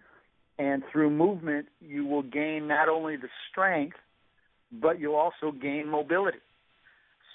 And 0.59 0.83
through 0.93 1.11
movement, 1.11 1.69
you 1.81 2.05
will 2.07 2.23
gain 2.23 2.69
not 2.69 2.89
only 2.89 3.17
the 3.17 3.29
strength, 3.51 3.97
but 4.73 5.01
you'll 5.01 5.17
also 5.17 5.53
gain 5.53 5.89
mobility. 5.89 6.39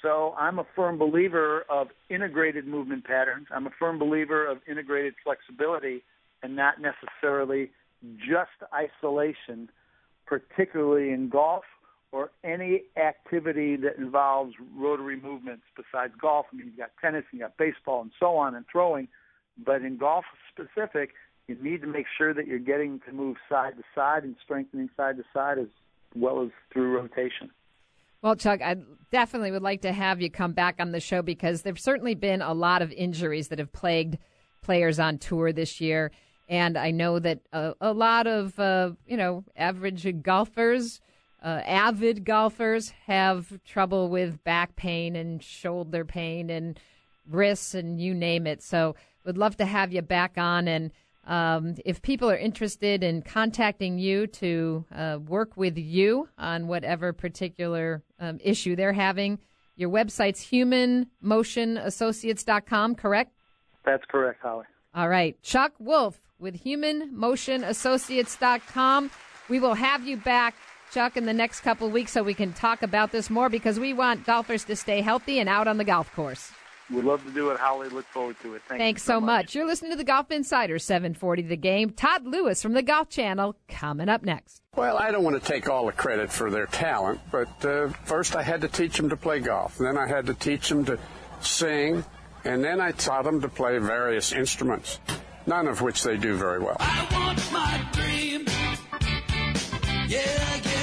So 0.02 0.36
I'm 0.38 0.60
a 0.60 0.66
firm 0.76 0.98
believer 0.98 1.66
of 1.70 1.88
integrated 2.10 2.68
movement 2.68 3.06
patterns. 3.06 3.48
I'm 3.52 3.66
a 3.66 3.72
firm 3.80 3.98
believer 3.98 4.46
of 4.46 4.60
integrated 4.70 5.16
flexibility 5.24 6.04
and 6.44 6.56
not 6.56 6.76
necessarily 6.80 7.72
just 8.18 8.52
isolation, 8.74 9.70
particularly 10.28 11.12
in 11.12 11.30
golf 11.30 11.64
or 12.12 12.32
any 12.44 12.84
activity 12.98 13.76
that 13.78 13.98
involves 13.98 14.54
rotary 14.78 15.20
movements 15.20 15.64
besides 15.76 16.14
golf. 16.22 16.46
I 16.54 16.58
mean, 16.58 16.68
you've 16.68 16.78
got 16.78 16.92
tennis, 17.02 17.24
you've 17.32 17.42
got 17.42 17.58
baseball, 17.58 18.02
and 18.02 18.12
so 18.20 18.38
on, 18.38 18.56
and 18.56 18.66
throwing. 18.72 19.08
But 19.66 19.82
in 19.82 19.98
golf 19.98 20.26
specific, 20.52 21.12
you 21.48 21.58
need 21.62 21.82
to 21.82 21.88
make 21.88 22.06
sure 22.18 22.34
that 22.34 22.48
you're 22.48 22.60
getting 22.60 23.02
to 23.08 23.12
move 23.12 23.38
side 23.50 23.74
to 23.78 23.84
side 23.94 24.24
and 24.24 24.36
strengthening 24.44 24.90
side 24.96 25.18
to 25.18 25.24
side 25.34 25.58
as 25.58 25.68
well 26.16 26.42
as 26.42 26.50
through 26.72 26.96
rotation. 26.96 27.52
Well, 28.22 28.36
Chuck, 28.36 28.62
I 28.62 28.78
definitely 29.12 29.52
would 29.52 29.62
like 29.62 29.82
to 29.82 29.92
have 29.92 30.22
you 30.22 30.32
come 30.32 30.54
back 30.54 30.78
on 30.80 30.92
the 30.92 31.00
show 31.00 31.22
because 31.22 31.62
there's 31.62 31.84
certainly 31.84 32.16
been 32.16 32.42
a 32.42 32.54
lot 32.54 32.82
of 32.82 32.92
injuries 32.92 33.50
that 33.50 33.60
have 33.60 33.72
plagued 33.72 34.18
players 34.64 35.00
on 35.00 35.20
tour 35.20 35.54
this 35.54 35.80
year. 35.80 36.12
And 36.50 36.78
I 36.78 36.92
know 36.92 37.20
that 37.20 37.42
a, 37.54 37.74
a 37.82 37.94
lot 37.94 38.28
of, 38.28 38.58
uh, 38.60 38.92
you 39.06 39.18
know, 39.18 39.44
average 39.56 40.24
golfers, 40.24 41.02
uh, 41.44 41.62
avid 41.66 42.26
golfers 42.26 42.92
have 43.06 43.64
trouble 43.64 44.10
with 44.10 44.44
back 44.44 44.76
pain 44.76 45.16
and 45.16 45.44
shoulder 45.44 46.04
pain 46.04 46.50
and 46.50 46.80
wrists 47.30 47.76
and 47.76 48.02
you 48.02 48.14
name 48.14 48.48
it. 48.48 48.64
So 48.64 48.96
would 49.24 49.38
love 49.38 49.58
to 49.58 49.66
have 49.66 49.94
you 49.94 50.02
back 50.02 50.34
on 50.38 50.68
and 50.68 50.92
um, 51.26 51.76
if 51.86 52.02
people 52.02 52.30
are 52.30 52.38
interested 52.38 53.04
in 53.04 53.22
contacting 53.22 53.98
you 53.98 54.28
to 54.28 54.86
uh, 54.94 55.20
work 55.28 55.56
with 55.58 55.78
you 55.78 56.30
on 56.38 56.68
whatever 56.68 57.12
particular 57.14 58.04
um, 58.20 58.38
issue 58.44 58.76
they're 58.76 58.92
having, 58.94 59.40
your 59.76 59.90
website's 59.90 60.46
humanmotionassociates.com, 60.46 62.96
correct? 62.96 63.32
That's 63.84 64.06
correct, 64.06 64.42
Holly. 64.42 64.66
All 64.94 65.10
right. 65.10 65.42
Chuck 65.42 65.74
Wolf 65.80 66.22
with 66.40 66.64
humanmotionassociates.com. 66.64 69.12
We 69.50 69.60
will 69.60 69.74
have 69.74 70.08
you 70.08 70.16
back, 70.18 70.56
Chuck, 70.92 71.18
in 71.18 71.26
the 71.26 71.34
next 71.34 71.62
couple 71.62 71.90
weeks 71.90 72.12
so 72.12 72.22
we 72.24 72.34
can 72.34 72.54
talk 72.54 72.82
about 72.82 73.12
this 73.12 73.30
more 73.30 73.50
because 73.50 73.80
we 73.80 73.94
want 73.94 74.26
golfers 74.26 74.64
to 74.66 74.76
stay 74.76 75.02
healthy 75.02 75.40
and 75.40 75.48
out 75.50 75.68
on 75.68 75.78
the 75.78 75.84
golf 75.84 76.12
course. 76.16 76.52
Would 76.92 77.06
love 77.06 77.26
to 77.26 77.32
do 77.32 77.50
it, 77.50 77.60
Holly. 77.60 77.90
Look 77.90 78.06
forward 78.06 78.36
to 78.44 78.54
it. 78.54 78.62
Thank 78.68 78.80
Thanks 78.80 79.02
so, 79.04 79.14
so 79.14 79.20
much. 79.22 79.46
much. 79.46 79.56
You're 79.56 79.66
listening 79.66 79.92
to 79.92 79.98
the 79.98 80.04
Golf 80.04 80.30
Insider 80.30 80.78
740 80.78 81.42
The 81.44 81.58
Game. 81.58 81.90
Todd 81.90 82.26
Lewis 82.28 82.62
from 82.62 82.74
the 82.74 82.84
Golf 82.84 83.10
Channel 83.10 83.56
coming 83.68 84.08
up 84.08 84.22
next. 84.24 84.62
Well, 84.76 84.98
I 84.98 85.10
don't 85.10 85.24
want 85.24 85.42
to 85.42 85.48
take 85.48 85.68
all 85.68 85.88
the 85.88 85.92
credit 85.94 86.32
for 86.32 86.52
their 86.52 86.68
talent, 86.68 87.22
but 87.32 87.66
uh, 87.66 87.90
first 88.04 88.36
I 88.36 88.44
had 88.44 88.62
to 88.62 88.68
teach 88.68 88.98
them 88.98 89.10
to 89.10 89.18
play 89.18 89.40
golf. 89.40 89.78
Then 89.80 89.98
I 89.98 90.08
had 90.08 90.28
to 90.28 90.34
teach 90.36 90.70
them 90.70 90.86
to 90.86 91.00
sing, 91.40 92.04
and 92.44 92.64
then 92.64 92.80
I 92.80 92.92
taught 92.92 93.24
them 93.24 93.42
to 93.42 93.50
play 93.50 93.78
various 93.80 94.32
instruments, 94.32 95.00
none 95.48 95.68
of 95.68 95.82
which 95.82 96.04
they 96.04 96.18
do 96.18 96.36
very 96.36 96.60
well. 96.60 96.78
I 96.80 97.08
want 97.12 97.52
my 97.52 97.88
dream. 97.94 98.46
Yeah, 100.08 100.20
yeah, 100.64 100.75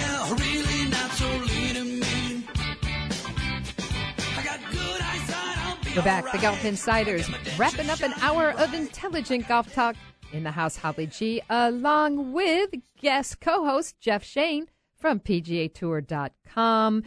We're 5.94 6.00
back. 6.00 6.32
The. 6.32 6.38
Golf 6.38 6.64
Insiders 6.64 7.28
wrapping 7.58 7.90
up 7.90 8.00
an 8.00 8.14
hour 8.22 8.52
of 8.52 8.72
intelligent 8.72 9.46
golf 9.46 9.70
talk 9.74 9.94
in 10.32 10.42
the 10.42 10.50
house. 10.50 10.74
Holly 10.74 11.06
G, 11.06 11.42
along 11.50 12.32
with 12.32 12.70
guest 12.98 13.40
co-host 13.42 14.00
Jeff 14.00 14.24
Shain 14.24 14.68
from 14.96 15.20
PGAtour.com. 15.20 17.02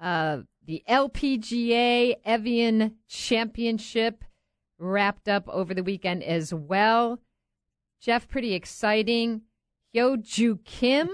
Uh, 0.00 0.38
the 0.66 0.82
LPGA 0.88 2.16
Evian 2.24 2.96
Championship 3.06 4.24
wrapped 4.76 5.28
up 5.28 5.48
over 5.48 5.72
the 5.72 5.84
weekend 5.84 6.24
as 6.24 6.52
well. 6.52 7.20
Jeff, 8.00 8.26
pretty 8.26 8.54
exciting. 8.54 9.42
Hyo 9.94 10.20
Joo 10.20 10.58
Kim, 10.64 11.10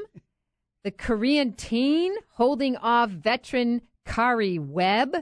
the 0.83 0.93
Korean 0.93 1.53
teen, 1.53 2.15
holding 2.37 2.75
off 2.79 3.11
veteran 3.11 3.83
Karrie 4.07 4.59
Webb 4.59 5.17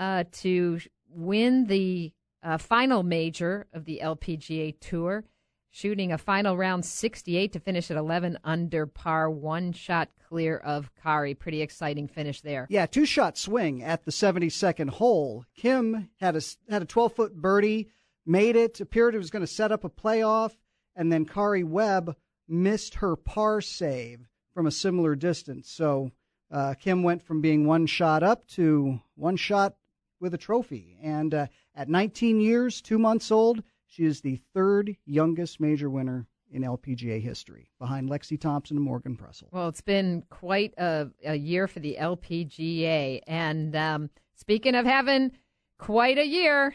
uh, 0.00 0.24
to 0.32 0.80
win 1.10 1.66
the 1.66 2.12
uh, 2.42 2.56
final 2.58 3.02
major 3.02 3.66
of 3.72 3.84
the 3.84 4.00
LPGA 4.02 4.74
Tour. 4.80 5.24
shooting 5.72 6.10
a 6.10 6.18
final 6.18 6.56
round 6.56 6.84
68 6.84 7.52
to 7.52 7.60
finish 7.60 7.92
at 7.92 7.96
11 7.96 8.38
under 8.42 8.86
par, 8.86 9.30
one 9.30 9.72
shot 9.72 10.08
clear 10.28 10.56
of 10.56 10.90
Karrie. 11.04 11.38
Pretty 11.38 11.60
exciting 11.62 12.08
finish 12.08 12.40
there. 12.40 12.66
Yeah, 12.70 12.86
two 12.86 13.04
shot 13.04 13.38
swing 13.38 13.84
at 13.84 14.04
the 14.04 14.10
72nd 14.10 14.88
hole. 14.88 15.44
Kim 15.54 16.08
had 16.18 16.34
a 16.34 16.40
had 16.68 16.82
a 16.82 16.86
12 16.86 17.14
foot 17.14 17.34
birdie, 17.36 17.88
made 18.26 18.56
it, 18.56 18.80
appeared 18.80 19.14
it 19.14 19.18
was 19.18 19.30
going 19.30 19.44
to 19.44 19.46
set 19.46 19.70
up 19.70 19.84
a 19.84 19.90
playoff, 19.90 20.56
and 20.96 21.12
then 21.12 21.26
Karrie 21.26 21.64
Webb 21.64 22.16
missed 22.48 22.96
her 22.96 23.14
par 23.14 23.60
save 23.60 24.28
from 24.54 24.66
a 24.66 24.72
similar 24.72 25.14
distance. 25.14 25.70
So 25.70 26.10
uh, 26.50 26.74
Kim 26.74 27.02
went 27.02 27.22
from 27.22 27.40
being 27.40 27.66
one 27.66 27.86
shot 27.86 28.22
up 28.22 28.46
to 28.48 29.00
one 29.14 29.36
shot 29.36 29.74
with 30.20 30.34
a 30.34 30.38
trophy. 30.38 30.98
And 31.02 31.34
uh, 31.34 31.46
at 31.74 31.88
19 31.88 32.40
years, 32.40 32.80
two 32.80 32.98
months 32.98 33.30
old, 33.30 33.62
she 33.86 34.04
is 34.04 34.20
the 34.20 34.40
third 34.54 34.96
youngest 35.06 35.60
major 35.60 35.90
winner 35.90 36.26
in 36.52 36.62
LPGA 36.62 37.20
history, 37.20 37.70
behind 37.78 38.08
Lexi 38.08 38.40
Thompson 38.40 38.76
and 38.76 38.84
Morgan 38.84 39.16
Pressel. 39.16 39.44
Well, 39.52 39.68
it's 39.68 39.80
been 39.80 40.24
quite 40.30 40.74
a, 40.76 41.08
a 41.24 41.36
year 41.36 41.68
for 41.68 41.80
the 41.80 41.96
LPGA. 42.00 43.20
And 43.26 43.74
um, 43.76 44.10
speaking 44.34 44.74
of 44.74 44.84
having 44.84 45.32
quite 45.78 46.18
a 46.18 46.26
year 46.26 46.74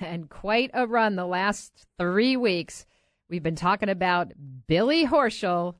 and 0.00 0.28
quite 0.28 0.70
a 0.74 0.86
run 0.86 1.14
the 1.14 1.26
last 1.26 1.86
three 1.96 2.36
weeks, 2.36 2.86
we've 3.28 3.42
been 3.42 3.56
talking 3.56 3.88
about 3.88 4.32
Billy 4.66 5.06
Horschel 5.06 5.76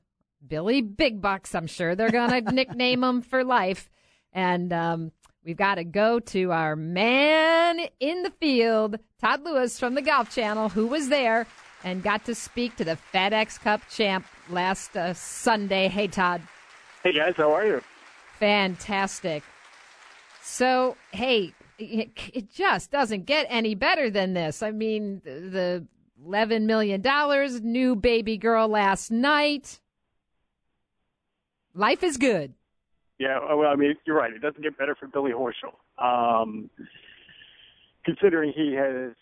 Billy 0.47 0.81
Big 0.81 1.21
Bucks. 1.21 1.55
I'm 1.55 1.67
sure 1.67 1.95
they're 1.95 2.11
going 2.11 2.29
to 2.45 2.51
nickname 2.51 3.03
him 3.03 3.21
for 3.21 3.43
life. 3.43 3.89
And 4.33 4.71
um, 4.73 5.11
we've 5.45 5.55
got 5.55 5.75
to 5.75 5.83
go 5.83 6.19
to 6.19 6.51
our 6.51 6.75
man 6.75 7.79
in 7.99 8.23
the 8.23 8.31
field, 8.31 8.97
Todd 9.21 9.43
Lewis 9.43 9.79
from 9.79 9.93
the 9.93 10.01
Golf 10.01 10.33
Channel, 10.33 10.69
who 10.69 10.87
was 10.87 11.09
there 11.09 11.45
and 11.83 12.01
got 12.01 12.25
to 12.25 12.35
speak 12.35 12.75
to 12.77 12.83
the 12.83 12.97
FedEx 13.13 13.59
Cup 13.61 13.81
champ 13.89 14.25
last 14.49 14.97
uh, 14.97 15.13
Sunday. 15.13 15.87
Hey, 15.87 16.07
Todd. 16.07 16.41
Hey, 17.03 17.13
guys. 17.13 17.35
How 17.37 17.53
are 17.53 17.65
you? 17.65 17.81
Fantastic. 18.39 19.43
So, 20.41 20.97
hey, 21.11 21.53
it, 21.77 22.09
it 22.33 22.51
just 22.51 22.91
doesn't 22.91 23.25
get 23.25 23.45
any 23.49 23.75
better 23.75 24.09
than 24.09 24.33
this. 24.33 24.63
I 24.63 24.71
mean, 24.71 25.21
the 25.23 25.85
$11 26.25 26.63
million, 26.63 27.03
new 27.63 27.95
baby 27.95 28.37
girl 28.37 28.67
last 28.67 29.11
night 29.11 29.79
life 31.75 32.03
is 32.03 32.17
good. 32.17 32.53
Yeah, 33.17 33.39
well, 33.55 33.69
I 33.69 33.75
mean, 33.75 33.95
you're 34.05 34.17
right. 34.17 34.33
It 34.33 34.41
doesn't 34.41 34.61
get 34.61 34.77
better 34.77 34.95
for 34.95 35.07
Billy 35.07 35.31
Horschel. 35.31 35.75
Um, 36.03 36.69
considering 38.03 38.53
he 38.55 38.73
has 38.73 39.13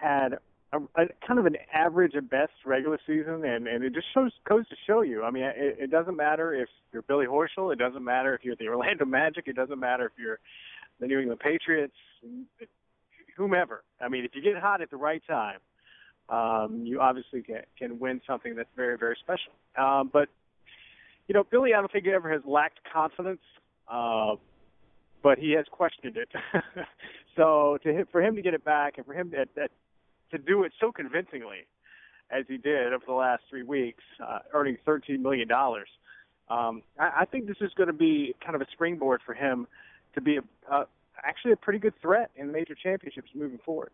had 0.00 0.34
a, 0.72 0.78
a 1.00 1.06
kind 1.26 1.38
of 1.38 1.46
an 1.46 1.56
average 1.72 2.14
at 2.14 2.30
best 2.30 2.52
regular 2.64 2.98
season, 3.06 3.44
and 3.44 3.66
and 3.66 3.82
it 3.82 3.94
just 3.94 4.06
shows 4.14 4.32
goes 4.48 4.68
to 4.68 4.76
show 4.86 5.02
you. 5.02 5.24
I 5.24 5.30
mean, 5.30 5.44
it, 5.44 5.76
it 5.80 5.90
doesn't 5.90 6.16
matter 6.16 6.54
if 6.54 6.68
you're 6.92 7.02
Billy 7.02 7.26
Horschel. 7.26 7.72
It 7.72 7.78
doesn't 7.78 8.04
matter 8.04 8.34
if 8.34 8.44
you're 8.44 8.56
the 8.56 8.68
Orlando 8.68 9.04
Magic. 9.04 9.48
It 9.48 9.56
doesn't 9.56 9.80
matter 9.80 10.06
if 10.06 10.12
you're 10.18 10.38
the 11.00 11.06
New 11.06 11.18
England 11.18 11.40
Patriots. 11.40 11.94
Whomever. 13.36 13.84
I 14.00 14.08
mean, 14.08 14.24
if 14.24 14.32
you 14.34 14.42
get 14.42 14.60
hot 14.60 14.80
at 14.82 14.90
the 14.90 14.96
right 14.96 15.22
time, 15.26 15.58
um, 16.28 16.82
you 16.84 17.00
obviously 17.00 17.42
can, 17.42 17.62
can 17.78 17.98
win 17.98 18.20
something 18.26 18.54
that's 18.56 18.68
very, 18.76 18.98
very 18.98 19.16
special. 19.22 19.52
Um, 19.76 20.10
but 20.12 20.28
you 21.28 21.34
know, 21.34 21.44
Billy, 21.44 21.74
I 21.74 21.78
don't 21.80 21.92
think 21.92 22.06
he 22.06 22.10
ever 22.10 22.32
has 22.32 22.40
lacked 22.46 22.80
confidence, 22.90 23.42
uh, 23.86 24.36
but 25.22 25.38
he 25.38 25.52
has 25.52 25.66
questioned 25.70 26.16
it. 26.16 26.30
so 27.36 27.78
to 27.82 27.92
him, 27.92 28.06
for 28.10 28.22
him 28.22 28.34
to 28.36 28.42
get 28.42 28.54
it 28.54 28.64
back 28.64 28.96
and 28.96 29.06
for 29.06 29.12
him 29.12 29.30
to, 29.30 29.44
that, 29.54 29.70
to 30.30 30.38
do 30.38 30.64
it 30.64 30.72
so 30.80 30.90
convincingly 30.90 31.66
as 32.30 32.44
he 32.48 32.56
did 32.56 32.92
over 32.92 33.04
the 33.06 33.12
last 33.12 33.42
three 33.50 33.62
weeks, 33.62 34.02
uh, 34.26 34.38
earning 34.54 34.78
$13 34.86 35.20
million, 35.20 35.48
um, 35.52 36.82
I, 36.98 37.20
I 37.20 37.24
think 37.26 37.46
this 37.46 37.56
is 37.60 37.70
going 37.76 37.88
to 37.88 37.92
be 37.92 38.34
kind 38.42 38.54
of 38.54 38.62
a 38.62 38.66
springboard 38.72 39.20
for 39.24 39.34
him 39.34 39.66
to 40.14 40.20
be 40.22 40.38
a, 40.38 40.74
uh, 40.74 40.84
actually 41.22 41.52
a 41.52 41.56
pretty 41.56 41.78
good 41.78 41.94
threat 42.00 42.30
in 42.36 42.50
major 42.50 42.74
championships 42.74 43.28
moving 43.34 43.58
forward. 43.64 43.90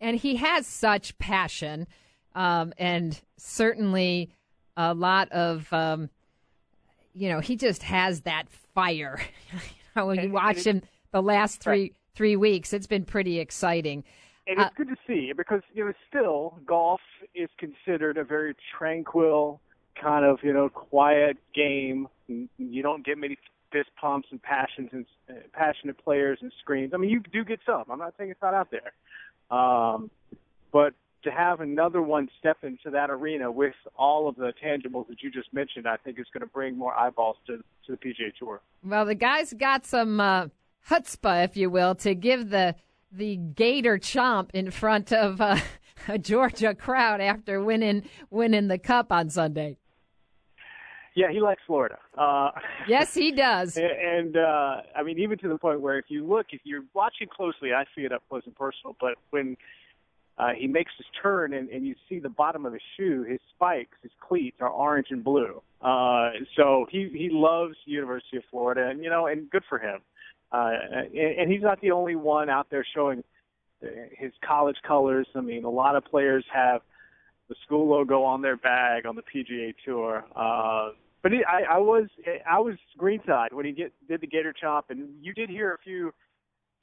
And 0.00 0.16
he 0.16 0.36
has 0.36 0.66
such 0.66 1.18
passion 1.18 1.88
um, 2.34 2.72
and 2.78 3.20
certainly 3.36 4.30
a 4.76 4.94
lot 4.94 5.32
of. 5.32 5.72
Um, 5.72 6.10
you 7.16 7.30
know, 7.30 7.40
he 7.40 7.56
just 7.56 7.82
has 7.82 8.20
that 8.22 8.48
fire. 8.74 9.20
you 9.52 9.58
know, 9.96 10.06
when 10.06 10.20
you 10.20 10.30
watch 10.30 10.64
him 10.64 10.82
the 11.12 11.22
last 11.22 11.60
three 11.60 11.92
three 12.14 12.36
weeks, 12.36 12.72
it's 12.72 12.86
been 12.86 13.04
pretty 13.04 13.40
exciting. 13.40 14.04
And 14.46 14.60
it's 14.60 14.66
uh, 14.66 14.70
good 14.76 14.88
to 14.88 14.96
see 15.06 15.32
because 15.36 15.62
you 15.74 15.84
know 15.84 15.92
still 16.08 16.58
golf 16.66 17.00
is 17.34 17.48
considered 17.58 18.18
a 18.18 18.24
very 18.24 18.54
tranquil 18.78 19.60
kind 20.00 20.24
of 20.24 20.38
you 20.42 20.52
know 20.52 20.68
quiet 20.68 21.38
game. 21.54 22.08
You 22.28 22.82
don't 22.82 23.04
get 23.04 23.18
many 23.18 23.38
fist 23.72 23.90
pumps 24.00 24.28
and 24.30 24.40
passions 24.42 24.90
and 24.92 25.06
uh, 25.30 25.34
passionate 25.52 25.98
players 26.02 26.38
and 26.42 26.52
screams. 26.60 26.92
I 26.94 26.98
mean, 26.98 27.10
you 27.10 27.20
do 27.32 27.44
get 27.44 27.60
some. 27.64 27.84
I'm 27.90 27.98
not 27.98 28.14
saying 28.18 28.30
it's 28.30 28.42
not 28.42 28.54
out 28.54 28.68
there, 28.70 29.56
um, 29.56 30.10
but 30.70 30.92
to 31.26 31.32
have 31.32 31.60
another 31.60 32.00
one 32.00 32.28
step 32.38 32.58
into 32.62 32.88
that 32.90 33.10
arena 33.10 33.50
with 33.50 33.74
all 33.96 34.28
of 34.28 34.36
the 34.36 34.52
tangibles 34.64 35.08
that 35.08 35.22
you 35.22 35.30
just 35.30 35.52
mentioned, 35.52 35.86
I 35.86 35.96
think 35.96 36.18
is 36.18 36.26
going 36.32 36.42
to 36.42 36.52
bring 36.52 36.78
more 36.78 36.94
eyeballs 36.94 37.36
to, 37.48 37.58
to 37.58 37.62
the 37.88 37.96
PGA 37.96 38.32
Tour. 38.38 38.60
Well, 38.84 39.04
the 39.04 39.16
guy's 39.16 39.52
got 39.52 39.84
some 39.84 40.20
uh, 40.20 40.46
chutzpah, 40.88 41.44
if 41.44 41.56
you 41.56 41.68
will, 41.68 41.94
to 41.96 42.14
give 42.14 42.50
the 42.50 42.74
the 43.12 43.36
Gator 43.36 43.98
chomp 43.98 44.50
in 44.52 44.70
front 44.70 45.12
of 45.12 45.40
uh, 45.40 45.58
a 46.08 46.18
Georgia 46.18 46.74
crowd 46.74 47.20
after 47.20 47.62
winning 47.62 48.04
winning 48.30 48.68
the 48.68 48.78
Cup 48.78 49.10
on 49.10 49.28
Sunday. 49.28 49.78
Yeah, 51.16 51.32
he 51.32 51.40
likes 51.40 51.62
Florida. 51.66 51.98
Uh, 52.16 52.50
yes, 52.88 53.14
he 53.14 53.32
does. 53.32 53.76
and 53.76 54.36
uh, 54.36 54.82
I 54.94 55.02
mean, 55.02 55.18
even 55.18 55.38
to 55.38 55.48
the 55.48 55.58
point 55.58 55.80
where 55.80 55.98
if 55.98 56.04
you 56.08 56.24
look, 56.24 56.46
if 56.50 56.60
you're 56.62 56.84
watching 56.94 57.26
closely, 57.26 57.72
I 57.72 57.84
see 57.96 58.02
it 58.02 58.12
up 58.12 58.22
close 58.28 58.42
and 58.44 58.54
personal. 58.54 58.96
But 59.00 59.14
when 59.30 59.56
uh, 60.38 60.50
he 60.56 60.66
makes 60.66 60.92
his 60.96 61.06
turn 61.22 61.54
and, 61.54 61.68
and 61.70 61.86
you 61.86 61.94
see 62.08 62.18
the 62.18 62.28
bottom 62.28 62.66
of 62.66 62.72
his 62.72 62.82
shoe, 62.96 63.24
his 63.24 63.40
spikes, 63.54 63.96
his 64.02 64.12
cleats 64.20 64.58
are 64.60 64.68
orange 64.68 65.06
and 65.10 65.24
blue. 65.24 65.62
Uh, 65.80 66.30
so 66.56 66.86
he, 66.90 67.08
he 67.12 67.28
loves 67.30 67.74
University 67.86 68.36
of 68.36 68.42
Florida 68.50 68.88
and, 68.90 69.02
you 69.02 69.10
know, 69.10 69.26
and 69.26 69.50
good 69.50 69.62
for 69.68 69.78
him. 69.78 70.00
Uh, 70.52 70.70
and, 70.92 71.14
and 71.16 71.52
he's 71.52 71.62
not 71.62 71.80
the 71.80 71.90
only 71.90 72.16
one 72.16 72.50
out 72.50 72.68
there 72.70 72.86
showing 72.94 73.22
his 74.18 74.32
college 74.46 74.76
colors. 74.86 75.26
I 75.34 75.40
mean, 75.40 75.64
a 75.64 75.70
lot 75.70 75.96
of 75.96 76.04
players 76.04 76.44
have 76.52 76.82
the 77.48 77.54
school 77.64 77.88
logo 77.88 78.22
on 78.22 78.42
their 78.42 78.56
bag 78.56 79.06
on 79.06 79.16
the 79.16 79.22
PGA 79.22 79.74
Tour. 79.84 80.24
Uh, 80.34 80.90
but 81.22 81.32
he, 81.32 81.42
I, 81.44 81.76
I 81.76 81.78
was 81.78 82.06
I 82.48 82.58
was 82.60 82.76
greenside 82.96 83.52
when 83.52 83.66
he 83.66 83.72
get, 83.72 83.92
did 84.08 84.20
the 84.20 84.26
Gator 84.26 84.54
Chomp, 84.62 84.84
and 84.90 85.08
you 85.20 85.32
did 85.32 85.50
hear 85.50 85.74
a 85.74 85.78
few 85.78 86.12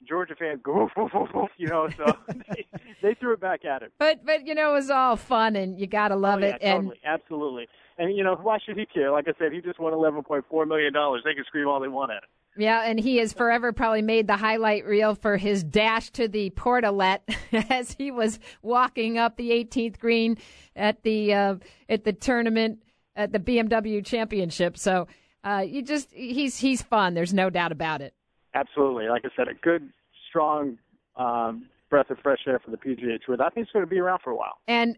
Georgia 0.06 0.34
fans 0.38 0.60
go, 0.62 0.88
you 1.56 1.66
know, 1.68 1.88
so 1.96 2.16
they, 2.48 2.66
they, 3.02 3.14
threw 3.14 3.32
it 3.32 3.40
back 3.40 3.64
at 3.64 3.82
him. 3.82 3.90
But 3.98 4.24
but 4.24 4.46
you 4.46 4.54
know, 4.54 4.70
it 4.70 4.74
was 4.74 4.90
all 4.90 5.16
fun, 5.16 5.56
and 5.56 5.78
you 5.78 5.86
gotta 5.86 6.16
love 6.16 6.40
oh, 6.42 6.46
yeah, 6.46 6.54
it. 6.54 6.60
Totally, 6.60 7.00
and 7.04 7.20
absolutely. 7.20 7.68
And 7.98 8.16
you 8.16 8.24
know, 8.24 8.34
why 8.34 8.58
should 8.64 8.76
he 8.76 8.86
care? 8.86 9.10
Like 9.12 9.28
I 9.28 9.32
said, 9.38 9.52
he 9.52 9.60
just 9.60 9.78
won 9.78 9.92
eleven 9.92 10.22
point 10.22 10.44
four 10.50 10.66
million 10.66 10.92
dollars. 10.92 11.22
They 11.24 11.34
can 11.34 11.44
scream 11.44 11.68
all 11.68 11.80
they 11.80 11.88
want 11.88 12.10
at 12.10 12.22
him. 12.24 12.28
Yeah, 12.56 12.82
and 12.82 13.00
he 13.00 13.16
has 13.16 13.32
forever 13.32 13.72
probably 13.72 14.02
made 14.02 14.28
the 14.28 14.36
highlight 14.36 14.84
reel 14.86 15.16
for 15.16 15.36
his 15.36 15.64
dash 15.64 16.10
to 16.10 16.28
the 16.28 16.50
portalet 16.50 17.18
as 17.70 17.92
he 17.92 18.10
was 18.10 18.38
walking 18.62 19.18
up 19.18 19.36
the 19.36 19.50
18th 19.50 19.98
green 19.98 20.38
at 20.76 21.02
the 21.02 21.34
uh, 21.34 21.56
at 21.88 22.04
the 22.04 22.12
tournament 22.12 22.78
at 23.16 23.32
the 23.32 23.40
BMW 23.40 24.04
Championship. 24.04 24.78
So 24.78 25.08
uh, 25.42 25.64
you 25.66 25.82
just 25.82 26.12
he's 26.12 26.56
he's 26.58 26.82
fun. 26.82 27.14
There's 27.14 27.34
no 27.34 27.50
doubt 27.50 27.72
about 27.72 28.00
it. 28.00 28.14
Absolutely. 28.54 29.08
Like 29.08 29.24
I 29.24 29.28
said, 29.36 29.48
a 29.48 29.54
good, 29.54 29.90
strong 30.28 30.78
um, 31.16 31.66
breath 31.90 32.10
of 32.10 32.18
fresh 32.22 32.40
air 32.46 32.60
for 32.64 32.70
the 32.70 32.76
PGA 32.76 33.20
Tour. 33.24 33.36
I 33.40 33.50
think 33.50 33.64
it's 33.64 33.72
going 33.72 33.84
to 33.84 33.90
be 33.90 33.98
around 33.98 34.20
for 34.22 34.30
a 34.30 34.36
while. 34.36 34.58
And 34.66 34.96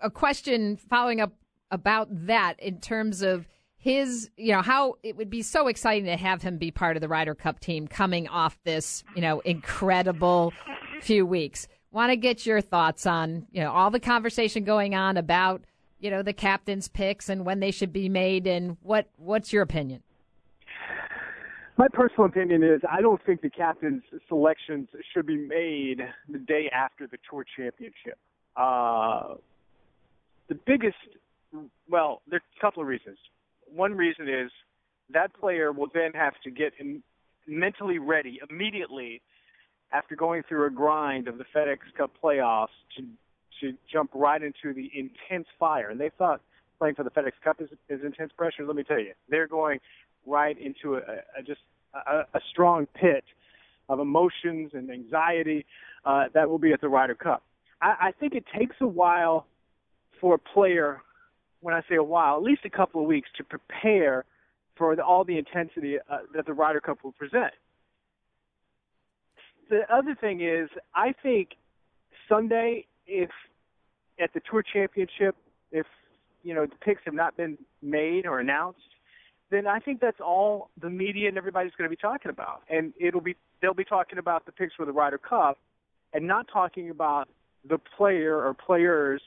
a 0.00 0.10
question 0.10 0.76
following 0.76 1.20
up 1.20 1.32
about 1.70 2.08
that 2.26 2.58
in 2.58 2.80
terms 2.80 3.22
of 3.22 3.46
his, 3.76 4.30
you 4.36 4.52
know, 4.52 4.62
how 4.62 4.96
it 5.02 5.16
would 5.16 5.30
be 5.30 5.42
so 5.42 5.68
exciting 5.68 6.06
to 6.06 6.16
have 6.16 6.42
him 6.42 6.58
be 6.58 6.70
part 6.70 6.96
of 6.96 7.00
the 7.00 7.08
Ryder 7.08 7.34
Cup 7.34 7.60
team 7.60 7.86
coming 7.86 8.26
off 8.28 8.58
this, 8.64 9.04
you 9.14 9.22
know, 9.22 9.40
incredible 9.40 10.52
few 11.00 11.24
weeks. 11.24 11.68
Want 11.90 12.10
to 12.10 12.16
get 12.16 12.44
your 12.44 12.60
thoughts 12.60 13.06
on, 13.06 13.46
you 13.52 13.62
know, 13.62 13.70
all 13.70 13.90
the 13.90 14.00
conversation 14.00 14.64
going 14.64 14.94
on 14.94 15.16
about, 15.16 15.62
you 16.00 16.10
know, 16.10 16.22
the 16.22 16.32
captain's 16.32 16.88
picks 16.88 17.28
and 17.28 17.46
when 17.46 17.60
they 17.60 17.70
should 17.70 17.92
be 17.92 18.08
made 18.08 18.46
and 18.46 18.76
what 18.82 19.08
what's 19.16 19.52
your 19.52 19.62
opinion? 19.62 20.02
My 21.78 21.86
personal 21.86 22.24
opinion 22.24 22.64
is 22.64 22.80
I 22.90 23.00
don't 23.00 23.24
think 23.24 23.40
the 23.40 23.50
captain's 23.50 24.02
selections 24.26 24.88
should 25.14 25.26
be 25.26 25.36
made 25.36 26.00
the 26.28 26.38
day 26.38 26.68
after 26.74 27.06
the 27.06 27.18
tour 27.30 27.44
championship. 27.56 28.18
Uh, 28.56 29.34
the 30.48 30.56
biggest, 30.66 30.96
well, 31.88 32.20
there's 32.28 32.42
a 32.58 32.60
couple 32.60 32.82
of 32.82 32.88
reasons. 32.88 33.16
One 33.72 33.92
reason 33.94 34.28
is 34.28 34.50
that 35.10 35.32
player 35.38 35.70
will 35.70 35.86
then 35.94 36.10
have 36.14 36.34
to 36.42 36.50
get 36.50 36.72
mentally 37.46 38.00
ready 38.00 38.40
immediately 38.50 39.22
after 39.92 40.16
going 40.16 40.42
through 40.48 40.66
a 40.66 40.70
grind 40.70 41.28
of 41.28 41.38
the 41.38 41.44
FedEx 41.54 41.78
Cup 41.96 42.10
playoffs 42.22 42.74
to 42.96 43.04
to 43.60 43.76
jump 43.92 44.10
right 44.14 44.42
into 44.42 44.72
the 44.72 44.90
intense 44.94 45.46
fire. 45.58 45.90
And 45.90 46.00
they 46.00 46.10
thought 46.16 46.40
playing 46.78 46.94
for 46.94 47.02
the 47.02 47.10
FedEx 47.10 47.32
Cup 47.42 47.60
is, 47.60 47.68
is 47.88 48.00
intense 48.04 48.32
pressure. 48.36 48.64
Let 48.64 48.76
me 48.76 48.84
tell 48.84 49.00
you, 49.00 49.12
they're 49.28 49.48
going 49.48 49.80
right 50.26 50.56
into 50.58 50.96
a, 50.96 51.00
a 51.38 51.42
just 51.46 51.60
a, 51.94 52.20
a 52.34 52.40
strong 52.50 52.86
pit 52.94 53.24
of 53.88 54.00
emotions 54.00 54.72
and 54.74 54.90
anxiety 54.90 55.64
uh, 56.04 56.24
that 56.34 56.48
will 56.48 56.58
be 56.58 56.72
at 56.72 56.80
the 56.80 56.88
Ryder 56.88 57.14
Cup. 57.14 57.42
I, 57.80 58.08
I 58.08 58.12
think 58.18 58.34
it 58.34 58.44
takes 58.56 58.76
a 58.80 58.86
while 58.86 59.46
for 60.20 60.34
a 60.34 60.38
player, 60.38 61.00
when 61.60 61.74
I 61.74 61.82
say 61.88 61.96
a 61.96 62.02
while, 62.02 62.36
at 62.36 62.42
least 62.42 62.62
a 62.64 62.70
couple 62.70 63.00
of 63.00 63.06
weeks 63.06 63.28
to 63.36 63.44
prepare 63.44 64.24
for 64.76 64.94
the, 64.94 65.02
all 65.02 65.24
the 65.24 65.38
intensity 65.38 65.96
uh, 65.98 66.18
that 66.34 66.46
the 66.46 66.52
Ryder 66.52 66.80
Cup 66.80 66.98
will 67.02 67.12
present. 67.12 67.52
The 69.70 69.80
other 69.92 70.14
thing 70.14 70.40
is, 70.40 70.68
I 70.94 71.12
think 71.22 71.50
Sunday, 72.28 72.86
if 73.06 73.30
at 74.20 74.32
the 74.34 74.40
Tour 74.50 74.62
Championship, 74.72 75.36
if 75.72 75.86
you 76.42 76.54
know 76.54 76.64
the 76.66 76.76
picks 76.76 77.02
have 77.04 77.14
not 77.14 77.36
been 77.36 77.58
made 77.82 78.26
or 78.26 78.40
announced, 78.40 78.78
then 79.50 79.66
I 79.66 79.78
think 79.78 80.00
that's 80.00 80.20
all 80.20 80.70
the 80.80 80.90
media 80.90 81.28
and 81.28 81.38
everybody's 81.38 81.72
going 81.76 81.88
to 81.88 81.94
be 81.94 82.00
talking 82.00 82.30
about, 82.30 82.62
and 82.68 82.92
it'll 83.00 83.20
be 83.20 83.36
they'll 83.60 83.74
be 83.74 83.84
talking 83.84 84.18
about 84.18 84.46
the 84.46 84.52
picks 84.52 84.74
for 84.74 84.84
the 84.84 84.92
Ryder 84.92 85.18
Cup, 85.18 85.58
and 86.12 86.26
not 86.26 86.46
talking 86.52 86.90
about 86.90 87.28
the 87.68 87.78
player 87.78 88.36
or 88.36 88.54
players 88.54 89.22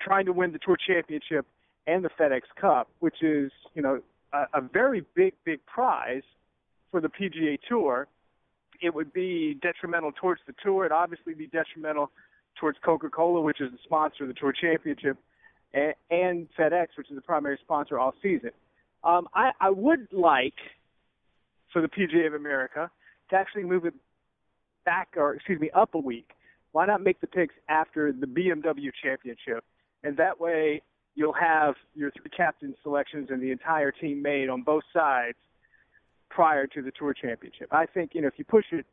trying 0.00 0.26
to 0.26 0.32
win 0.32 0.52
the 0.52 0.58
Tour 0.58 0.76
Championship 0.76 1.46
and 1.86 2.04
the 2.04 2.10
FedEx 2.10 2.42
Cup, 2.60 2.88
which 3.00 3.22
is 3.22 3.50
you 3.74 3.82
know 3.82 4.00
a, 4.32 4.46
a 4.54 4.60
very 4.60 5.04
big 5.14 5.34
big 5.44 5.64
prize 5.66 6.22
for 6.90 7.00
the 7.00 7.08
PGA 7.08 7.58
Tour. 7.68 8.06
It 8.80 8.94
would 8.94 9.12
be 9.12 9.58
detrimental 9.62 10.12
towards 10.12 10.40
the 10.46 10.54
tour. 10.62 10.86
It'd 10.86 10.92
obviously 10.92 11.34
be 11.34 11.46
detrimental 11.46 12.10
towards 12.58 12.78
Coca-Cola, 12.84 13.40
which 13.40 13.60
is 13.60 13.70
the 13.70 13.78
sponsor 13.84 14.24
of 14.24 14.28
the 14.28 14.34
Tour 14.34 14.52
Championship, 14.52 15.16
and, 15.72 15.94
and 16.10 16.48
FedEx, 16.58 16.88
which 16.96 17.08
is 17.08 17.14
the 17.14 17.22
primary 17.22 17.58
sponsor 17.62 17.98
all 17.98 18.12
season. 18.20 18.50
Um, 19.04 19.28
I, 19.34 19.50
I 19.60 19.70
would 19.70 20.08
like 20.12 20.54
for 21.72 21.82
the 21.82 21.88
PGA 21.88 22.26
of 22.26 22.34
America 22.34 22.90
to 23.30 23.36
actually 23.36 23.64
move 23.64 23.84
it 23.84 23.94
back, 24.84 25.08
or 25.16 25.34
excuse 25.34 25.60
me, 25.60 25.70
up 25.74 25.94
a 25.94 25.98
week. 25.98 26.30
Why 26.72 26.86
not 26.86 27.02
make 27.02 27.20
the 27.20 27.26
picks 27.26 27.54
after 27.68 28.12
the 28.12 28.26
BMW 28.26 28.90
Championship, 29.02 29.64
and 30.02 30.16
that 30.16 30.40
way 30.40 30.82
you'll 31.14 31.34
have 31.34 31.74
your 31.94 32.10
three 32.10 32.30
captain 32.34 32.74
selections 32.82 33.28
and 33.30 33.42
the 33.42 33.50
entire 33.50 33.90
team 33.90 34.22
made 34.22 34.48
on 34.48 34.62
both 34.62 34.84
sides 34.92 35.36
prior 36.30 36.66
to 36.66 36.80
the 36.80 36.90
Tour 36.98 37.12
Championship. 37.12 37.68
I 37.72 37.86
think 37.86 38.12
you 38.14 38.22
know 38.22 38.28
if 38.28 38.34
you 38.38 38.44
push 38.44 38.64
it 38.72 38.86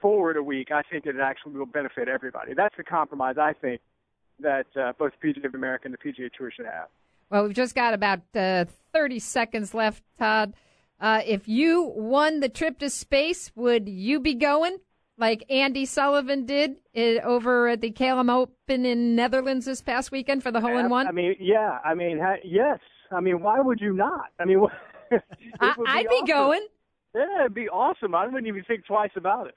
forward 0.00 0.36
a 0.36 0.42
week, 0.42 0.70
I 0.72 0.82
think 0.82 1.06
it 1.06 1.16
actually 1.22 1.52
will 1.52 1.66
benefit 1.66 2.08
everybody. 2.08 2.54
That's 2.54 2.76
the 2.76 2.84
compromise 2.84 3.36
I 3.38 3.52
think 3.52 3.80
that 4.40 4.66
uh, 4.76 4.92
both 4.98 5.12
PGA 5.24 5.44
of 5.44 5.54
America 5.54 5.84
and 5.86 5.94
the 5.94 5.98
PGA 5.98 6.28
Tour 6.36 6.50
should 6.54 6.66
have. 6.66 6.88
Well, 7.32 7.44
we've 7.44 7.56
just 7.56 7.74
got 7.74 7.94
about 7.94 8.20
uh, 8.34 8.66
30 8.92 9.18
seconds 9.18 9.72
left, 9.72 10.02
Todd. 10.18 10.52
Uh, 11.00 11.22
if 11.24 11.48
you 11.48 11.90
won 11.96 12.40
the 12.40 12.50
trip 12.50 12.78
to 12.80 12.90
space, 12.90 13.50
would 13.54 13.88
you 13.88 14.20
be 14.20 14.34
going 14.34 14.76
like 15.16 15.42
Andy 15.48 15.86
Sullivan 15.86 16.44
did 16.44 16.76
it, 16.92 17.24
over 17.24 17.68
at 17.68 17.80
the 17.80 17.90
KLM 17.90 18.30
Open 18.30 18.84
in 18.84 19.16
Netherlands 19.16 19.64
this 19.64 19.80
past 19.80 20.12
weekend 20.12 20.42
for 20.42 20.50
the 20.50 20.60
hole 20.60 20.76
in 20.76 20.90
one? 20.90 21.06
I 21.06 21.12
mean, 21.12 21.34
yeah. 21.40 21.78
I 21.82 21.94
mean, 21.94 22.18
ha- 22.18 22.36
yes. 22.44 22.80
I 23.10 23.20
mean, 23.20 23.40
why 23.40 23.60
would 23.60 23.80
you 23.80 23.94
not? 23.94 24.26
I 24.38 24.44
mean, 24.44 24.60
I, 25.60 25.74
would 25.78 25.86
be, 25.86 25.90
awesome. 25.90 26.26
going. 26.26 26.66
Yeah, 27.14 27.40
it'd 27.40 27.54
be 27.54 27.68
awesome. 27.70 28.14
I 28.14 28.26
wouldn't 28.26 28.46
even 28.46 28.64
think 28.64 28.84
twice 28.84 29.12
about 29.16 29.46
it. 29.46 29.54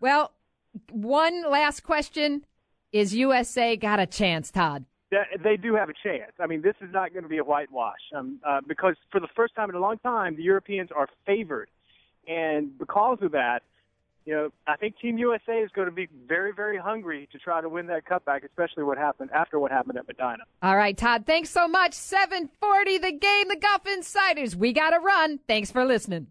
Well, 0.00 0.32
one 0.90 1.50
last 1.50 1.82
question: 1.82 2.44
Is 2.92 3.14
USA 3.14 3.74
got 3.76 4.00
a 4.00 4.06
chance, 4.06 4.50
Todd? 4.50 4.84
They 5.10 5.56
do 5.56 5.74
have 5.74 5.88
a 5.88 5.94
chance. 6.04 6.32
I 6.38 6.46
mean, 6.46 6.62
this 6.62 6.76
is 6.80 6.92
not 6.92 7.12
going 7.12 7.24
to 7.24 7.28
be 7.28 7.38
a 7.38 7.44
whitewash 7.44 7.98
um, 8.14 8.38
uh, 8.46 8.60
because 8.66 8.94
for 9.10 9.20
the 9.20 9.28
first 9.34 9.54
time 9.56 9.68
in 9.68 9.74
a 9.74 9.80
long 9.80 9.98
time, 9.98 10.36
the 10.36 10.42
Europeans 10.42 10.90
are 10.94 11.08
favored, 11.26 11.68
and 12.28 12.78
because 12.78 13.18
of 13.22 13.32
that, 13.32 13.62
you 14.24 14.34
know, 14.34 14.50
I 14.66 14.76
think 14.76 14.98
Team 15.00 15.18
USA 15.18 15.58
is 15.58 15.70
going 15.74 15.88
to 15.88 15.94
be 15.94 16.08
very, 16.28 16.52
very 16.52 16.78
hungry 16.78 17.28
to 17.32 17.38
try 17.38 17.60
to 17.60 17.68
win 17.68 17.86
that 17.86 18.04
cutback, 18.04 18.44
especially 18.44 18.84
what 18.84 18.98
happened 18.98 19.30
after 19.34 19.58
what 19.58 19.72
happened 19.72 19.98
at 19.98 20.06
Medinah. 20.06 20.44
All 20.62 20.76
right, 20.76 20.96
Todd. 20.96 21.24
Thanks 21.26 21.50
so 21.50 21.66
much. 21.66 21.94
Seven 21.94 22.48
forty, 22.60 22.98
the 22.98 23.12
game, 23.12 23.48
the 23.48 23.56
Golf 23.56 23.86
Insiders. 23.86 24.54
We 24.54 24.72
got 24.72 24.90
to 24.90 25.00
run. 25.00 25.40
Thanks 25.48 25.72
for 25.72 25.84
listening. 25.84 26.28